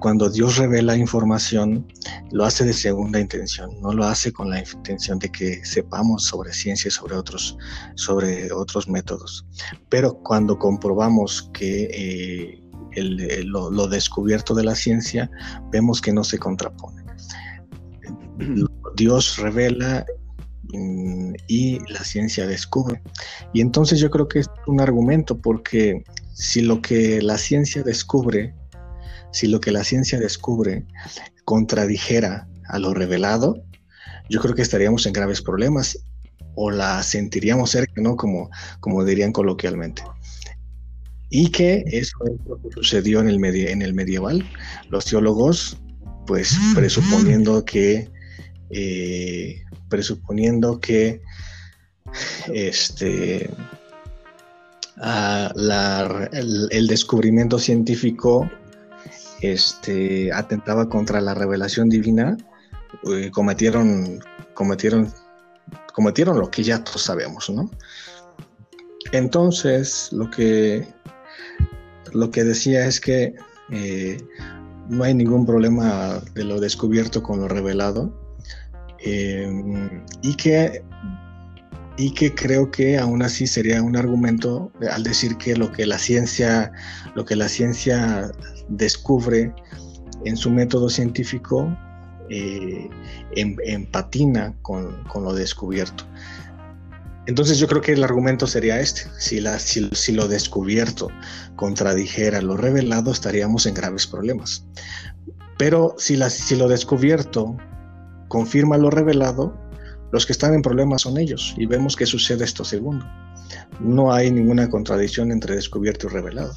Cuando 0.00 0.30
Dios 0.30 0.56
revela 0.56 0.96
información, 0.96 1.86
lo 2.32 2.44
hace 2.44 2.64
de 2.64 2.72
segunda 2.72 3.20
intención, 3.20 3.70
no 3.80 3.92
lo 3.92 4.04
hace 4.04 4.32
con 4.32 4.50
la 4.50 4.60
intención 4.60 5.18
de 5.18 5.30
que 5.30 5.64
sepamos 5.64 6.24
sobre 6.24 6.52
ciencia 6.52 6.88
y 6.88 6.90
sobre 6.90 7.16
otros, 7.16 7.56
sobre 7.94 8.52
otros 8.52 8.88
métodos. 8.88 9.46
Pero 9.88 10.14
cuando 10.22 10.58
comprobamos 10.58 11.50
que 11.52 12.60
eh, 12.96 13.44
lo, 13.44 13.88
descubierto 13.88 14.54
de 14.54 14.64
la 14.64 14.74
ciencia, 14.74 15.30
vemos 15.70 16.00
que 16.00 16.12
no 16.12 16.24
se 16.24 16.38
contrapone. 16.38 17.04
Dios 18.96 19.36
revela 19.38 20.04
y 20.72 21.78
la 21.92 22.04
ciencia 22.04 22.46
descubre. 22.46 23.02
Y 23.52 23.60
entonces 23.60 23.98
yo 24.00 24.10
creo 24.10 24.28
que 24.28 24.40
es 24.40 24.46
un 24.66 24.80
argumento 24.80 25.38
porque 25.38 26.04
si 26.32 26.62
lo 26.62 26.80
que 26.80 27.20
la 27.22 27.38
ciencia 27.38 27.82
descubre, 27.82 28.54
si 29.32 29.46
lo 29.46 29.60
que 29.60 29.72
la 29.72 29.84
ciencia 29.84 30.18
descubre 30.18 30.84
contradijera 31.44 32.48
a 32.68 32.78
lo 32.78 32.94
revelado, 32.94 33.62
yo 34.28 34.40
creo 34.40 34.54
que 34.54 34.62
estaríamos 34.62 35.06
en 35.06 35.12
graves 35.12 35.42
problemas 35.42 35.98
o 36.54 36.70
la 36.70 37.02
sentiríamos 37.02 37.70
cerca, 37.70 38.00
¿no? 38.00 38.16
Como, 38.16 38.50
como 38.80 39.04
dirían 39.04 39.32
coloquialmente. 39.32 40.02
Y 41.30 41.50
que 41.50 41.84
eso 41.86 42.16
es 42.24 42.48
lo 42.48 42.60
que 42.60 42.70
sucedió 42.72 43.20
en 43.20 43.28
el, 43.28 43.44
en 43.44 43.82
el 43.82 43.94
medieval. 43.94 44.44
Los 44.88 45.04
teólogos, 45.04 45.78
pues 46.26 46.56
presuponiendo 46.74 47.64
que 47.64 48.10
eh, 48.70 49.62
presuponiendo 49.88 50.80
que 50.80 51.22
este, 52.52 53.50
el, 56.70 56.86
descubrimiento 56.86 57.58
científico 57.58 58.50
este, 59.40 60.32
atentaba 60.32 60.88
contra 60.88 61.20
la 61.20 61.34
revelación 61.34 61.88
divina, 61.88 62.36
eh, 63.12 63.30
cometieron, 63.30 64.20
cometieron, 64.54 65.12
cometieron 65.94 66.38
lo 66.38 66.50
que 66.50 66.62
ya 66.62 66.84
todos 66.84 67.02
sabemos, 67.02 67.50
¿no? 67.50 67.70
Entonces, 69.12 70.12
lo 70.12 70.30
que, 70.30 70.86
lo 72.12 72.30
que 72.30 72.44
decía 72.44 72.86
es 72.86 73.00
que 73.00 73.34
eh, 73.70 74.18
no 74.88 75.04
hay 75.04 75.14
ningún 75.14 75.46
problema 75.46 76.20
de 76.34 76.44
lo 76.44 76.60
descubierto 76.60 77.22
con 77.22 77.40
lo 77.40 77.48
revelado, 77.48 78.19
Em, 79.02 80.04
y, 80.22 80.34
que, 80.34 80.82
y 81.96 82.12
que 82.12 82.34
creo 82.34 82.70
que 82.70 82.98
aún 82.98 83.22
así 83.22 83.46
sería 83.46 83.82
un 83.82 83.96
argumento 83.96 84.70
al 84.92 85.02
decir 85.02 85.36
que 85.38 85.56
lo 85.56 85.72
que 85.72 85.86
la 85.86 85.98
ciencia, 85.98 86.72
lo 87.14 87.24
que 87.24 87.34
la 87.34 87.48
ciencia 87.48 88.30
descubre 88.68 89.54
en 90.24 90.36
su 90.36 90.50
método 90.50 90.90
científico 90.90 91.74
eh, 92.28 92.88
em, 93.36 93.56
empatina 93.64 94.54
con, 94.62 95.02
con, 95.04 95.24
lo 95.24 95.32
descubierto. 95.32 96.04
Entonces 97.26 97.58
yo 97.58 97.66
creo 97.68 97.80
que 97.80 97.92
el 97.92 98.04
argumento 98.04 98.46
sería 98.46 98.80
este. 98.80 99.02
Si, 99.18 99.40
la, 99.40 99.58
si, 99.58 99.88
si, 99.92 100.12
lo 100.12 100.28
descubierto 100.28 101.08
contradijera 101.56 102.42
lo 102.42 102.56
revelado, 102.56 103.12
estaríamos 103.12 103.66
en 103.66 103.74
graves 103.74 104.06
problemas. 104.06 104.64
Pero 105.58 105.94
si, 105.98 106.16
la, 106.16 106.30
si 106.30 106.56
lo 106.56 106.68
descubierto 106.68 107.56
confirma 108.30 108.78
lo 108.78 108.90
revelado, 108.90 109.52
los 110.12 110.24
que 110.24 110.32
están 110.32 110.54
en 110.54 110.62
problemas 110.62 111.02
son 111.02 111.18
ellos 111.18 111.52
y 111.58 111.66
vemos 111.66 111.96
que 111.96 112.06
sucede 112.06 112.44
esto 112.44 112.64
segundo. 112.64 113.04
No 113.80 114.12
hay 114.12 114.30
ninguna 114.30 114.70
contradicción 114.70 115.32
entre 115.32 115.56
descubierto 115.56 116.06
y 116.06 116.10
revelado. 116.10 116.54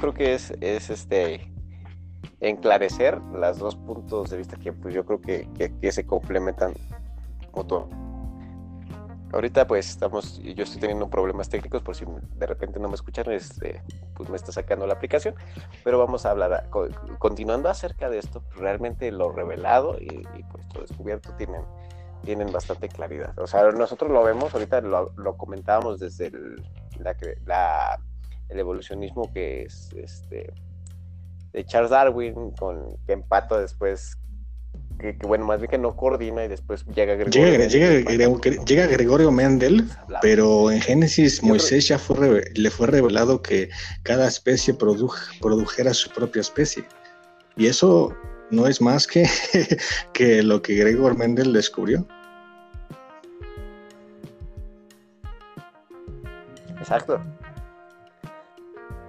Creo 0.00 0.12
que 0.12 0.34
es, 0.34 0.52
es 0.60 0.90
este 0.90 1.50
enclarecer 2.40 3.18
los 3.32 3.58
dos 3.58 3.76
puntos 3.76 4.28
de 4.28 4.36
vista 4.36 4.58
que 4.58 4.74
pues 4.74 4.94
yo 4.94 5.06
creo 5.06 5.22
que, 5.22 5.48
que, 5.56 5.74
que 5.80 5.90
se 5.90 6.06
complementan 6.06 6.74
mutuamente 7.54 8.07
Ahorita 9.32 9.66
pues 9.66 9.90
estamos, 9.90 10.38
yo 10.38 10.64
estoy 10.64 10.80
teniendo 10.80 11.08
problemas 11.10 11.50
técnicos 11.50 11.82
por 11.82 11.94
si 11.94 12.06
de 12.36 12.46
repente 12.46 12.80
no 12.80 12.88
me 12.88 12.94
escuchan, 12.94 13.30
este, 13.30 13.82
pues 14.14 14.30
me 14.30 14.36
está 14.36 14.52
sacando 14.52 14.86
la 14.86 14.94
aplicación, 14.94 15.34
pero 15.84 15.98
vamos 15.98 16.24
a 16.24 16.30
hablar, 16.30 16.70
continuando 17.18 17.68
acerca 17.68 18.08
de 18.08 18.18
esto, 18.18 18.42
realmente 18.56 19.12
lo 19.12 19.30
revelado 19.30 19.98
y, 20.00 20.24
pues 20.50 20.64
lo 20.74 20.80
descubierto 20.80 21.34
tienen, 21.34 21.62
tienen 22.24 22.50
bastante 22.50 22.88
claridad. 22.88 23.38
O 23.38 23.46
sea, 23.46 23.70
nosotros 23.70 24.10
lo 24.10 24.22
vemos, 24.24 24.54
ahorita 24.54 24.80
lo, 24.80 25.36
comentábamos 25.36 26.00
desde 26.00 26.28
el, 26.28 26.62
la, 27.44 28.00
el 28.48 28.58
evolucionismo 28.58 29.30
que 29.32 29.64
es 29.64 29.92
este 29.94 30.54
de 31.52 31.64
Charles 31.64 31.90
Darwin, 31.90 32.52
con 32.52 32.96
que 33.06 33.12
empata 33.12 33.58
después 33.58 34.18
que, 34.98 35.16
bueno, 35.22 35.46
más 35.46 35.60
bien 35.60 35.70
que 35.70 35.78
no 35.78 35.96
coordina 35.96 36.44
y 36.44 36.48
después 36.48 36.84
llega 36.86 37.14
Gregorio. 37.14 37.68
Llega, 38.64 38.86
Gregorio 38.86 39.30
Mendel, 39.30 39.88
pero 40.20 40.70
en 40.70 40.80
Génesis 40.80 41.42
Moisés 41.42 41.88
ya 41.88 41.98
fue, 41.98 42.44
le 42.54 42.70
fue 42.70 42.88
revelado 42.88 43.40
que 43.40 43.70
cada 44.02 44.26
especie 44.26 44.74
produjera 44.74 45.94
su 45.94 46.10
propia 46.10 46.40
especie. 46.40 46.84
Y 47.56 47.66
eso 47.66 48.14
no 48.50 48.66
es 48.66 48.80
más 48.80 49.06
que, 49.06 49.28
que 50.12 50.42
lo 50.42 50.62
que 50.62 50.74
Gregorio 50.74 51.16
Mendel 51.16 51.52
descubrió. 51.52 52.06
Exacto. 56.78 57.20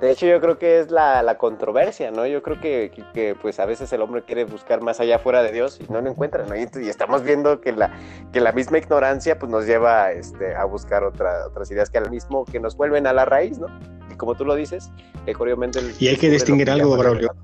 De 0.01 0.11
hecho, 0.11 0.25
yo 0.25 0.39
creo 0.39 0.57
que 0.57 0.79
es 0.79 0.91
la, 0.91 1.35
controversia, 1.37 2.09
¿no? 2.09 2.25
Yo 2.25 2.41
creo 2.41 2.59
que, 2.61 3.35
pues 3.41 3.59
a 3.59 3.65
veces 3.65 3.91
el 3.91 4.01
hombre 4.01 4.23
quiere 4.23 4.45
buscar 4.45 4.81
más 4.81 4.99
allá 5.01 5.19
fuera 5.19 5.43
de 5.43 5.51
Dios 5.51 5.79
y 5.81 5.91
no 5.91 5.99
lo 5.99 6.09
encuentra, 6.09 6.45
¿no? 6.45 6.55
Y, 6.55 6.63
estamos 6.87 7.23
viendo 7.23 7.59
que 7.59 7.73
la, 7.73 7.91
que 8.31 8.39
la 8.39 8.53
misma 8.53 8.77
ignorancia 8.77 9.37
pues 9.37 9.51
nos 9.51 9.65
lleva 9.65 10.11
este, 10.13 10.55
a 10.55 10.63
buscar 10.63 11.03
otras 11.03 11.69
ideas 11.71 11.89
que 11.89 11.97
al 11.97 12.09
mismo, 12.09 12.45
que 12.45 12.59
nos 12.61 12.77
vuelven 12.77 13.07
a 13.07 13.13
la 13.13 13.25
raíz, 13.25 13.59
¿no? 13.59 13.67
Y 14.09 14.15
como 14.15 14.35
tú 14.35 14.45
lo 14.45 14.55
dices, 14.55 14.89
obviamente... 15.37 15.79
Y 15.99 16.07
hay 16.07 16.17
que 16.17 16.29
distinguir 16.29 16.69
algo, 16.69 16.95
Braulio. 16.95 17.35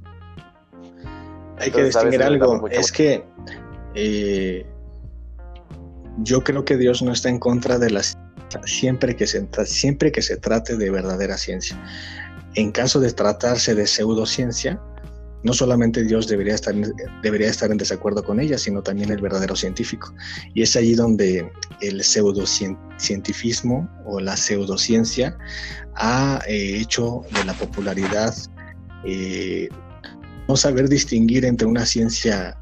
Hay 1.59 1.71
que 1.71 1.83
distinguir 1.83 2.23
algo. 2.23 2.67
Es 2.69 2.91
que 2.91 3.25
eh, 3.95 4.65
yo 6.19 6.41
creo 6.43 6.63
que 6.63 6.77
Dios 6.77 7.01
no 7.01 7.11
está 7.11 7.29
en 7.29 7.39
contra 7.39 7.77
de 7.77 7.89
las 7.89 8.17
siempre 8.65 9.15
que 9.15 9.27
se 9.27 9.45
siempre 9.65 10.11
que 10.11 10.21
se 10.21 10.37
trate 10.37 10.77
de 10.77 10.89
verdadera 10.89 11.35
ciencia 11.37 11.77
en 12.55 12.71
caso 12.71 12.99
de 12.99 13.11
tratarse 13.11 13.75
de 13.75 13.85
pseudociencia, 13.85 14.79
no 15.43 15.53
solamente 15.53 16.03
Dios 16.03 16.27
debería 16.27 16.55
estar, 16.55 16.73
debería 17.21 17.49
estar 17.49 17.69
en 17.69 17.77
desacuerdo 17.77 18.23
con 18.23 18.39
ella, 18.39 18.57
sino 18.57 18.81
también 18.81 19.11
el 19.11 19.21
verdadero 19.21 19.55
científico. 19.55 20.11
Y 20.55 20.63
es 20.63 20.75
allí 20.75 20.95
donde 20.95 21.51
el 21.81 22.03
pseudocientifismo 22.03 23.87
o 24.05 24.19
la 24.19 24.35
pseudociencia 24.37 25.37
ha 25.95 26.41
eh, 26.47 26.79
hecho 26.79 27.21
de 27.31 27.43
la 27.43 27.53
popularidad 27.53 28.33
eh, 29.05 29.69
no 30.47 30.57
saber 30.57 30.89
distinguir 30.89 31.45
entre 31.45 31.67
una 31.67 31.85
ciencia 31.85 32.57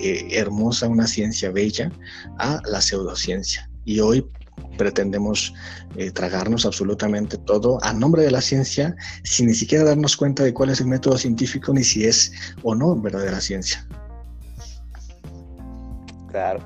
eh, 0.00 0.28
hermosa, 0.30 0.88
una 0.88 1.06
ciencia 1.06 1.50
bella, 1.50 1.92
a 2.38 2.60
la 2.64 2.80
pseudociencia. 2.80 3.68
Y 3.84 4.00
hoy 4.00 4.24
pretendemos 4.76 5.54
eh, 5.96 6.10
tragarnos 6.10 6.66
absolutamente 6.66 7.38
todo 7.38 7.78
a 7.82 7.92
nombre 7.92 8.22
de 8.22 8.30
la 8.30 8.40
ciencia 8.40 8.96
sin 9.22 9.46
ni 9.46 9.54
siquiera 9.54 9.84
darnos 9.84 10.16
cuenta 10.16 10.42
de 10.42 10.52
cuál 10.54 10.70
es 10.70 10.80
el 10.80 10.86
método 10.86 11.18
científico 11.18 11.72
ni 11.72 11.84
si 11.84 12.04
es 12.04 12.32
o 12.62 12.74
no 12.74 12.96
verdadera 13.00 13.40
ciencia. 13.40 13.86
Claro. 16.28 16.60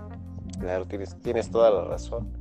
Claro, 0.61 0.87
tienes, 0.87 1.15
tienes 1.21 1.51
toda 1.51 1.71
la 1.71 1.85
razón. 1.85 2.33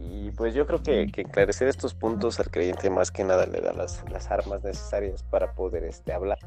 Y 0.00 0.30
pues 0.32 0.54
yo 0.54 0.66
creo 0.66 0.82
que, 0.82 1.06
que, 1.12 1.22
esclarecer 1.22 1.68
estos 1.68 1.94
puntos 1.94 2.40
al 2.40 2.50
creyente 2.50 2.90
más 2.90 3.10
que 3.10 3.24
nada 3.24 3.46
le 3.46 3.60
da 3.60 3.72
las, 3.72 4.02
las 4.10 4.30
armas 4.30 4.64
necesarias 4.64 5.22
para 5.22 5.52
poder 5.52 5.84
este, 5.84 6.12
hablar 6.12 6.38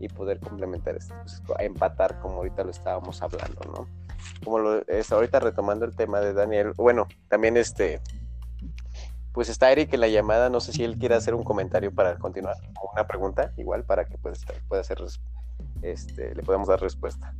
y 0.00 0.08
poder 0.08 0.40
complementar, 0.40 0.96
este, 0.96 1.14
pues, 1.14 1.42
empatar 1.60 2.18
como 2.20 2.36
ahorita 2.36 2.64
lo 2.64 2.70
estábamos 2.70 3.22
hablando, 3.22 3.60
¿no? 3.70 3.86
Como 4.42 4.58
lo 4.58 4.86
es 4.88 5.12
ahorita 5.12 5.38
retomando 5.40 5.84
el 5.84 5.94
tema 5.94 6.20
de 6.20 6.32
Daniel, 6.32 6.72
bueno, 6.76 7.06
también 7.28 7.56
este, 7.56 8.00
pues 9.32 9.48
está 9.48 9.70
Eric 9.70 9.92
en 9.94 10.00
la 10.00 10.08
llamada, 10.08 10.50
no 10.50 10.60
sé 10.60 10.72
si 10.72 10.82
él 10.82 10.98
quiere 10.98 11.14
hacer 11.14 11.34
un 11.34 11.44
comentario 11.44 11.94
para 11.94 12.18
continuar, 12.18 12.56
o 12.80 12.90
una 12.92 13.06
pregunta, 13.06 13.52
igual, 13.56 13.84
para 13.84 14.06
que 14.06 14.18
pueda 14.18 14.80
hacer, 14.80 14.98
este, 15.82 16.34
le 16.34 16.42
podamos 16.42 16.68
dar 16.68 16.80
respuesta. 16.80 17.34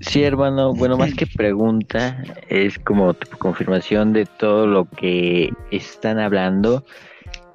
Sí, 0.00 0.22
hermano, 0.24 0.72
bueno, 0.72 0.96
más 0.96 1.14
que 1.14 1.26
pregunta, 1.26 2.22
es 2.48 2.78
como 2.78 3.14
confirmación 3.38 4.14
de 4.14 4.24
todo 4.24 4.66
lo 4.66 4.86
que 4.86 5.52
están 5.70 6.18
hablando. 6.18 6.84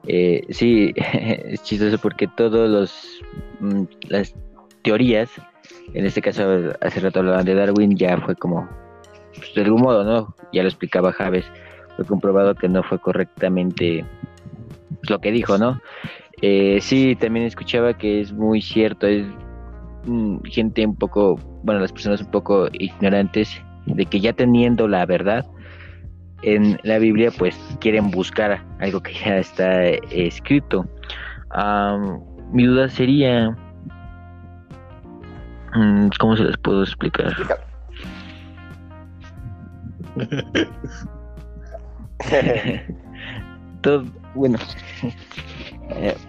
Eh, 0.07 0.45
sí, 0.51 0.93
es 0.95 1.63
chistoso 1.63 1.97
porque 1.97 2.27
todos 2.27 2.69
los 2.69 3.21
mm, 3.59 3.83
las 4.09 4.35
teorías, 4.83 5.29
en 5.95 6.05
este 6.05 6.21
caso 6.21 6.73
hace 6.81 6.99
rato 6.99 7.19
hablaban 7.19 7.45
de 7.45 7.55
Darwin, 7.55 7.97
ya 7.97 8.15
fue 8.19 8.35
como, 8.35 8.69
pues, 9.35 9.53
de 9.55 9.63
algún 9.63 9.81
modo, 9.81 10.03
¿no? 10.03 10.35
Ya 10.53 10.61
lo 10.61 10.69
explicaba 10.69 11.13
Javes, 11.13 11.45
fue 11.95 12.05
comprobado 12.05 12.53
que 12.53 12.69
no 12.69 12.83
fue 12.83 12.99
correctamente 12.99 14.05
pues, 14.99 15.09
lo 15.09 15.19
que 15.19 15.31
dijo, 15.31 15.57
¿no? 15.57 15.81
Eh, 16.43 16.77
sí, 16.79 17.15
también 17.15 17.47
escuchaba 17.47 17.97
que 17.97 18.21
es 18.21 18.31
muy 18.31 18.61
cierto, 18.61 19.07
es 19.07 19.25
gente 20.45 20.85
un 20.85 20.95
poco 20.95 21.37
bueno, 21.63 21.81
las 21.81 21.91
personas 21.91 22.21
un 22.21 22.31
poco 22.31 22.67
ignorantes 22.73 23.61
de 23.85 24.05
que 24.05 24.19
ya 24.19 24.33
teniendo 24.33 24.87
la 24.87 25.05
verdad 25.05 25.45
en 26.43 26.79
la 26.83 26.99
Biblia, 26.99 27.31
pues 27.31 27.55
quieren 27.79 28.11
buscar 28.11 28.63
algo 28.79 29.01
que 29.01 29.13
ya 29.13 29.37
está 29.37 29.85
escrito. 29.85 30.85
mi 32.51 32.65
duda 32.65 32.89
sería, 32.89 33.55
mm, 35.73 36.09
¿cómo 36.19 36.37
se 36.37 36.43
les 36.43 36.57
puedo 36.57 36.83
explicar? 36.83 37.33
Todo, 43.81 44.05
bueno. 44.35 44.59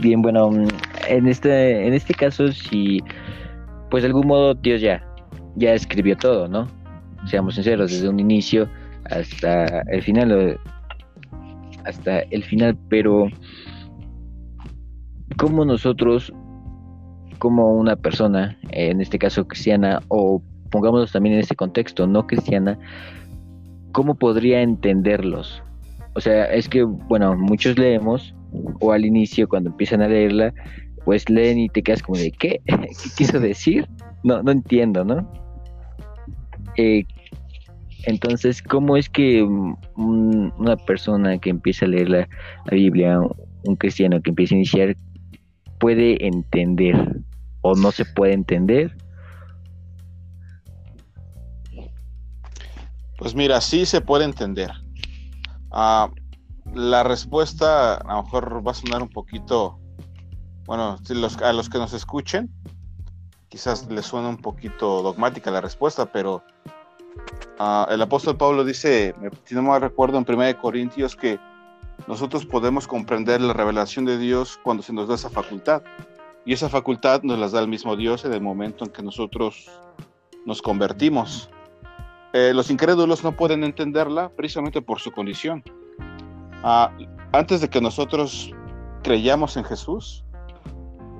Bien, 0.00 0.22
bueno, 0.22 0.50
en 1.08 1.28
este, 1.28 1.86
en 1.86 1.92
este 1.92 2.14
caso, 2.14 2.50
si 2.52 3.02
pues 3.90 4.02
de 4.02 4.06
algún 4.06 4.26
modo 4.26 4.54
Dios 4.54 4.80
ya, 4.80 5.04
ya 5.56 5.74
escribió 5.74 6.16
todo, 6.16 6.48
¿no? 6.48 6.68
Seamos 7.26 7.56
sinceros, 7.56 7.90
desde 7.90 8.08
un 8.08 8.18
inicio 8.18 8.66
hasta 9.10 9.82
el 9.88 10.02
final, 10.02 10.58
hasta 11.84 12.20
el 12.20 12.42
final, 12.44 12.78
pero 12.88 13.28
como 15.36 15.66
nosotros, 15.66 16.32
como 17.38 17.74
una 17.74 17.94
persona, 17.96 18.56
en 18.70 19.02
este 19.02 19.18
caso 19.18 19.46
cristiana, 19.46 20.00
o 20.08 20.42
pongámoslo 20.70 21.06
también 21.08 21.34
en 21.34 21.40
este 21.40 21.56
contexto, 21.56 22.06
no 22.06 22.26
cristiana, 22.26 22.78
¿cómo 23.92 24.14
podría 24.14 24.62
entenderlos? 24.62 25.62
O 26.14 26.20
sea, 26.22 26.46
es 26.46 26.70
que, 26.70 26.84
bueno, 26.84 27.36
muchos 27.36 27.78
leemos, 27.78 28.34
o 28.80 28.92
al 28.92 29.04
inicio, 29.04 29.48
cuando 29.48 29.70
empiezan 29.70 30.02
a 30.02 30.08
leerla, 30.08 30.52
pues 31.04 31.28
leen 31.28 31.58
y 31.58 31.68
te 31.68 31.82
quedas 31.82 32.02
como 32.02 32.18
de 32.18 32.30
¿qué? 32.32 32.60
¿Qué 32.66 33.10
quiso 33.16 33.40
decir? 33.40 33.88
No, 34.22 34.42
no 34.42 34.50
entiendo, 34.50 35.04
¿no? 35.04 35.30
Eh, 36.76 37.04
entonces, 38.04 38.62
¿cómo 38.62 38.96
es 38.96 39.08
que 39.08 39.42
una 39.42 40.76
persona 40.86 41.38
que 41.38 41.50
empieza 41.50 41.84
a 41.84 41.88
leer 41.88 42.08
la, 42.08 42.28
Biblia, 42.70 43.20
un 43.64 43.76
cristiano 43.76 44.20
que 44.22 44.30
empieza 44.30 44.54
a 44.54 44.58
iniciar, 44.58 44.96
puede 45.78 46.26
entender 46.26 47.22
o 47.62 47.74
no 47.74 47.92
se 47.92 48.04
puede 48.04 48.32
entender? 48.32 48.96
Pues 53.18 53.34
mira, 53.34 53.60
sí 53.60 53.84
se 53.84 54.00
puede 54.00 54.24
entender. 54.24 54.70
Ah, 55.70 56.10
la 56.74 57.02
respuesta 57.02 57.94
a 57.96 58.16
lo 58.16 58.22
mejor 58.22 58.66
va 58.66 58.70
a 58.72 58.74
sonar 58.74 59.02
un 59.02 59.08
poquito 59.08 59.78
bueno, 60.66 60.98
a 61.42 61.52
los 61.52 61.68
que 61.68 61.78
nos 61.78 61.92
escuchen, 61.92 62.48
quizás 63.48 63.90
les 63.90 64.06
suena 64.06 64.28
un 64.28 64.36
poquito 64.36 65.02
dogmática 65.02 65.50
la 65.50 65.60
respuesta, 65.60 66.06
pero 66.06 66.44
ah, 67.58 67.88
el 67.90 68.00
apóstol 68.00 68.36
Pablo 68.36 68.64
dice, 68.64 69.12
si 69.44 69.56
no 69.56 69.62
me 69.62 69.78
recuerdo 69.80 70.16
en 70.16 70.24
1 70.28 70.58
Corintios, 70.60 71.16
que 71.16 71.40
nosotros 72.06 72.46
podemos 72.46 72.86
comprender 72.86 73.40
la 73.40 73.52
revelación 73.52 74.04
de 74.04 74.16
Dios 74.16 74.60
cuando 74.62 74.82
se 74.84 74.92
nos 74.92 75.08
da 75.08 75.16
esa 75.16 75.28
facultad. 75.28 75.82
Y 76.46 76.52
esa 76.52 76.68
facultad 76.68 77.22
nos 77.22 77.38
las 77.38 77.52
da 77.52 77.60
el 77.60 77.68
mismo 77.68 77.96
Dios 77.96 78.24
en 78.24 78.32
el 78.32 78.40
momento 78.40 78.84
en 78.84 78.92
que 78.92 79.02
nosotros 79.02 79.68
nos 80.46 80.62
convertimos. 80.62 81.50
Eh, 82.32 82.52
los 82.54 82.70
incrédulos 82.70 83.24
no 83.24 83.32
pueden 83.32 83.64
entenderla 83.64 84.30
precisamente 84.30 84.80
por 84.80 85.00
su 85.00 85.10
condición. 85.10 85.62
Ah, 86.62 86.92
antes 87.32 87.60
de 87.60 87.68
que 87.68 87.80
nosotros 87.80 88.52
creyamos 89.02 89.56
en 89.56 89.64
Jesús, 89.64 90.24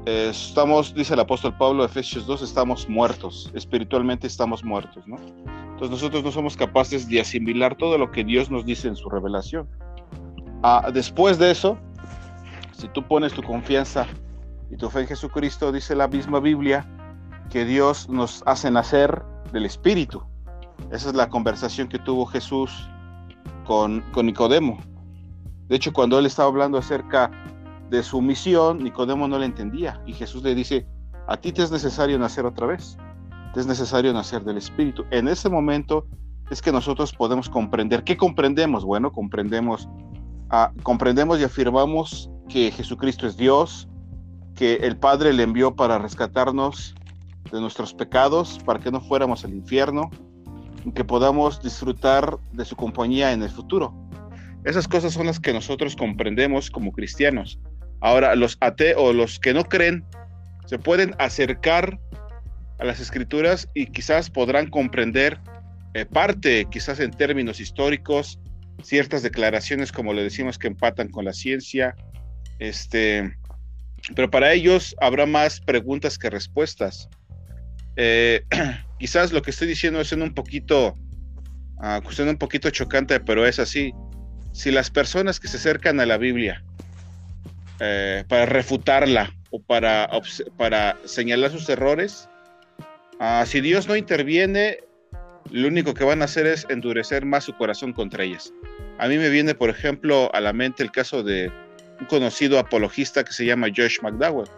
estamos, 0.07 0.95
dice 0.95 1.15
el 1.15 1.21
apóstol 1.21 1.57
Pablo, 1.57 1.85
Efesios 1.85 2.27
2, 2.27 2.43
estamos 2.43 2.89
muertos, 2.89 3.51
espiritualmente 3.55 4.27
estamos 4.27 4.65
muertos, 4.65 5.07
¿no? 5.07 5.17
Entonces 5.17 5.91
nosotros 5.91 6.23
no 6.23 6.31
somos 6.31 6.57
capaces 6.57 7.09
de 7.09 7.21
asimilar 7.21 7.77
todo 7.77 7.97
lo 7.97 8.11
que 8.11 8.25
Dios 8.25 8.51
nos 8.51 8.67
dice 8.67 8.89
en 8.89 8.97
su 8.97 9.09
revelación. 9.09 9.69
Ah, 10.63 10.91
después 10.93 11.39
de 11.39 11.51
eso, 11.51 11.79
si 12.73 12.89
tú 12.89 13.03
pones 13.03 13.33
tu 13.33 13.43
confianza 13.43 14.07
y 14.71 14.77
tu 14.77 14.91
fe 14.91 15.01
en 15.01 15.07
Jesucristo, 15.07 15.73
dice 15.73 15.95
la 15.95 16.09
misma 16.09 16.41
Biblia 16.41 16.87
que 17.51 17.65
Dios 17.65 18.09
nos 18.09 18.43
hace 18.47 18.71
nacer 18.71 19.23
del 19.53 19.65
Espíritu. 19.65 20.23
Esa 20.91 21.09
es 21.09 21.15
la 21.15 21.29
conversación 21.29 21.89
que 21.89 21.99
tuvo 21.99 22.27
Jesús 22.27 22.71
con, 23.65 24.03
con 24.13 24.27
Nicodemo. 24.27 24.79
De 25.71 25.77
hecho, 25.77 25.93
cuando 25.93 26.19
él 26.19 26.27
estaba 26.27 26.49
hablando 26.49 26.79
acerca 26.79 27.31
de 27.91 28.03
su 28.03 28.21
misión, 28.21 28.83
Nicodemo 28.83 29.29
no 29.29 29.39
le 29.39 29.47
entendía. 29.47 30.03
Y 30.05 30.13
Jesús 30.13 30.43
le 30.43 30.57
dice, 30.57 30.85
a 31.29 31.37
ti 31.37 31.53
te 31.53 31.63
es 31.63 31.71
necesario 31.71 32.19
nacer 32.19 32.45
otra 32.45 32.67
vez, 32.67 32.99
te 33.55 33.61
es 33.61 33.69
necesario 33.69 34.13
nacer 34.13 34.43
del 34.43 34.57
Espíritu. 34.57 35.05
En 35.13 35.29
ese 35.29 35.49
momento 35.49 36.09
es 36.51 36.61
que 36.61 36.73
nosotros 36.73 37.13
podemos 37.13 37.49
comprender. 37.49 38.03
¿Qué 38.03 38.17
comprendemos? 38.17 38.85
Bueno, 38.85 39.13
comprendemos, 39.13 39.89
ah, 40.49 40.73
comprendemos 40.83 41.39
y 41.39 41.45
afirmamos 41.45 42.29
que 42.49 42.73
Jesucristo 42.73 43.29
es 43.29 43.37
Dios, 43.37 43.89
que 44.57 44.75
el 44.75 44.97
Padre 44.97 45.33
le 45.33 45.45
envió 45.45 45.77
para 45.77 45.99
rescatarnos 45.99 46.97
de 47.53 47.61
nuestros 47.61 47.95
pecados, 47.95 48.59
para 48.65 48.81
que 48.81 48.91
no 48.91 49.01
fuéramos 49.01 49.45
al 49.45 49.55
infierno, 49.55 50.11
y 50.85 50.91
que 50.91 51.05
podamos 51.05 51.63
disfrutar 51.63 52.41
de 52.51 52.65
su 52.65 52.75
compañía 52.75 53.31
en 53.31 53.45
el 53.45 53.51
futuro. 53.51 54.10
Esas 54.65 54.87
cosas 54.87 55.13
son 55.13 55.27
las 55.27 55.41
que 55.41 55.53
nosotros 55.53 55.97
comprendemos 55.97 56.71
como 56.71 56.93
cristianos. 56.93 57.59
Ahora, 58.01 58.35
los 58.35 58.57
ateos 58.61 59.01
o 59.01 59.13
los 59.13 59.39
que 59.39 59.55
no 59.55 59.65
creen 59.65 60.05
se 60.67 60.79
pueden 60.79 61.15
acercar 61.19 61.99
a 62.79 62.85
las 62.85 63.01
escrituras 63.01 63.69
y 63.75 63.87
quizás 63.87 64.31
podrán 64.31 64.69
comprender 64.69 65.39
eh, 65.95 66.07
parte, 66.07 66.67
quizás 66.71 67.01
en 67.01 67.11
términos 67.11 67.61
históricos, 67.61 68.39
ciertas 68.83 69.23
declaraciones, 69.23 69.93
como 69.93 70.15
le 70.15 70.23
decimos, 70.23 70.59
que 70.59 70.69
empatan 70.69 71.09
con 71.09 71.25
la 71.25 71.33
ciencia. 71.33 71.95
Este, 72.59 73.37
pero 74.15 74.31
para 74.31 74.53
ellos 74.53 74.95
habrá 75.01 75.27
más 75.27 75.61
preguntas 75.61 76.19
que 76.19 76.31
respuestas. 76.31 77.09
Eh, 77.97 78.43
quizás 78.99 79.33
lo 79.33 79.43
que 79.43 79.51
estoy 79.51 79.69
diciendo 79.69 80.01
es 80.01 80.13
un 80.13 80.33
poquito, 80.35 80.95
uh, 81.83 82.23
un 82.23 82.39
poquito 82.39 82.71
chocante, 82.71 83.21
pero 83.21 83.47
es 83.47 83.59
así. 83.59 83.93
Si 84.53 84.71
las 84.71 84.91
personas 84.91 85.41
que 85.41 85.49
se 85.49 85.57
acercan 85.57 86.01
a 86.01 86.07
la 86.07 86.19
Biblia 86.19 86.63
eh, 87.83 88.25
para 88.29 88.45
refutarla 88.45 89.33
o 89.51 89.59
para, 89.59 90.09
para 90.59 90.99
señalar 91.05 91.51
sus 91.51 91.67
errores. 91.71 92.29
Ah, 93.19 93.45
si 93.47 93.63
Dios 93.63 93.89
no 93.89 93.97
interviene, 93.97 94.81
lo 95.51 95.69
único 95.69 95.95
que 95.95 96.05
van 96.05 96.21
a 96.21 96.27
hacer 96.27 96.47
es 96.47 96.67
endurecer 96.69 97.25
más 97.25 97.45
su 97.45 97.57
corazón 97.57 97.95
contra 97.95 98.25
ellas. 98.25 98.53
A 98.99 99.09
mí 99.09 99.17
me 99.17 99.31
viene, 99.31 99.55
por 99.55 99.71
ejemplo, 99.71 100.31
a 100.35 100.41
la 100.41 100.53
mente 100.53 100.83
el 100.83 100.93
caso 100.93 101.23
de 101.23 101.51
un 102.01 102.07
conocido 102.07 102.59
apologista 102.59 103.25
que 103.25 103.33
se 103.33 103.47
llama 103.47 103.69
Josh 103.75 103.99
McDowell. 104.03 104.49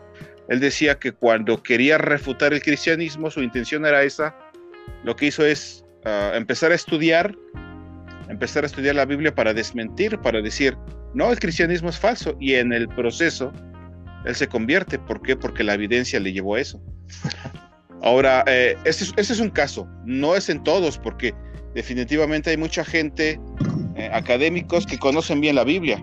Él 0.48 0.58
decía 0.58 0.98
que 0.98 1.12
cuando 1.12 1.62
quería 1.62 1.98
refutar 1.98 2.52
el 2.52 2.60
cristianismo, 2.60 3.30
su 3.30 3.40
intención 3.40 3.86
era 3.86 4.02
esa. 4.02 4.36
Lo 5.04 5.14
que 5.14 5.26
hizo 5.26 5.46
es 5.46 5.84
ah, 6.04 6.32
empezar 6.34 6.72
a 6.72 6.74
estudiar, 6.74 7.36
empezar 8.32 8.64
a 8.64 8.66
estudiar 8.66 8.96
la 8.96 9.04
Biblia 9.04 9.34
para 9.34 9.54
desmentir, 9.54 10.18
para 10.18 10.42
decir, 10.42 10.76
no, 11.14 11.30
el 11.30 11.38
cristianismo 11.38 11.90
es 11.90 11.98
falso 11.98 12.36
y 12.40 12.54
en 12.54 12.72
el 12.72 12.88
proceso 12.88 13.52
él 14.24 14.34
se 14.34 14.48
convierte. 14.48 14.98
¿Por 14.98 15.22
qué? 15.22 15.36
Porque 15.36 15.62
la 15.62 15.74
evidencia 15.74 16.18
le 16.18 16.32
llevó 16.32 16.56
a 16.56 16.60
eso. 16.60 16.82
Ahora, 18.02 18.42
eh, 18.48 18.76
ese, 18.84 19.12
es, 19.16 19.38
un 19.38 19.50
caso, 19.50 19.86
no 20.04 20.34
es 20.34 20.48
en 20.48 20.64
todos, 20.64 20.98
porque 20.98 21.32
definitivamente 21.72 22.50
hay 22.50 22.56
mucha 22.56 22.84
gente, 22.84 23.40
eh, 23.94 24.10
académicos, 24.12 24.86
que 24.86 24.98
conocen 24.98 25.40
bien 25.40 25.54
la 25.54 25.62
Biblia, 25.62 26.02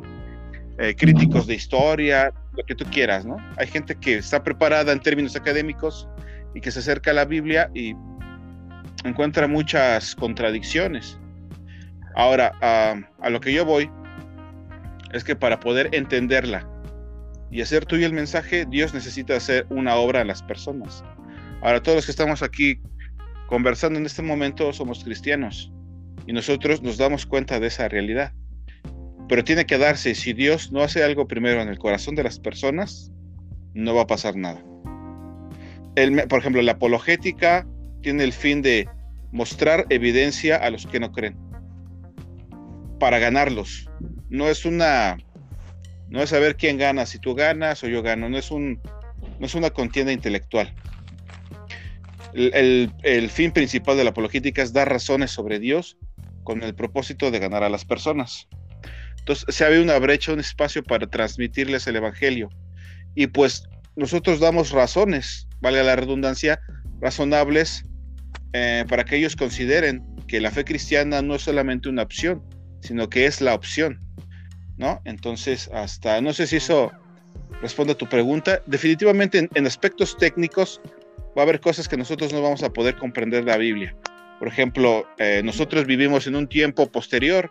eh, 0.78 0.96
críticos 0.96 1.46
de 1.46 1.56
historia, 1.56 2.34
lo 2.56 2.64
que 2.64 2.74
tú 2.74 2.86
quieras, 2.86 3.26
¿no? 3.26 3.36
Hay 3.58 3.68
gente 3.68 3.96
que 3.96 4.16
está 4.16 4.42
preparada 4.42 4.94
en 4.94 5.02
términos 5.02 5.36
académicos 5.36 6.08
y 6.56 6.62
que 6.62 6.72
se 6.72 6.80
acerca 6.80 7.12
a 7.12 7.16
la 7.16 7.26
Biblia 7.26 7.70
y 7.76 7.94
encuentra 9.04 9.50
muchas 9.50 10.16
contradicciones. 10.16 11.19
Ahora, 12.16 12.54
a 12.62 13.30
lo 13.30 13.40
que 13.40 13.54
yo 13.54 13.66
voy 13.66 13.90
es 15.14 15.24
que 15.24 15.36
para 15.36 15.60
poder 15.60 15.90
entenderla 15.94 16.68
y 17.52 17.62
hacer 17.62 17.86
tuyo 17.86 18.06
el 18.06 18.14
mensaje, 18.14 18.66
Dios 18.66 18.94
necesita 18.94 19.36
hacer 19.36 19.66
una 19.70 19.96
obra 19.96 20.22
a 20.22 20.26
las 20.26 20.44
personas. 20.44 21.04
Ahora, 21.62 21.82
todos 21.82 21.98
los 21.98 22.06
que 22.06 22.12
estamos 22.12 22.44
aquí 22.44 22.80
conversando 23.48 23.98
en 23.98 24.06
este 24.06 24.22
momento 24.22 24.72
somos 24.72 25.04
cristianos 25.04 25.72
y 26.28 26.34
nosotros 26.34 26.84
nos 26.84 26.98
damos 26.98 27.26
cuenta 27.26 27.60
de 27.60 27.68
esa 27.68 27.88
realidad. 27.88 28.34
Pero 29.28 29.44
tiene 29.44 29.66
que 29.66 29.78
darse, 29.78 30.16
si 30.16 30.34
Dios 30.34 30.72
no 30.72 30.82
hace 30.82 31.04
algo 31.04 31.28
primero 31.28 31.62
en 31.62 31.70
el 31.70 31.80
corazón 31.80 32.16
de 32.16 32.24
las 32.24 32.40
personas, 32.40 33.12
no 33.74 33.96
va 33.96 34.04
a 34.04 34.08
pasar 34.08 34.36
nada. 34.36 34.64
por 36.30 36.40
ejemplo, 36.40 36.62
la 36.62 36.74
apologética 36.74 37.68
tiene 38.02 38.24
el 38.24 38.34
fin 38.34 38.62
de 38.62 38.88
mostrar 39.32 39.86
evidencia 39.90 40.56
a 40.56 40.70
los 40.70 40.88
que 40.88 41.00
no 41.00 41.12
creen, 41.12 41.38
para 43.00 43.20
ganarlos. 43.20 43.90
No 44.30 44.48
es 44.50 44.66
una, 44.66 45.18
no 46.10 46.22
es 46.22 46.30
saber 46.30 46.56
quién 46.56 46.78
gana, 46.78 47.06
si 47.06 47.20
tú 47.20 47.36
ganas 47.36 47.84
o 47.84 47.88
yo 47.88 48.02
gano, 48.02 48.30
no 48.30 48.38
es, 48.38 48.52
un, 48.52 48.82
no 49.40 49.46
es 49.46 49.56
una 49.56 49.70
contienda 49.70 50.12
intelectual. 50.12 50.74
El, 52.34 52.92
el, 53.02 53.30
fin 53.30 53.52
principal 53.52 53.98
de 53.98 54.04
la 54.04 54.12
apologética 54.12 54.62
es 54.62 54.72
dar 54.72 54.88
razones 54.88 55.32
sobre 55.32 55.60
Dios 55.60 55.98
con 56.44 56.62
el 56.62 56.76
propósito 56.76 57.32
de 57.32 57.40
ganar 57.40 57.64
a 57.64 57.70
las 57.70 57.86
personas. 57.86 58.48
Entonces 59.18 59.56
se 59.56 59.66
abre 59.66 59.82
una 59.82 59.98
brecha, 59.98 60.34
un 60.34 60.40
espacio 60.40 60.84
para 60.84 61.08
transmitirles 61.08 61.88
el 61.88 61.96
Evangelio. 61.96 62.50
Y 63.16 63.28
pues 63.28 63.64
nosotros 63.96 64.40
damos 64.40 64.72
razones, 64.72 65.48
vale 65.60 65.84
la 65.84 65.96
redundancia, 65.96 66.62
razonables 67.02 67.84
eh, 68.54 68.86
para 68.88 69.06
que 69.06 69.18
ellos 69.18 69.36
consideren 69.36 70.04
que 70.28 70.40
la 70.40 70.52
fe 70.52 70.64
cristiana 70.64 71.22
no 71.22 71.36
es 71.36 71.42
solamente 71.42 71.90
una 71.90 72.04
opción, 72.04 72.44
sino 72.82 73.10
que 73.10 73.26
es 73.26 73.42
la 73.42 73.54
opción. 73.54 74.00
¿No? 74.78 75.02
Entonces, 75.04 75.70
hasta, 75.74 76.22
no 76.22 76.32
sé 76.32 76.48
si 76.48 76.56
eso 76.56 76.92
responde 77.62 77.94
a 77.94 77.98
tu 77.98 78.08
pregunta. 78.08 78.62
Definitivamente 78.66 79.50
en 79.54 79.68
aspectos 79.68 80.16
técnicos, 80.18 80.80
va 81.38 81.42
a 81.42 81.44
haber 81.44 81.60
cosas 81.60 81.88
que 81.88 81.98
nosotros 81.98 82.34
no 82.34 82.42
vamos 82.42 82.64
a 82.64 82.72
poder 82.72 82.96
comprender 82.96 83.44
de 83.44 83.52
la 83.52 83.58
Biblia. 83.58 83.96
Por 84.40 84.48
ejemplo, 84.48 85.06
eh, 85.18 85.42
nosotros 85.44 85.86
vivimos 85.86 86.28
en 86.28 86.36
un 86.36 86.48
tiempo 86.48 86.90
posterior. 86.90 87.50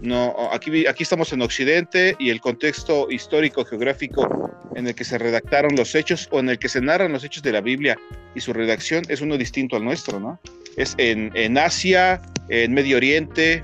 No, 0.00 0.34
aquí, 0.52 0.86
aquí 0.86 1.02
estamos 1.02 1.32
en 1.34 1.42
Occidente 1.42 2.16
y 2.18 2.30
el 2.30 2.40
contexto 2.40 3.10
histórico 3.10 3.64
geográfico 3.64 4.50
en 4.74 4.86
el 4.86 4.94
que 4.94 5.04
se 5.04 5.18
redactaron 5.18 5.76
los 5.76 5.94
hechos 5.94 6.28
o 6.32 6.40
en 6.40 6.48
el 6.48 6.58
que 6.58 6.70
se 6.70 6.80
narran 6.80 7.12
los 7.12 7.24
hechos 7.24 7.42
de 7.42 7.52
la 7.52 7.60
Biblia 7.60 7.98
y 8.34 8.40
su 8.40 8.54
redacción 8.54 9.04
es 9.08 9.20
uno 9.20 9.36
distinto 9.36 9.76
al 9.76 9.84
nuestro, 9.84 10.18
¿no? 10.18 10.40
Es 10.78 10.94
en, 10.96 11.30
en 11.34 11.58
Asia, 11.58 12.22
en 12.48 12.72
Medio 12.72 12.96
Oriente, 12.96 13.62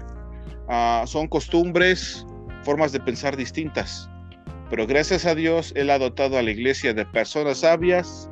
ah, 0.69 1.05
son 1.07 1.29
costumbres, 1.29 2.27
formas 2.63 2.93
de 2.93 3.01
pensar 3.01 3.37
distintas. 3.37 4.09
Pero 4.71 4.87
gracias 4.87 5.25
a 5.25 5.35
Dios, 5.35 5.73
Él 5.77 5.91
ha 5.91 5.99
dotado 5.99 6.39
a 6.39 6.43
la 6.43 6.51
iglesia 6.51 6.93
de 6.93 7.07
personas 7.07 7.59
sabias, 7.59 8.29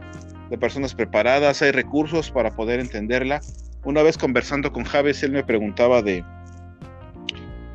de 0.50 0.58
personas 0.58 0.94
preparadas, 0.94 1.62
hay 1.62 1.72
recursos 1.72 2.30
para 2.30 2.54
poder 2.54 2.80
entenderla. 2.80 3.40
Una 3.84 4.02
vez 4.02 4.18
conversando 4.18 4.72
con 4.72 4.84
Javes, 4.84 5.22
él 5.22 5.32
me 5.32 5.44
preguntaba 5.44 6.02
de, 6.02 6.24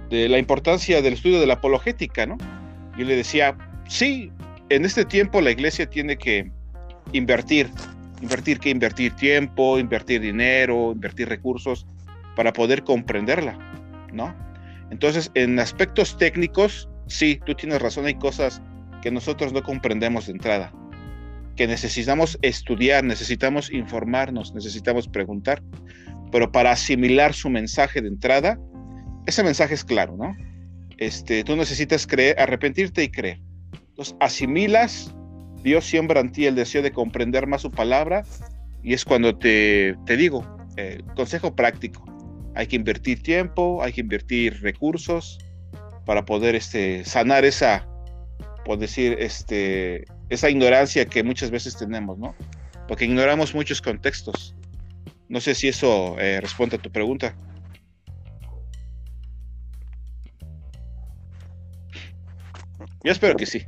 de 0.09 0.29
la 0.29 0.37
importancia 0.37 1.01
del 1.01 1.13
estudio 1.13 1.39
de 1.39 1.47
la 1.47 1.55
apologética, 1.55 2.25
¿no? 2.25 2.37
Yo 2.97 3.05
le 3.05 3.15
decía, 3.15 3.57
sí, 3.87 4.31
en 4.69 4.85
este 4.85 5.05
tiempo 5.05 5.41
la 5.41 5.51
iglesia 5.51 5.89
tiene 5.89 6.17
que 6.17 6.51
invertir, 7.13 7.69
invertir 8.21 8.59
que 8.59 8.69
invertir 8.69 9.15
tiempo, 9.15 9.79
invertir 9.79 10.21
dinero, 10.21 10.91
invertir 10.91 11.29
recursos 11.29 11.85
para 12.35 12.53
poder 12.53 12.83
comprenderla, 12.83 13.57
¿no? 14.13 14.33
Entonces, 14.91 15.31
en 15.33 15.57
aspectos 15.59 16.17
técnicos, 16.17 16.87
sí, 17.07 17.39
tú 17.45 17.55
tienes 17.55 17.81
razón, 17.81 18.05
hay 18.05 18.15
cosas 18.15 18.61
que 19.01 19.09
nosotros 19.09 19.51
no 19.53 19.63
comprendemos 19.63 20.27
de 20.27 20.33
entrada 20.33 20.71
que 21.55 21.67
necesitamos 21.67 22.37
estudiar, 22.41 23.03
necesitamos 23.03 23.71
informarnos, 23.71 24.53
necesitamos 24.53 25.07
preguntar, 25.07 25.61
pero 26.31 26.51
para 26.51 26.71
asimilar 26.71 27.33
su 27.33 27.49
mensaje 27.49 28.01
de 28.01 28.07
entrada, 28.07 28.59
ese 29.25 29.43
mensaje 29.43 29.73
es 29.73 29.83
claro, 29.83 30.15
¿no? 30.17 30.35
Este, 30.97 31.43
tú 31.43 31.55
necesitas 31.55 32.07
creer, 32.07 32.39
arrepentirte 32.39 33.03
y 33.03 33.09
creer. 33.09 33.39
Entonces, 33.89 34.15
asimilas, 34.19 35.13
Dios 35.63 35.85
siembra 35.85 36.21
en 36.21 36.31
ti 36.31 36.45
el 36.45 36.55
deseo 36.55 36.81
de 36.81 36.91
comprender 36.91 37.47
más 37.47 37.61
su 37.61 37.71
palabra 37.71 38.23
y 38.81 38.93
es 38.93 39.05
cuando 39.05 39.37
te, 39.37 39.95
te 40.05 40.17
digo, 40.17 40.45
eh, 40.77 41.03
consejo 41.15 41.55
práctico, 41.55 42.03
hay 42.55 42.67
que 42.67 42.75
invertir 42.75 43.23
tiempo, 43.23 43.81
hay 43.83 43.93
que 43.93 44.01
invertir 44.01 44.61
recursos 44.61 45.39
para 46.05 46.25
poder 46.25 46.55
este, 46.55 47.05
sanar 47.05 47.45
esa, 47.45 47.87
por 48.65 48.77
decir, 48.77 49.15
este, 49.19 50.05
esa 50.29 50.49
ignorancia 50.49 51.05
que 51.05 51.23
muchas 51.23 51.51
veces 51.51 51.77
tenemos, 51.77 52.17
¿no? 52.17 52.35
Porque 52.87 53.05
ignoramos 53.05 53.53
muchos 53.53 53.81
contextos. 53.81 54.55
No 55.29 55.39
sé 55.39 55.55
si 55.55 55.69
eso 55.69 56.17
eh, 56.19 56.41
responde 56.41 56.75
a 56.75 56.79
tu 56.79 56.91
pregunta. 56.91 57.35
Yo 63.03 63.11
espero 63.11 63.35
que 63.35 63.45
sí. 63.45 63.65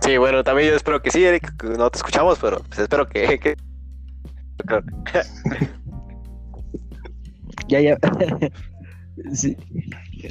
Sí, 0.00 0.16
bueno, 0.16 0.44
también 0.44 0.68
yo 0.68 0.76
espero 0.76 1.02
que 1.02 1.10
sí, 1.10 1.24
Eric. 1.24 1.64
No 1.64 1.90
te 1.90 1.98
escuchamos, 1.98 2.38
pero 2.38 2.62
pues 2.62 2.78
espero 2.78 3.08
que... 3.08 3.56
ya, 7.68 7.80
ya. 7.80 7.98
sí, 9.32 9.56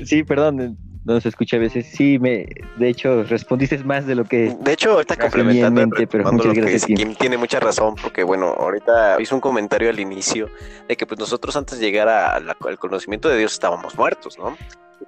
sí, 0.06 0.24
perdón 0.24 0.78
no 1.06 1.22
se 1.22 1.30
escucha 1.30 1.58
a 1.58 1.60
veces. 1.60 1.86
Sí, 1.86 2.20
me, 2.20 2.48
de 2.78 2.90
hecho, 2.90 3.24
respondiste 3.24 3.78
más 3.84 4.06
de 4.08 4.16
lo 4.16 4.26
que. 4.26 4.56
De 4.60 4.74
hecho, 4.74 4.94
ahorita 4.94 5.16
complementando, 5.16 5.88
pero 6.10 6.32
muchas 6.32 6.54
gracias, 6.54 6.86
Kim. 6.86 7.14
tiene 7.16 7.38
mucha 7.38 7.60
razón, 7.60 7.96
porque 8.02 8.24
bueno, 8.24 8.48
ahorita 8.48 9.22
hizo 9.22 9.36
un 9.36 9.42
comentario 9.42 9.90
al 9.90 10.00
inicio 10.00 10.50
de 10.88 10.98
que 10.98 11.06
pues 11.06 11.20
nosotros 11.20 11.56
antes 11.56 11.80
de 11.80 11.86
llegar 11.86 12.10
al 12.10 12.80
conocimiento 12.80 13.30
de 13.30 13.38
Dios 13.38 13.54
estábamos 13.54 13.96
muertos, 13.96 14.38
¿no? 14.38 14.58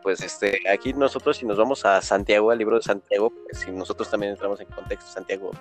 Pues 0.02 0.22
este, 0.22 0.62
aquí 0.70 0.94
nosotros 0.94 1.38
si 1.38 1.46
nos 1.46 1.58
vamos 1.58 1.86
a 1.86 2.02
Santiago, 2.02 2.52
al 2.52 2.58
libro 2.58 2.78
de 2.78 2.84
Santiago, 2.84 3.32
pues, 3.32 3.60
si 3.60 3.72
nosotros 3.72 4.10
también 4.10 4.34
entramos 4.34 4.60
en 4.60 4.68
contexto, 4.68 5.10
Santiago 5.12 5.52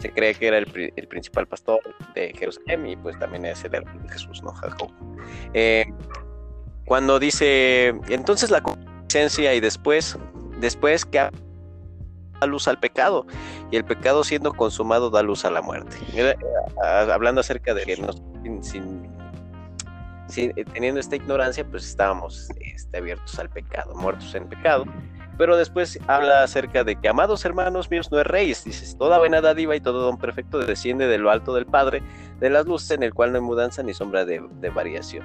se 0.00 0.12
cree 0.12 0.34
que 0.34 0.46
era 0.46 0.58
el, 0.58 1.08
principal 1.08 1.46
pastor 1.46 1.80
de 2.14 2.32
Jerusalén 2.38 2.86
y 2.86 2.96
pues 2.96 3.18
también 3.18 3.44
es 3.44 3.64
el 3.64 3.72
de 3.72 3.84
Jesús, 4.10 4.42
¿no? 4.42 4.52
Jacob. 4.52 4.90
Eh, 5.54 5.86
cuando 6.84 7.18
dice, 7.18 7.88
entonces 8.08 8.50
la 8.50 8.62
y 9.54 9.60
después, 9.60 10.18
después 10.60 11.04
que 11.04 11.18
da 11.18 12.46
luz 12.46 12.68
al 12.68 12.78
pecado 12.78 13.26
y 13.70 13.76
el 13.76 13.84
pecado 13.84 14.22
siendo 14.22 14.52
consumado 14.52 15.10
da 15.10 15.22
luz 15.22 15.44
a 15.44 15.50
la 15.50 15.62
muerte. 15.62 15.96
Eh, 16.14 16.34
hablando 16.84 17.40
acerca 17.40 17.74
de 17.74 17.84
que 17.84 17.96
nos, 17.96 18.22
sin, 18.60 19.07
eh, 20.36 20.64
teniendo 20.72 21.00
esta 21.00 21.16
ignorancia, 21.16 21.64
pues 21.64 21.84
estábamos 21.84 22.48
este, 22.60 22.98
abiertos 22.98 23.38
al 23.38 23.48
pecado, 23.48 23.94
muertos 23.94 24.34
en 24.34 24.48
pecado. 24.48 24.84
Pero 25.36 25.56
después 25.56 25.98
habla 26.08 26.42
acerca 26.42 26.82
de 26.82 26.96
que, 26.96 27.08
amados 27.08 27.44
hermanos 27.44 27.90
míos, 27.90 28.10
no 28.10 28.22
reyes. 28.24 28.64
Dices, 28.64 28.96
toda 28.98 29.18
buena 29.18 29.40
dádiva 29.40 29.76
y 29.76 29.80
todo 29.80 30.00
don 30.02 30.18
perfecto 30.18 30.58
desciende 30.58 31.06
de 31.06 31.18
lo 31.18 31.30
alto 31.30 31.54
del 31.54 31.66
Padre, 31.66 32.02
de 32.40 32.50
las 32.50 32.66
luces, 32.66 32.90
en 32.90 33.04
el 33.04 33.14
cual 33.14 33.32
no 33.32 33.38
hay 33.38 33.44
mudanza 33.44 33.82
ni 33.82 33.94
sombra 33.94 34.24
de 34.24 34.70
variación 34.74 35.24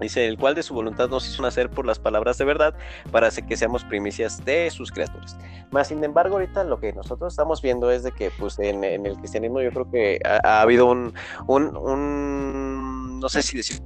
Dice, 0.00 0.26
el 0.26 0.38
cual 0.38 0.54
de 0.54 0.62
su 0.62 0.74
voluntad 0.74 1.08
nos 1.08 1.28
hizo 1.28 1.42
nacer 1.42 1.70
por 1.70 1.86
las 1.86 1.98
palabras 1.98 2.38
de 2.38 2.44
verdad 2.44 2.74
para 3.10 3.30
que 3.30 3.56
seamos 3.56 3.84
primicias 3.84 4.44
de 4.44 4.70
sus 4.70 4.90
criaturas. 4.90 5.36
Más 5.70 5.88
sin 5.88 6.02
embargo, 6.02 6.36
ahorita 6.36 6.64
lo 6.64 6.80
que 6.80 6.92
nosotros 6.92 7.32
estamos 7.32 7.62
viendo 7.62 7.90
es 7.90 8.02
de 8.02 8.12
que 8.12 8.30
pues 8.38 8.58
en, 8.58 8.84
el 8.84 9.16
cristianismo 9.18 9.60
yo 9.60 9.70
creo 9.70 9.90
que 9.90 10.20
ha, 10.24 10.62
habido 10.62 10.86
un, 10.86 11.14
un, 11.46 13.20
no 13.20 13.28
sé 13.28 13.42
si 13.42 13.58
decir, 13.58 13.80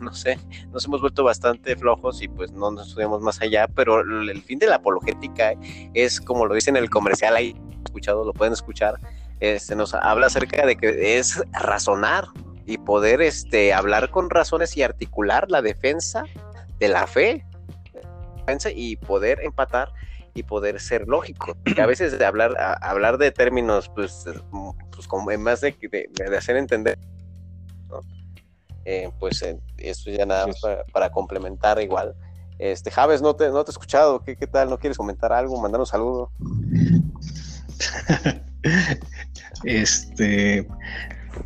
no 0.00 0.12
sé, 0.12 0.38
nos 0.72 0.84
hemos 0.84 1.00
vuelto 1.00 1.24
bastante 1.24 1.76
flojos 1.76 2.22
y 2.22 2.28
pues 2.28 2.52
no 2.52 2.70
nos 2.70 2.88
estudiamos 2.88 3.20
más 3.22 3.40
allá, 3.40 3.68
pero 3.68 4.00
el 4.00 4.42
fin 4.42 4.58
de 4.58 4.66
la 4.66 4.76
apologética 4.76 5.54
es 5.94 6.20
como 6.20 6.46
lo 6.46 6.54
dice 6.54 6.70
en 6.70 6.76
el 6.76 6.90
comercial 6.90 7.36
ahí, 7.36 7.54
escuchado, 7.84 8.24
lo 8.24 8.32
pueden 8.32 8.52
escuchar, 8.52 8.98
este, 9.40 9.74
nos 9.74 9.94
habla 9.94 10.26
acerca 10.26 10.66
de 10.66 10.76
que 10.76 11.18
es 11.18 11.42
razonar, 11.52 12.26
y 12.70 12.78
poder 12.78 13.20
este, 13.20 13.74
hablar 13.74 14.10
con 14.10 14.30
razones 14.30 14.76
y 14.76 14.84
articular 14.84 15.50
la 15.50 15.60
defensa 15.60 16.24
de 16.78 16.86
la 16.86 17.08
fe 17.08 17.44
y 18.72 18.94
poder 18.96 19.40
empatar 19.42 19.92
y 20.34 20.44
poder 20.44 20.80
ser 20.80 21.08
lógico. 21.08 21.56
Y 21.64 21.80
a 21.80 21.86
veces 21.86 22.16
de 22.16 22.24
hablar, 22.24 22.54
hablar 22.80 23.18
de 23.18 23.32
términos, 23.32 23.90
pues, 23.92 24.24
pues 24.92 25.08
como 25.08 25.32
en 25.32 25.42
más 25.42 25.60
de, 25.60 25.74
de, 25.80 26.36
hacer 26.36 26.56
entender, 26.56 26.96
eh, 28.84 29.10
pues 29.18 29.42
eh, 29.42 29.58
eso 29.78 30.10
ya 30.10 30.24
nada 30.24 30.46
más 30.46 30.60
para, 30.92 31.10
complementar 31.10 31.80
igual. 31.80 32.14
Este, 32.60 32.92
Javes, 32.92 33.20
no 33.20 33.34
te, 33.34 33.48
no 33.48 33.64
te 33.64 33.70
he 33.70 33.72
escuchado, 33.72 34.22
¿Qué, 34.22 34.36
¿qué 34.36 34.46
tal? 34.46 34.70
¿No 34.70 34.78
quieres 34.78 34.96
comentar 34.96 35.32
algo? 35.32 35.60
Mandar 35.60 35.80
un 35.80 35.86
saludo. 35.86 36.30
este, 39.64 40.68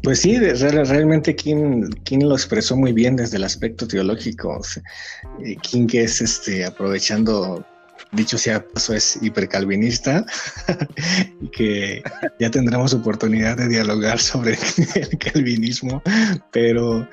pues 0.02 0.20
sí, 0.20 0.38
realmente 0.38 1.34
King, 1.34 1.90
lo 2.22 2.34
expresó 2.34 2.76
muy 2.76 2.92
bien 2.92 3.16
desde 3.16 3.36
el 3.36 3.44
aspecto 3.44 3.86
teológico. 3.86 4.60
King 5.62 5.86
que 5.86 6.02
es 6.02 6.20
este 6.20 6.64
aprovechando, 6.64 7.64
dicho 8.12 8.38
sea 8.38 8.66
paso, 8.66 8.94
es 8.94 9.18
hipercalvinista, 9.22 10.24
y 11.40 11.48
que 11.48 12.02
ya 12.38 12.50
tendremos 12.50 12.94
oportunidad 12.94 13.56
de 13.56 13.68
dialogar 13.68 14.18
sobre 14.18 14.58
el 14.94 15.18
calvinismo, 15.18 16.02
pero, 16.52 17.08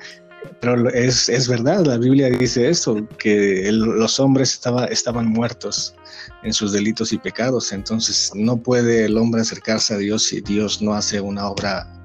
pero 0.60 0.88
es, 0.90 1.28
es 1.28 1.48
verdad, 1.48 1.84
la 1.86 1.98
Biblia 1.98 2.28
dice 2.30 2.68
eso, 2.68 3.06
que 3.18 3.70
los 3.72 4.20
hombres 4.20 4.52
estaba, 4.52 4.86
estaban 4.86 5.26
muertos 5.26 5.94
en 6.42 6.52
sus 6.52 6.72
delitos 6.72 7.12
y 7.12 7.18
pecados, 7.18 7.72
entonces 7.72 8.32
no 8.34 8.56
puede 8.56 9.06
el 9.06 9.16
hombre 9.16 9.40
acercarse 9.40 9.94
a 9.94 9.98
Dios 9.98 10.24
si 10.24 10.40
Dios 10.40 10.82
no 10.82 10.94
hace 10.94 11.20
una 11.20 11.48
obra 11.48 12.01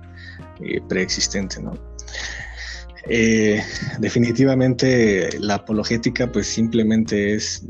eh, 0.61 0.81
preexistente, 0.87 1.61
¿no? 1.61 1.73
Eh, 3.09 3.63
definitivamente 3.99 5.29
la 5.39 5.55
apologética 5.55 6.29
pues 6.29 6.47
simplemente 6.47 7.35
es 7.35 7.63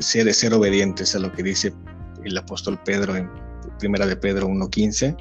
ser, 0.00 0.32
ser 0.34 0.52
obedientes 0.52 1.14
a 1.14 1.20
lo 1.20 1.32
que 1.32 1.42
dice 1.42 1.72
el 2.24 2.36
apóstol 2.36 2.78
Pedro 2.84 3.16
en 3.16 3.30
primera 3.78 4.04
de 4.04 4.14
Pedro 4.16 4.46
1.15 4.48 5.16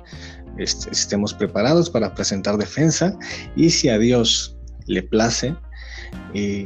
estemos 0.58 1.34
preparados 1.34 1.89
para 1.89 2.14
presentar 2.14 2.58
defensa 2.58 3.18
y 3.56 3.70
si 3.70 3.88
a 3.88 3.98
Dios 3.98 4.58
le 4.88 5.04
place 5.04 5.56
eh, 6.34 6.66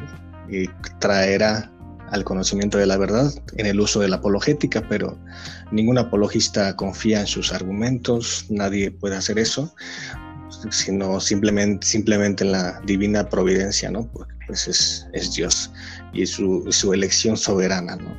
traerá 0.99 1.71
al 2.11 2.23
conocimiento 2.23 2.77
de 2.77 2.85
la 2.85 2.97
verdad 2.97 3.33
en 3.57 3.65
el 3.65 3.79
uso 3.79 3.99
de 3.99 4.09
la 4.09 4.17
apologética, 4.17 4.85
pero 4.87 5.17
ningún 5.71 5.97
apologista 5.97 6.75
confía 6.75 7.21
en 7.21 7.27
sus 7.27 7.51
argumentos, 7.51 8.45
nadie 8.49 8.91
puede 8.91 9.15
hacer 9.15 9.39
eso, 9.39 9.73
sino 10.69 11.19
simplemente, 11.19 11.87
simplemente 11.87 12.43
en 12.43 12.51
la 12.51 12.79
divina 12.85 13.27
providencia, 13.27 13.89
¿no? 13.89 14.09
pues 14.51 14.67
es, 14.67 15.07
es 15.13 15.33
Dios 15.33 15.71
y 16.11 16.25
su, 16.25 16.67
su 16.69 16.93
elección 16.93 17.37
soberana, 17.37 17.95
¿no? 17.95 18.15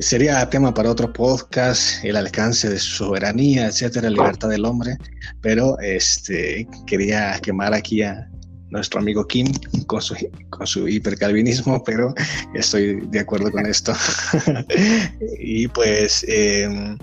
Sería 0.00 0.48
tema 0.50 0.74
para 0.74 0.90
otro 0.90 1.12
podcast, 1.12 2.04
el 2.04 2.16
alcance 2.16 2.68
de 2.68 2.78
su 2.78 3.04
soberanía, 3.04 3.66
etcétera, 3.66 4.10
libertad 4.10 4.48
del 4.48 4.64
hombre, 4.64 4.96
pero 5.40 5.78
este, 5.80 6.68
quería 6.86 7.38
quemar 7.40 7.72
aquí 7.72 8.02
a, 8.02 8.28
nuestro 8.70 9.00
amigo 9.00 9.26
Kim 9.26 9.52
con 9.86 10.02
su, 10.02 10.14
con 10.50 10.66
su 10.66 10.88
hipercalvinismo, 10.88 11.82
pero 11.86 12.14
estoy 12.54 13.00
de 13.06 13.20
acuerdo 13.20 13.50
con 13.50 13.66
esto. 13.66 13.92
y 15.38 15.68
pues 15.68 16.24
em, 16.28 16.98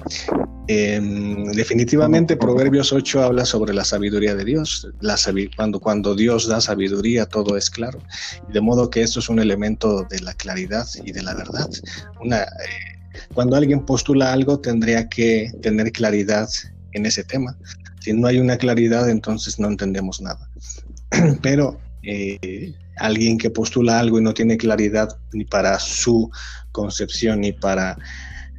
em, 0.67 1.45
definitivamente 1.51 2.37
Proverbios 2.37 2.93
8 2.93 3.23
habla 3.23 3.45
sobre 3.45 3.73
la 3.73 3.85
sabiduría 3.85 4.35
de 4.35 4.45
Dios. 4.45 4.87
La 5.01 5.15
cuando, 5.55 5.79
cuando 5.79 6.15
Dios 6.15 6.47
da 6.47 6.61
sabiduría 6.61 7.25
todo 7.25 7.57
es 7.57 7.69
claro. 7.69 7.99
De 8.53 8.61
modo 8.61 8.89
que 8.89 9.01
esto 9.01 9.19
es 9.19 9.29
un 9.29 9.39
elemento 9.39 10.03
de 10.09 10.19
la 10.21 10.33
claridad 10.33 10.87
y 11.03 11.11
de 11.11 11.23
la 11.23 11.33
verdad. 11.33 11.69
Una, 12.21 12.43
eh, 12.43 12.95
cuando 13.33 13.55
alguien 13.55 13.85
postula 13.85 14.33
algo 14.33 14.59
tendría 14.59 15.09
que 15.09 15.51
tener 15.61 15.91
claridad 15.91 16.47
en 16.93 17.05
ese 17.05 17.23
tema. 17.23 17.57
Si 17.99 18.13
no 18.13 18.27
hay 18.27 18.39
una 18.39 18.57
claridad, 18.57 19.09
entonces 19.09 19.59
no 19.59 19.67
entendemos 19.67 20.21
nada. 20.21 20.47
pero 21.41 21.79
eh, 22.03 22.73
alguien 22.97 23.37
que 23.37 23.49
postula 23.49 23.99
algo 23.99 24.19
y 24.19 24.23
no 24.23 24.33
tiene 24.33 24.57
claridad 24.57 25.09
ni 25.33 25.45
para 25.45 25.79
su 25.79 26.29
concepción 26.71 27.41
ni 27.41 27.51
para 27.51 27.97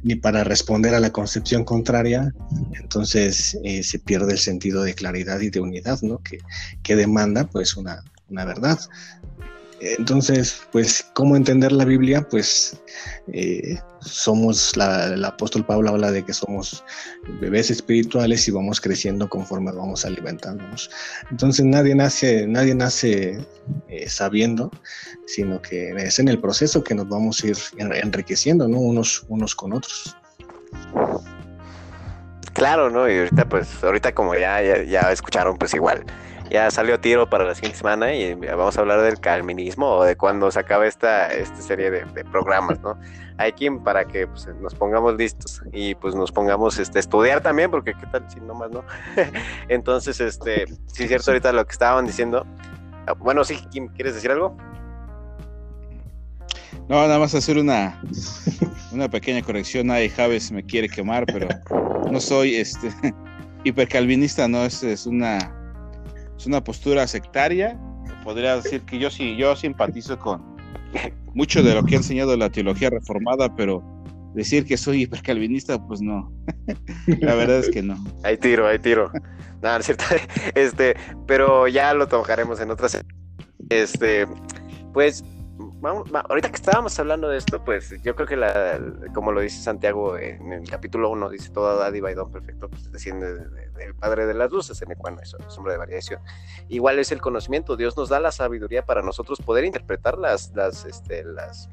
ni 0.03 0.15
para 0.15 0.43
responder 0.43 0.93
a 0.93 0.99
la 0.99 1.11
concepción 1.11 1.65
contraria, 1.65 2.31
entonces 2.79 3.57
eh, 3.63 3.83
se 3.83 3.99
pierde 3.99 4.33
el 4.33 4.37
sentido 4.37 4.83
de 4.83 4.93
claridad 4.93 5.39
y 5.39 5.49
de 5.49 5.59
unidad, 5.59 5.99
¿no? 6.01 6.19
Que, 6.19 6.37
que 6.83 6.95
demanda 6.95 7.45
pues 7.47 7.75
una, 7.75 8.03
una 8.29 8.45
verdad. 8.45 8.79
Entonces, 9.79 10.61
pues, 10.71 11.05
¿cómo 11.13 11.35
entender 11.35 11.71
la 11.71 11.85
Biblia? 11.85 12.27
Pues 12.27 12.79
eh, 13.31 13.77
somos, 13.99 14.75
la, 14.75 15.05
el 15.05 15.23
apóstol 15.23 15.65
Pablo 15.65 15.91
habla 15.91 16.11
de 16.11 16.23
que 16.23 16.33
somos 16.33 16.83
bebés 17.39 17.69
espirituales 17.69 18.47
y 18.47 18.51
vamos 18.51 18.81
creciendo 18.81 19.29
conforme 19.29 19.71
vamos 19.71 20.03
alimentándonos. 20.03 20.89
Entonces 21.29 21.65
nadie 21.65 21.93
nace, 21.93 22.47
nadie 22.47 22.73
nace 22.73 23.37
eh, 23.87 24.09
sabiendo, 24.09 24.71
sino 25.27 25.61
que 25.61 25.89
es 25.91 26.17
en 26.17 26.27
el 26.27 26.39
proceso 26.39 26.83
que 26.83 26.95
nos 26.95 27.07
vamos 27.07 27.43
a 27.43 27.47
ir 27.47 27.57
enriqueciendo, 27.77 28.67
¿no? 28.67 28.79
Unos, 28.79 29.55
con 29.55 29.73
otros. 29.73 30.15
Claro, 32.53 32.89
¿no? 32.89 33.07
Y 33.07 33.19
ahorita, 33.19 33.47
pues, 33.47 33.83
ahorita 33.83 34.15
como 34.15 34.33
ya, 34.33 34.83
ya 34.83 35.11
escucharon, 35.11 35.57
pues 35.57 35.75
igual 35.75 36.03
ya 36.49 36.71
salió 36.71 36.99
tiro 36.99 37.29
para 37.29 37.43
la 37.45 37.55
siguiente 37.55 37.77
semana 37.77 38.13
y 38.13 38.33
vamos 38.35 38.77
a 38.77 38.81
hablar 38.81 39.01
del 39.01 39.19
calminismo 39.19 39.87
o 39.87 40.03
de 40.03 40.15
cuando 40.15 40.49
se 40.51 40.59
acaba 40.59 40.87
esta, 40.87 41.27
esta 41.33 41.61
serie 41.61 41.91
de, 41.91 42.25
programas, 42.25 42.79
¿no? 42.81 42.97
Hay 43.37 43.51
quien 43.51 43.83
para 43.83 44.05
que 44.05 44.27
pues, 44.27 44.47
nos 44.61 44.73
pongamos 44.73 45.15
listos 45.15 45.61
y 45.71 45.95
pues 45.95 46.15
nos 46.15 46.31
pongamos 46.31 46.79
este, 46.79 46.99
estudiar 46.99 47.41
también, 47.41 47.69
porque 47.69 47.93
qué 47.93 48.05
tal 48.07 48.29
si 48.29 48.39
no 48.39 48.53
más 48.53 48.71
no. 48.71 48.83
Entonces, 49.67 50.19
este, 50.19 50.65
sí 50.87 51.03
es 51.03 51.09
cierto 51.09 51.31
ahorita 51.31 51.51
lo 51.51 51.65
que 51.65 51.71
estaban 51.71 52.05
diciendo. 52.05 52.45
Ah, 53.07 53.13
bueno, 53.13 53.43
sí, 53.43 53.57
Kim, 53.69 53.87
¿quieres 53.89 54.15
decir 54.15 54.31
algo? 54.31 54.57
No, 56.89 57.01
nada 57.01 57.19
más 57.19 57.35
hacer 57.35 57.57
una, 57.57 58.01
una 58.91 59.09
pequeña 59.09 59.41
corrección. 59.41 59.87
Nadie 59.87 60.09
Javes 60.09 60.51
me 60.51 60.63
quiere 60.63 60.87
quemar, 60.87 61.25
pero 61.25 61.47
no 62.09 62.19
soy 62.19 62.55
este 62.55 62.91
hipercalvinista, 63.63 64.47
no, 64.47 64.63
es 64.65 65.05
una 65.05 65.53
es 66.37 66.45
una 66.45 66.63
postura 66.63 67.07
sectaria. 67.07 67.79
Podría 68.23 68.57
decir 68.57 68.81
que 68.81 68.99
yo 68.99 69.09
sí, 69.09 69.35
yo 69.37 69.55
simpatizo 69.55 70.17
con 70.19 70.41
mucho 71.33 71.63
de 71.63 71.73
lo 71.73 71.83
que 71.83 71.95
ha 71.95 71.97
enseñado 71.97 72.35
la 72.37 72.49
teología 72.49 72.89
reformada, 72.89 73.55
pero 73.55 73.83
decir 74.33 74.65
que 74.65 74.77
soy 74.77 75.03
hipercalvinista, 75.03 75.85
pues 75.87 76.01
no. 76.01 76.31
la 77.19 77.35
verdad 77.35 77.59
es 77.59 77.69
que 77.69 77.81
no. 77.81 77.97
Hay 78.23 78.37
tiro, 78.37 78.67
hay 78.67 78.79
tiro. 78.79 79.11
Nada, 79.61 79.79
es 79.79 79.85
cierto. 79.85 80.05
Este, 80.55 80.95
pero 81.25 81.67
ya 81.67 81.93
lo 81.93 82.07
tocaremos 82.07 82.59
en 82.59 82.71
otras. 82.71 83.03
Este, 83.69 84.27
pues 84.93 85.23
ahorita 85.83 86.49
que 86.49 86.55
estábamos 86.55 86.97
hablando 86.99 87.29
de 87.29 87.37
esto, 87.37 87.63
pues 87.63 87.93
yo 88.01 88.15
creo 88.15 88.27
que 88.27 88.35
la, 88.35 88.79
como 89.13 89.31
lo 89.31 89.41
dice 89.41 89.61
Santiago 89.61 90.17
en 90.17 90.51
el 90.51 90.69
capítulo 90.69 91.09
1, 91.11 91.29
dice 91.29 91.49
toda 91.49 91.75
dádiva 91.75 92.11
y 92.11 92.15
don 92.15 92.31
perfecto, 92.31 92.69
pues 92.69 92.91
desciende 92.91 93.35
del 93.35 93.95
Padre 93.95 94.25
de 94.25 94.33
las 94.33 94.51
luces, 94.51 94.81
en 94.81 94.91
el 94.91 94.97
cual 94.97 95.17
es 95.21 95.35
sombra 95.47 95.73
de 95.73 95.77
variación. 95.77 96.21
Igual 96.67 96.99
es 96.99 97.11
el 97.11 97.21
conocimiento, 97.21 97.77
Dios 97.77 97.95
nos 97.95 98.09
da 98.09 98.19
la 98.19 98.31
sabiduría 98.31 98.85
para 98.85 99.01
nosotros 99.01 99.39
poder 99.39 99.65
interpretar 99.65 100.17
las, 100.17 100.51
las, 100.55 100.85
este, 100.85 101.23
las, 101.23 101.69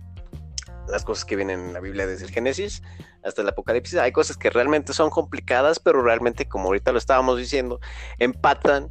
las 0.88 1.05
cosas 1.05 1.24
que 1.24 1.36
vienen 1.36 1.61
en 1.61 1.72
la 1.72 1.80
Biblia 1.80 2.07
desde 2.07 2.26
el 2.26 2.30
Génesis 2.30 2.82
hasta 3.22 3.42
el 3.42 3.48
Apocalipsis. 3.48 3.98
Hay 3.98 4.12
cosas 4.12 4.36
que 4.36 4.50
realmente 4.50 4.92
son 4.92 5.11
complicadas, 5.11 5.78
pero 5.78 6.02
realmente, 6.02 6.46
como 6.46 6.66
ahorita 6.66 6.92
lo 6.92 6.98
estábamos 6.98 7.38
diciendo, 7.38 7.80
empatan 8.18 8.90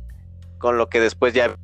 con 0.58 0.78
lo 0.78 0.90
que 0.90 1.00
después 1.00 1.34
ya 1.34 1.58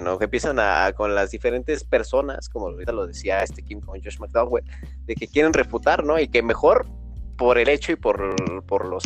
¿no? 0.00 0.18
Que 0.18 0.24
empiezan 0.24 0.58
a, 0.58 0.92
con 0.92 1.14
las 1.14 1.30
diferentes 1.30 1.84
personas, 1.84 2.48
como 2.48 2.68
ahorita 2.68 2.92
lo 2.92 3.06
decía 3.06 3.42
este 3.42 3.62
Kim 3.62 3.80
con 3.80 4.02
Josh 4.02 4.18
McDowell, 4.18 4.64
de 5.04 5.14
que 5.14 5.28
quieren 5.28 5.52
refutar, 5.52 6.04
¿no? 6.04 6.18
Y 6.18 6.28
que 6.28 6.42
mejor 6.42 6.86
por 7.36 7.58
el 7.58 7.68
hecho 7.68 7.92
y 7.92 7.96
por, 7.96 8.34
por 8.66 8.86
los... 8.86 9.04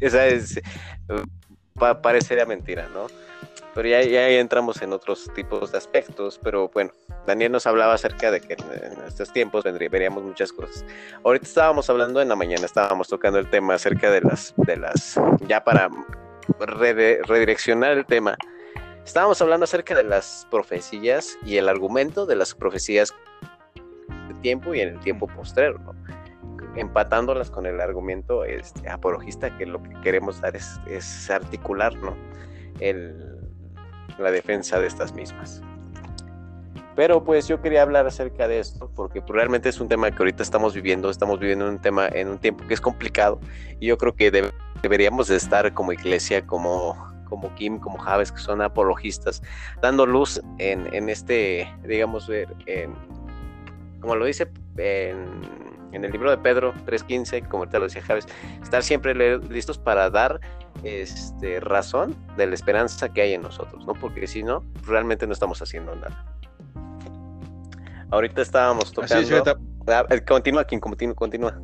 Esa 0.00 0.26
es... 0.28 0.60
parecería 2.02 2.46
mentira, 2.46 2.88
¿no? 2.92 3.06
Pero 3.74 3.88
ya, 3.88 4.02
ya 4.02 4.28
entramos 4.28 4.82
en 4.82 4.92
otros 4.92 5.30
tipos 5.34 5.70
de 5.70 5.78
aspectos, 5.78 6.40
pero 6.42 6.68
bueno, 6.68 6.90
Daniel 7.26 7.52
nos 7.52 7.66
hablaba 7.66 7.94
acerca 7.94 8.30
de 8.30 8.40
que 8.40 8.54
en 8.54 9.06
estos 9.06 9.32
tiempos 9.32 9.64
veríamos 9.64 10.24
muchas 10.24 10.52
cosas. 10.52 10.84
Ahorita 11.24 11.46
estábamos 11.46 11.88
hablando 11.88 12.20
en 12.20 12.28
la 12.28 12.36
mañana, 12.36 12.66
estábamos 12.66 13.08
tocando 13.08 13.38
el 13.38 13.48
tema 13.48 13.74
acerca 13.74 14.10
de 14.10 14.22
las, 14.22 14.52
de 14.56 14.76
las, 14.76 15.20
ya 15.46 15.62
para 15.62 15.88
redireccionar 16.58 17.92
el 17.92 18.06
tema, 18.06 18.36
Estábamos 19.04 19.40
hablando 19.42 19.64
acerca 19.64 19.94
de 19.94 20.04
las 20.04 20.46
profecías 20.50 21.38
y 21.44 21.56
el 21.56 21.68
argumento 21.68 22.26
de 22.26 22.36
las 22.36 22.54
profecías 22.54 23.14
de 24.28 24.34
tiempo 24.42 24.74
y 24.74 24.80
en 24.80 24.90
el 24.90 25.00
tiempo 25.00 25.26
postrero, 25.26 25.78
¿no? 25.78 25.94
empatándolas 26.76 27.50
con 27.50 27.66
el 27.66 27.80
argumento 27.80 28.44
este, 28.44 28.88
apologista 28.88 29.56
que 29.56 29.66
lo 29.66 29.82
que 29.82 29.90
queremos 30.02 30.40
dar 30.40 30.54
es, 30.56 31.30
articular 31.30 31.94
¿no? 31.96 32.16
la 34.18 34.30
defensa 34.30 34.78
de 34.78 34.86
estas 34.86 35.12
mismas. 35.14 35.62
Pero 36.96 37.24
pues 37.24 37.48
yo 37.48 37.62
quería 37.62 37.82
hablar 37.82 38.06
acerca 38.06 38.46
de 38.46 38.58
esto 38.58 38.90
porque 38.94 39.20
pues, 39.20 39.32
realmente 39.32 39.68
es 39.68 39.80
un 39.80 39.88
tema 39.88 40.10
que 40.10 40.18
ahorita 40.18 40.42
estamos 40.42 40.74
viviendo, 40.74 41.08
estamos 41.08 41.40
viviendo 41.40 41.68
un 41.68 41.80
tema 41.80 42.08
en 42.08 42.28
un 42.28 42.38
tiempo 42.38 42.66
que 42.66 42.74
es 42.74 42.80
complicado 42.80 43.40
y 43.78 43.86
yo 43.86 43.96
creo 43.96 44.14
que 44.14 44.52
deberíamos 44.82 45.28
de 45.28 45.36
estar 45.36 45.72
como 45.72 45.92
iglesia, 45.92 46.46
como 46.46 47.09
como 47.30 47.54
Kim, 47.54 47.78
como 47.78 47.96
Javes, 47.98 48.30
que 48.30 48.38
son 48.38 48.60
apologistas, 48.60 49.42
dando 49.80 50.04
luz 50.04 50.42
en, 50.58 50.92
en 50.92 51.08
este, 51.08 51.72
digamos, 51.84 52.28
en, 52.66 52.92
como 54.00 54.16
lo 54.16 54.26
dice 54.26 54.50
en, 54.76 55.24
en 55.92 56.04
el 56.04 56.12
libro 56.12 56.30
de 56.30 56.38
Pedro 56.38 56.74
3.15, 56.86 57.48
como 57.48 57.62
ahorita 57.62 57.78
lo 57.78 57.84
decía 57.84 58.02
Javes, 58.02 58.26
estar 58.62 58.82
siempre 58.82 59.38
listos 59.38 59.78
para 59.78 60.10
dar 60.10 60.40
este, 60.82 61.60
razón 61.60 62.16
de 62.36 62.46
la 62.46 62.54
esperanza 62.54 63.08
que 63.12 63.22
hay 63.22 63.34
en 63.34 63.42
nosotros, 63.42 63.86
¿no? 63.86 63.94
Porque 63.94 64.26
si 64.26 64.42
no, 64.42 64.64
realmente 64.86 65.26
no 65.26 65.32
estamos 65.32 65.62
haciendo 65.62 65.94
nada. 65.94 66.24
Ahorita 68.10 68.42
estábamos 68.42 68.92
tocando. 68.92 69.56
Ah, 69.86 70.04
eh, 70.10 70.20
continúa, 70.24 70.66
Kim, 70.66 70.80
continúa, 70.80 71.14
continúa. 71.14 71.60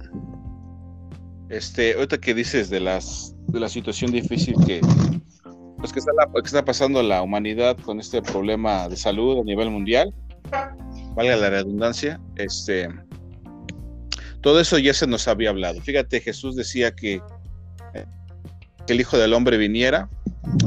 Este, 1.49 1.95
ahorita 1.95 2.19
que 2.19 2.35
dices 2.35 2.71
de 2.71 2.81
las 2.81 3.35
de 3.47 3.61
la 3.61 3.69
situación 3.69 4.11
difícil 4.11 4.57
que, 4.67 4.81
pues 5.79 5.93
que, 5.93 6.01
está 6.45 6.65
pasando 6.65 7.03
la 7.03 7.23
humanidad 7.23 7.77
con 7.79 8.01
este 8.01 8.23
problema 8.23 8.89
de 8.89 8.97
salud 8.97 9.41
a 9.41 9.45
nivel 9.45 9.71
mundial, 9.71 10.13
valga 11.15 11.37
la 11.37 11.51
redundancia, 11.51 12.21
este, 12.37 12.89
todo 14.41 14.61
eso 14.61 14.79
ya 14.79 14.95
se 14.95 15.07
nos 15.07 15.29
había 15.29 15.51
hablado. 15.51 15.81
Fíjate, 15.81 16.21
Jesús 16.21 16.57
decía 16.57 16.95
que, 16.95 17.21
que 18.87 18.93
el 18.93 19.01
Hijo 19.01 19.19
del 19.19 19.35
Hombre 19.35 19.57
viniera, 19.57 20.09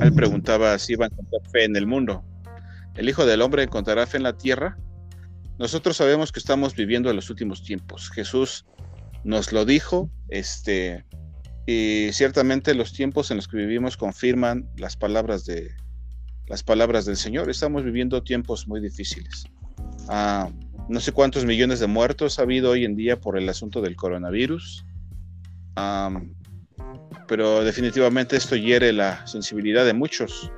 él 0.01 0.13
preguntaba 0.13 0.77
si 0.77 0.93
iba 0.93 1.05
a 1.05 1.09
encontrar 1.09 1.41
fe 1.51 1.63
en 1.63 1.75
el 1.75 1.87
mundo. 1.87 2.23
¿El 2.95 3.09
Hijo 3.09 3.25
del 3.25 3.41
Hombre 3.41 3.63
encontrará 3.63 4.05
fe 4.05 4.17
en 4.17 4.23
la 4.23 4.37
tierra? 4.37 4.77
Nosotros 5.57 5.97
sabemos 5.97 6.31
que 6.31 6.39
estamos 6.39 6.75
viviendo 6.75 7.09
en 7.09 7.15
los 7.15 7.29
últimos 7.29 7.63
tiempos. 7.63 8.09
Jesús 8.09 8.65
nos 9.23 9.51
lo 9.51 9.65
dijo, 9.65 10.09
este, 10.29 11.05
y 11.71 12.11
ciertamente 12.13 12.73
los 12.73 12.93
tiempos 12.93 13.29
en 13.29 13.37
los 13.37 13.47
que 13.47 13.57
vivimos 13.57 13.95
confirman 13.95 14.67
las 14.75 14.97
palabras 14.97 15.45
de 15.45 15.69
las 16.47 16.63
palabras 16.63 17.05
del 17.05 17.15
Señor. 17.15 17.47
Estamos 17.47 17.83
viviendo 17.83 18.23
tiempos 18.23 18.67
muy 18.67 18.81
difíciles. 18.81 19.45
Ah, 20.07 20.49
no 20.87 20.99
sé 20.99 21.11
cuántos 21.11 21.45
millones 21.45 21.79
de 21.79 21.85
muertos 21.85 22.39
ha 22.39 22.41
habido 22.41 22.71
hoy 22.71 22.85
en 22.85 22.95
día 22.95 23.21
por 23.21 23.37
el 23.37 23.47
asunto 23.47 23.81
del 23.81 23.95
coronavirus. 23.95 24.83
pero 27.27 27.63
definitivamente 27.63 28.35
esto 28.35 28.55
hiere 28.55 28.91
la 28.91 29.27
sensibilidad 29.27 29.85
de 29.85 29.93
muchos. 29.93 30.51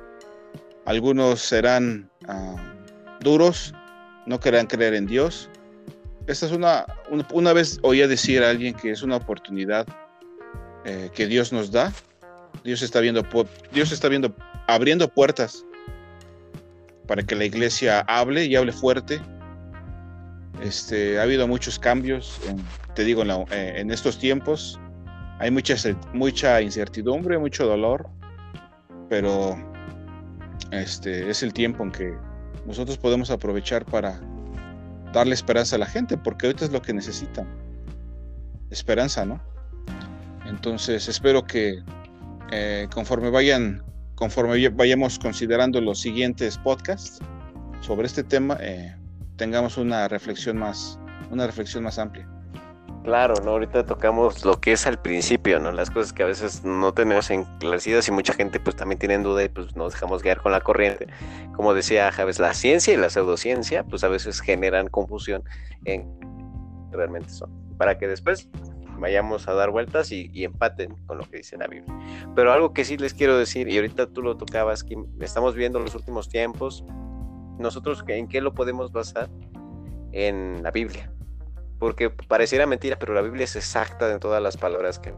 Algunos 0.86 1.40
serán 1.40 2.10
ah, 2.26 2.56
duros, 3.20 3.74
no 4.24 4.40
querrán 4.40 4.66
creer 4.66 4.94
en 4.94 5.06
Dios. 5.06 5.50
Esta 6.26 6.46
es 6.46 6.52
una, 6.52 6.86
una, 7.34 7.52
vez 7.52 7.80
oía 7.82 8.08
decir 8.08 8.42
a 8.42 8.48
alguien 8.48 8.72
que 8.72 8.92
es 8.92 9.02
una 9.02 9.16
oportunidad 9.16 9.86
eh, 10.84 11.10
que 11.14 11.26
Dios 11.26 11.52
nos 11.52 11.70
da. 11.70 11.92
Dios 12.64 12.82
está 12.82 13.00
viendo, 13.00 13.26
Dios 13.72 13.92
está 13.92 14.08
viendo, 14.08 14.34
abriendo 14.66 15.08
puertas 15.08 15.64
para 17.06 17.22
que 17.22 17.34
la 17.34 17.44
iglesia 17.44 18.00
hable 18.00 18.44
y 18.44 18.56
hable 18.56 18.72
fuerte 18.72 19.20
este, 20.62 21.18
ha 21.18 21.22
habido 21.22 21.48
muchos 21.48 21.78
cambios, 21.78 22.40
en, 22.48 22.62
te 22.94 23.04
digo, 23.04 23.24
eh, 23.24 23.74
en, 23.76 23.90
estos 23.90 24.18
tiempos. 24.18 24.78
Hay 25.40 25.50
mucha, 25.50 25.74
mucha 26.12 26.60
incertidumbre, 26.62 27.36
mucho 27.36 27.66
dolor, 27.66 28.08
pero 29.08 29.56
este, 30.70 31.28
es 31.28 31.42
el 31.42 31.52
tiempo 31.52 31.82
en 31.82 31.90
que 31.90 32.14
nosotros 32.64 32.96
podemos 32.96 33.30
aprovechar 33.30 33.84
para 33.84 34.20
darle 35.12 35.34
esperanza 35.34 35.76
a 35.76 35.80
la 35.80 35.86
gente, 35.86 36.16
porque 36.16 36.46
ahorita 36.46 36.66
es 36.66 36.70
lo 36.70 36.80
que 36.80 36.92
necesitan. 36.92 37.48
Esperanza, 38.70 39.26
¿no? 39.26 39.42
Entonces 40.52 41.08
espero 41.08 41.42
que 41.44 41.82
eh, 42.52 42.86
conforme 42.92 43.30
vayan, 43.30 43.82
conforme 44.14 44.68
vayamos 44.68 45.18
considerando 45.18 45.80
los 45.80 45.98
siguientes 45.98 46.58
podcasts 46.58 47.18
sobre 47.80 48.06
este 48.06 48.22
tema, 48.22 48.58
eh, 48.60 48.94
tengamos 49.36 49.78
una 49.78 50.08
reflexión 50.08 50.58
más, 50.58 50.98
una 51.30 51.46
reflexión 51.46 51.84
más 51.84 51.98
amplia. 51.98 52.28
Claro, 53.02 53.34
¿no? 53.42 53.52
Ahorita 53.52 53.84
tocamos 53.84 54.44
lo 54.44 54.60
que 54.60 54.72
es 54.72 54.86
al 54.86 55.00
principio, 55.00 55.58
¿no? 55.58 55.72
Las 55.72 55.90
cosas 55.90 56.12
que 56.12 56.22
a 56.22 56.26
veces 56.26 56.62
no 56.62 56.92
tenemos 56.92 57.30
enclarecidas 57.30 58.06
y 58.06 58.12
mucha 58.12 58.34
gente 58.34 58.60
pues 58.60 58.76
también 58.76 58.98
tiene 58.98 59.18
duda 59.18 59.42
y 59.42 59.48
pues 59.48 59.74
nos 59.74 59.94
dejamos 59.94 60.22
guiar 60.22 60.40
con 60.40 60.52
la 60.52 60.60
corriente. 60.60 61.08
Como 61.56 61.74
decía 61.74 62.12
Javes, 62.12 62.38
la 62.38 62.52
ciencia 62.52 62.94
y 62.94 62.98
la 62.98 63.10
pseudociencia 63.10 63.84
pues 63.84 64.04
a 64.04 64.08
veces 64.08 64.40
generan 64.40 64.86
confusión 64.88 65.42
en 65.86 66.06
realmente 66.92 67.30
son. 67.30 67.50
Para 67.78 67.98
que 67.98 68.06
después 68.06 68.48
vayamos 69.02 69.46
a 69.48 69.52
dar 69.52 69.70
vueltas 69.70 70.10
y, 70.12 70.30
y, 70.32 70.44
empaten 70.44 70.96
con 71.06 71.18
lo 71.18 71.24
que 71.28 71.38
dice 71.38 71.58
la 71.58 71.66
Biblia. 71.66 71.94
Pero 72.34 72.52
algo 72.52 72.72
que 72.72 72.86
sí 72.86 72.96
les 72.96 73.12
quiero 73.12 73.36
decir, 73.36 73.68
y 73.68 73.76
ahorita 73.76 74.06
tú 74.06 74.22
lo 74.22 74.38
tocabas, 74.38 74.82
que 74.82 74.96
estamos 75.20 75.54
viendo 75.54 75.78
los 75.78 75.94
últimos 75.94 76.30
tiempos, 76.30 76.84
nosotros 77.58 78.04
en 78.08 78.28
qué 78.28 78.40
lo 78.40 78.54
podemos 78.54 78.92
basar 78.92 79.28
en 80.12 80.62
la 80.62 80.70
Biblia. 80.70 81.12
Porque 81.78 82.10
pareciera 82.10 82.66
mentira, 82.66 82.98
pero 82.98 83.14
la 83.14 83.22
Biblia 83.22 83.44
es 83.44 83.56
exacta 83.56 84.10
en 84.10 84.20
todas 84.20 84.42
las 84.42 84.56
palabras 84.56 84.98
que... 84.98 85.14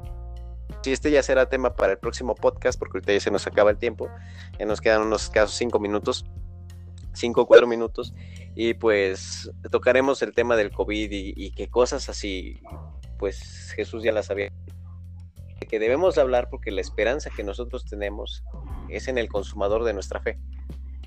Si 0.83 0.93
este 0.93 1.11
ya 1.11 1.23
será 1.23 1.49
tema 1.49 1.75
para 1.77 1.93
el 1.93 1.99
próximo 1.99 2.35
podcast, 2.35 2.79
porque 2.79 2.99
ahorita 2.99 3.13
ya 3.13 3.21
se 3.21 3.31
nos 3.31 3.47
acaba 3.47 3.71
el 3.71 3.79
tiempo, 3.79 4.09
ya 4.59 4.67
nos 4.67 4.81
quedan 4.81 5.03
unos 5.03 5.31
casos 5.31 5.57
cinco 5.57 5.79
minutos, 5.79 6.27
cinco 7.13 7.43
o 7.43 7.47
cuatro 7.47 7.67
minutos, 7.67 8.15
y 8.55 8.75
pues 8.75 9.51
tocaremos 9.71 10.21
el 10.23 10.33
tema 10.33 10.57
del 10.57 10.71
COVID 10.71 11.11
y, 11.11 11.33
y 11.37 11.53
qué 11.53 11.69
cosas 11.69 12.09
así, 12.09 12.61
pues 13.25 13.73
Jesús 13.75 14.03
ya 14.03 14.13
las 14.13 14.27
sabía 14.27 14.53
que 15.67 15.79
debemos 15.79 16.19
hablar 16.19 16.51
porque 16.51 16.71
la 16.71 16.83
esperanza 16.83 17.31
que 17.35 17.43
nosotros 17.43 17.87
tenemos 17.87 18.45
es 18.91 19.09
en 19.09 19.17
el 19.17 19.31
consumador 19.31 19.85
de 19.85 19.95
nuestra 19.95 20.21
fe 20.21 20.39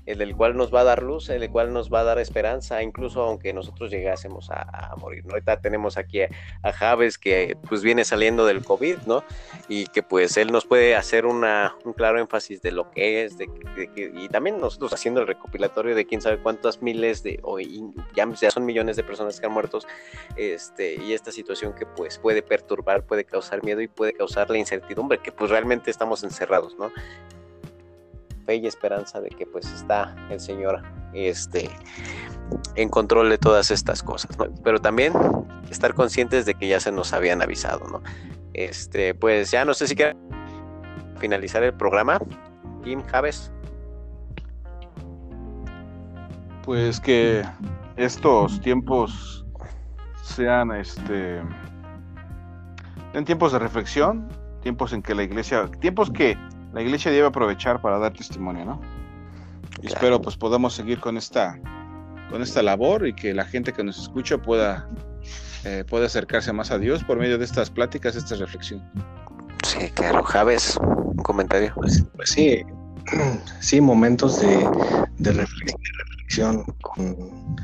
el 0.08 0.16
del 0.16 0.34
cual 0.34 0.56
nos 0.56 0.74
va 0.74 0.80
a 0.80 0.84
dar 0.84 1.02
luz, 1.02 1.28
el 1.28 1.50
cual 1.50 1.74
nos 1.74 1.92
va 1.92 2.00
a 2.00 2.04
dar 2.04 2.18
esperanza, 2.18 2.82
incluso 2.82 3.22
aunque 3.22 3.52
nosotros 3.52 3.90
llegásemos 3.90 4.48
a, 4.50 4.94
morir. 4.96 5.26
¿no? 5.26 5.32
Ahorita 5.32 5.60
tenemos 5.60 5.98
aquí 5.98 6.22
a, 6.22 6.28
Javes 6.72 7.18
que 7.18 7.58
pues 7.68 7.82
viene 7.82 8.04
saliendo 8.04 8.46
del 8.46 8.64
COVID, 8.64 8.98
¿no? 9.06 9.22
Y 9.68 9.86
que 9.88 10.02
pues 10.02 10.38
él 10.38 10.50
nos 10.50 10.64
puede 10.64 10.96
hacer 10.96 11.26
una, 11.26 11.76
un 11.84 11.92
claro 11.92 12.18
énfasis 12.18 12.62
de 12.62 12.72
lo 12.72 12.90
que 12.90 13.24
es, 13.24 13.36
de, 13.36 13.48
y 13.96 14.28
también 14.28 14.60
nosotros 14.60 14.94
haciendo 14.94 15.20
el 15.20 15.26
recopilatorio 15.26 15.94
de 15.94 16.06
quién 16.06 16.22
sabe 16.22 16.38
cuántas 16.38 16.80
miles 16.80 17.22
de, 17.22 17.40
o 17.42 17.58
ya, 17.58 18.26
ya 18.40 18.50
son 18.50 18.64
millones 18.64 18.96
de 18.96 19.04
personas 19.04 19.38
que 19.38 19.46
han 19.46 19.52
muerto, 19.52 19.80
este, 20.36 20.94
y 20.94 21.12
esta 21.12 21.32
situación 21.32 21.74
que 21.74 21.84
pues 21.84 22.18
puede 22.18 22.40
perturbar, 22.40 23.04
puede 23.04 23.24
causar 23.24 23.62
miedo 23.62 23.82
y 23.82 23.88
puede 23.88 24.14
causar 24.14 24.48
la 24.48 24.56
incertidumbre, 24.56 25.18
que 25.18 25.32
pues 25.32 25.50
realmente 25.50 25.90
estamos 25.90 26.24
encerrados, 26.24 26.78
¿no? 26.78 26.90
Y 28.56 28.66
esperanza 28.66 29.20
de 29.20 29.28
que 29.30 29.46
pues 29.46 29.70
está 29.72 30.14
el 30.30 30.40
Señor 30.40 30.82
este, 31.12 31.70
en 32.74 32.88
control 32.88 33.30
de 33.30 33.38
todas 33.38 33.70
estas 33.70 34.02
cosas, 34.02 34.36
Pero 34.64 34.80
también 34.80 35.12
estar 35.70 35.94
conscientes 35.94 36.46
de 36.46 36.54
que 36.54 36.68
ya 36.68 36.80
se 36.80 36.92
nos 36.92 37.12
habían 37.12 37.42
avisado, 37.42 37.86
¿no? 37.88 38.02
Este, 38.54 39.14
pues 39.14 39.50
ya 39.50 39.64
no 39.64 39.74
sé 39.74 39.86
si 39.86 39.94
quieren 39.94 40.16
finalizar 41.18 41.62
el 41.62 41.74
programa. 41.74 42.18
Kim 42.84 43.02
Javes. 43.02 43.52
Pues 46.64 47.00
que 47.00 47.44
estos 47.96 48.60
tiempos 48.60 49.44
sean 50.22 50.72
este 50.72 51.40
en 53.14 53.24
tiempos 53.24 53.52
de 53.52 53.58
reflexión, 53.58 54.28
tiempos 54.60 54.92
en 54.92 55.02
que 55.02 55.14
la 55.14 55.22
iglesia, 55.22 55.68
tiempos 55.80 56.10
que 56.10 56.36
la 56.72 56.82
iglesia 56.82 57.10
debe 57.10 57.26
aprovechar 57.26 57.80
para 57.80 57.98
dar 57.98 58.12
testimonio, 58.12 58.64
¿no? 58.64 58.80
Y 59.82 59.86
espero 59.86 60.20
pues 60.20 60.36
podamos 60.36 60.74
seguir 60.74 61.00
con 61.00 61.16
esta, 61.16 61.58
con 62.30 62.42
esta 62.42 62.62
labor 62.62 63.06
y 63.06 63.14
que 63.14 63.32
la 63.32 63.44
gente 63.44 63.72
que 63.72 63.84
nos 63.84 63.98
escucha 63.98 64.38
pueda, 64.38 64.88
eh, 65.64 65.84
pueda 65.88 66.06
acercarse 66.06 66.52
más 66.52 66.70
a 66.70 66.78
Dios 66.78 67.04
por 67.04 67.18
medio 67.18 67.38
de 67.38 67.44
estas 67.44 67.70
pláticas, 67.70 68.16
esta 68.16 68.34
reflexión. 68.36 68.82
Sí, 69.64 69.90
claro, 69.94 70.22
Javes, 70.22 70.78
un 70.82 71.22
comentario. 71.22 71.72
Pues, 71.74 72.04
pues 72.16 72.30
sí, 72.30 72.62
sí, 73.60 73.80
momentos 73.80 74.40
de, 74.40 74.68
de 75.18 75.32
reflexión 75.32 76.64
con, 76.82 77.56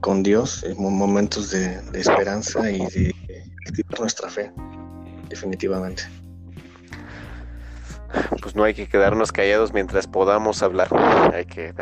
con 0.00 0.22
Dios, 0.22 0.64
eh, 0.64 0.74
momentos 0.76 1.50
de, 1.50 1.80
de 1.82 2.00
esperanza 2.00 2.70
y 2.70 2.78
de 2.78 3.14
nuestra 3.98 4.28
fe, 4.28 4.52
definitivamente 5.28 6.04
pues 8.40 8.54
no 8.54 8.64
hay 8.64 8.74
que 8.74 8.88
quedarnos 8.88 9.32
callados 9.32 9.72
mientras 9.72 10.06
podamos 10.06 10.62
hablar. 10.62 10.88
Hay 11.34 11.44
que, 11.46 11.74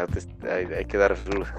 hay, 0.51 0.85
que 0.87 0.97
dar, 0.97 1.17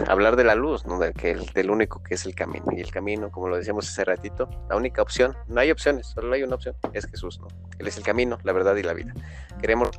hablar 0.08 0.36
de 0.36 0.44
la 0.44 0.56
luz, 0.56 0.86
¿no? 0.86 1.00
Del, 1.00 1.14
que, 1.14 1.38
único 1.70 2.04
que 2.04 2.16
es 2.16 2.26
el 2.26 2.36
camino. 2.36 2.66
Y 2.76 2.82
el 2.82 2.92
camino, 2.92 3.32
como 3.32 3.48
lo 3.48 3.58
decíamos 3.58 3.88
hace 3.88 4.04
ratito, 4.04 4.50
la 4.70 4.76
única 4.76 5.02
opción, 5.02 5.36
no 5.48 5.60
hay 5.60 5.72
opciones, 5.72 6.08
solo 6.08 6.34
hay 6.34 6.44
una 6.44 6.56
opción, 6.56 6.76
es 6.94 7.06
Jesús, 7.08 7.40
¿no? 7.40 7.48
Él 7.80 7.88
es 7.88 7.98
el 7.98 8.04
camino, 8.04 8.38
la 8.44 8.54
verdad 8.54 8.76
y 8.76 8.84
la 8.84 8.94
vida. 8.94 9.14
Queremos 9.60 9.92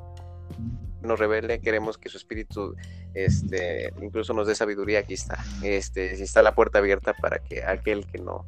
nos 1.02 1.18
revele, 1.18 1.60
queremos 1.60 1.96
que 1.96 2.08
su 2.08 2.16
espíritu 2.16 2.74
este, 3.14 3.92
incluso 4.02 4.34
nos 4.34 4.46
dé 4.46 4.54
sabiduría, 4.54 5.00
aquí 5.00 5.14
está. 5.14 5.38
Este, 5.62 6.22
está 6.22 6.42
la 6.42 6.54
puerta 6.54 6.78
abierta 6.78 7.14
para 7.14 7.38
que 7.38 7.64
aquel 7.64 8.06
que 8.06 8.18
no, 8.18 8.46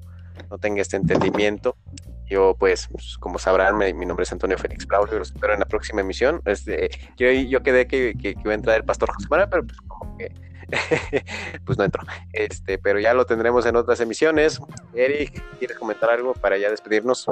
no 0.48 0.58
tenga 0.58 0.82
este 0.82 0.96
entendimiento, 0.96 1.76
yo 2.30 2.54
pues, 2.56 2.88
como 3.18 3.40
sabrán, 3.40 3.76
mi 3.76 4.06
nombre 4.06 4.22
es 4.22 4.30
Antonio 4.30 4.56
Félix 4.56 4.86
Braulio, 4.86 5.18
los 5.18 5.32
espero 5.32 5.52
en 5.52 5.60
la 5.60 5.66
próxima 5.66 6.00
emisión. 6.00 6.40
Este, 6.44 6.88
yo, 7.16 7.28
yo 7.28 7.60
quedé 7.64 7.88
que, 7.88 8.14
iba 8.22 8.52
a 8.52 8.54
entrar 8.54 8.76
el 8.76 8.84
pastor 8.84 9.12
José 9.12 9.26
Manuel, 9.28 9.48
pero 9.50 9.66
pues 9.66 9.80
como 9.80 10.16
que 10.16 10.32
pues 11.64 11.76
no 11.76 11.84
entró. 11.84 12.04
Este, 12.32 12.78
pero 12.78 13.00
ya 13.00 13.14
lo 13.14 13.26
tendremos 13.26 13.66
en 13.66 13.74
otras 13.74 14.00
emisiones. 14.00 14.60
Eric, 14.94 15.42
¿quieres 15.58 15.76
comentar 15.76 16.08
algo 16.08 16.32
para 16.34 16.56
ya 16.56 16.70
despedirnos? 16.70 17.26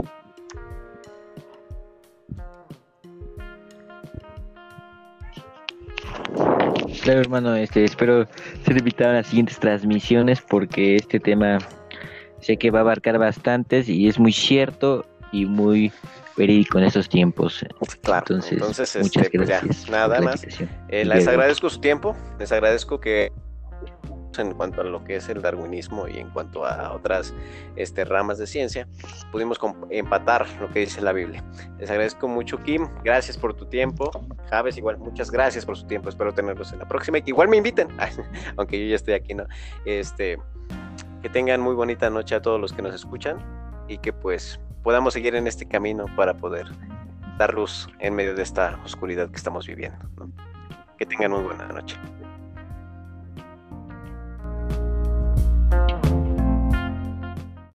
Claro, 7.04 7.20
hermano, 7.20 7.54
este, 7.54 7.84
espero 7.84 8.26
ser 8.64 8.76
invitado 8.76 9.10
a 9.10 9.14
las 9.14 9.28
siguientes 9.28 9.60
transmisiones 9.60 10.42
porque 10.42 10.96
este 10.96 11.20
tema 11.20 11.58
sé 12.40 12.56
que 12.56 12.70
va 12.70 12.80
a 12.80 12.82
abarcar 12.82 13.18
bastantes 13.18 13.88
y 13.88 14.08
es 14.08 14.18
muy 14.18 14.32
cierto 14.32 15.04
y 15.32 15.46
muy 15.46 15.92
verídico 16.36 16.78
en 16.78 16.84
estos 16.84 17.08
tiempos. 17.08 17.64
Claro, 18.02 18.36
entonces, 18.36 18.96
muchas 18.96 19.24
este, 19.24 19.38
pues 19.38 19.48
gracias. 19.48 19.90
nada 19.90 20.20
más. 20.20 20.42
Eh, 20.88 21.04
les 21.04 21.26
agradezco 21.26 21.68
su 21.68 21.80
tiempo, 21.80 22.16
les 22.38 22.52
agradezco 22.52 23.00
que 23.00 23.32
en 24.40 24.54
cuanto 24.54 24.80
a 24.80 24.84
lo 24.84 25.04
que 25.04 25.16
es 25.16 25.28
el 25.28 25.42
darwinismo 25.42 26.08
y 26.08 26.18
en 26.18 26.30
cuanto 26.30 26.64
a 26.64 26.92
otras 26.92 27.34
este, 27.76 28.04
ramas 28.04 28.38
de 28.38 28.46
ciencia, 28.46 28.86
pudimos 29.32 29.58
empatar 29.90 30.46
lo 30.60 30.70
que 30.70 30.80
dice 30.80 31.00
la 31.00 31.12
Biblia. 31.12 31.44
Les 31.78 31.90
agradezco 31.90 32.28
mucho, 32.28 32.62
Kim. 32.62 32.88
Gracias 33.04 33.36
por 33.36 33.54
tu 33.54 33.66
tiempo. 33.66 34.10
Javes, 34.50 34.76
igual, 34.76 34.98
muchas 34.98 35.30
gracias 35.30 35.64
por 35.64 35.76
su 35.76 35.86
tiempo. 35.86 36.08
Espero 36.08 36.32
tenerlos 36.32 36.72
en 36.72 36.78
la 36.78 36.88
próxima 36.88 37.18
y 37.18 37.22
que 37.22 37.30
igual 37.30 37.48
me 37.48 37.56
inviten, 37.56 37.88
aunque 38.56 38.80
yo 38.80 38.90
ya 38.90 38.96
estoy 38.96 39.14
aquí, 39.14 39.34
¿no? 39.34 39.44
Este, 39.84 40.38
que 41.22 41.28
tengan 41.28 41.60
muy 41.60 41.74
bonita 41.74 42.10
noche 42.10 42.34
a 42.34 42.42
todos 42.42 42.60
los 42.60 42.72
que 42.72 42.82
nos 42.82 42.94
escuchan 42.94 43.38
y 43.88 43.98
que 43.98 44.12
pues 44.12 44.60
podamos 44.82 45.14
seguir 45.14 45.34
en 45.34 45.46
este 45.46 45.66
camino 45.66 46.06
para 46.16 46.34
poder 46.34 46.66
dar 47.38 47.54
luz 47.54 47.88
en 47.98 48.14
medio 48.14 48.34
de 48.34 48.42
esta 48.42 48.78
oscuridad 48.84 49.28
que 49.30 49.36
estamos 49.36 49.66
viviendo. 49.66 49.98
Que 50.96 51.06
tengan 51.06 51.32
muy 51.32 51.42
buena 51.42 51.66
noche. 51.68 51.96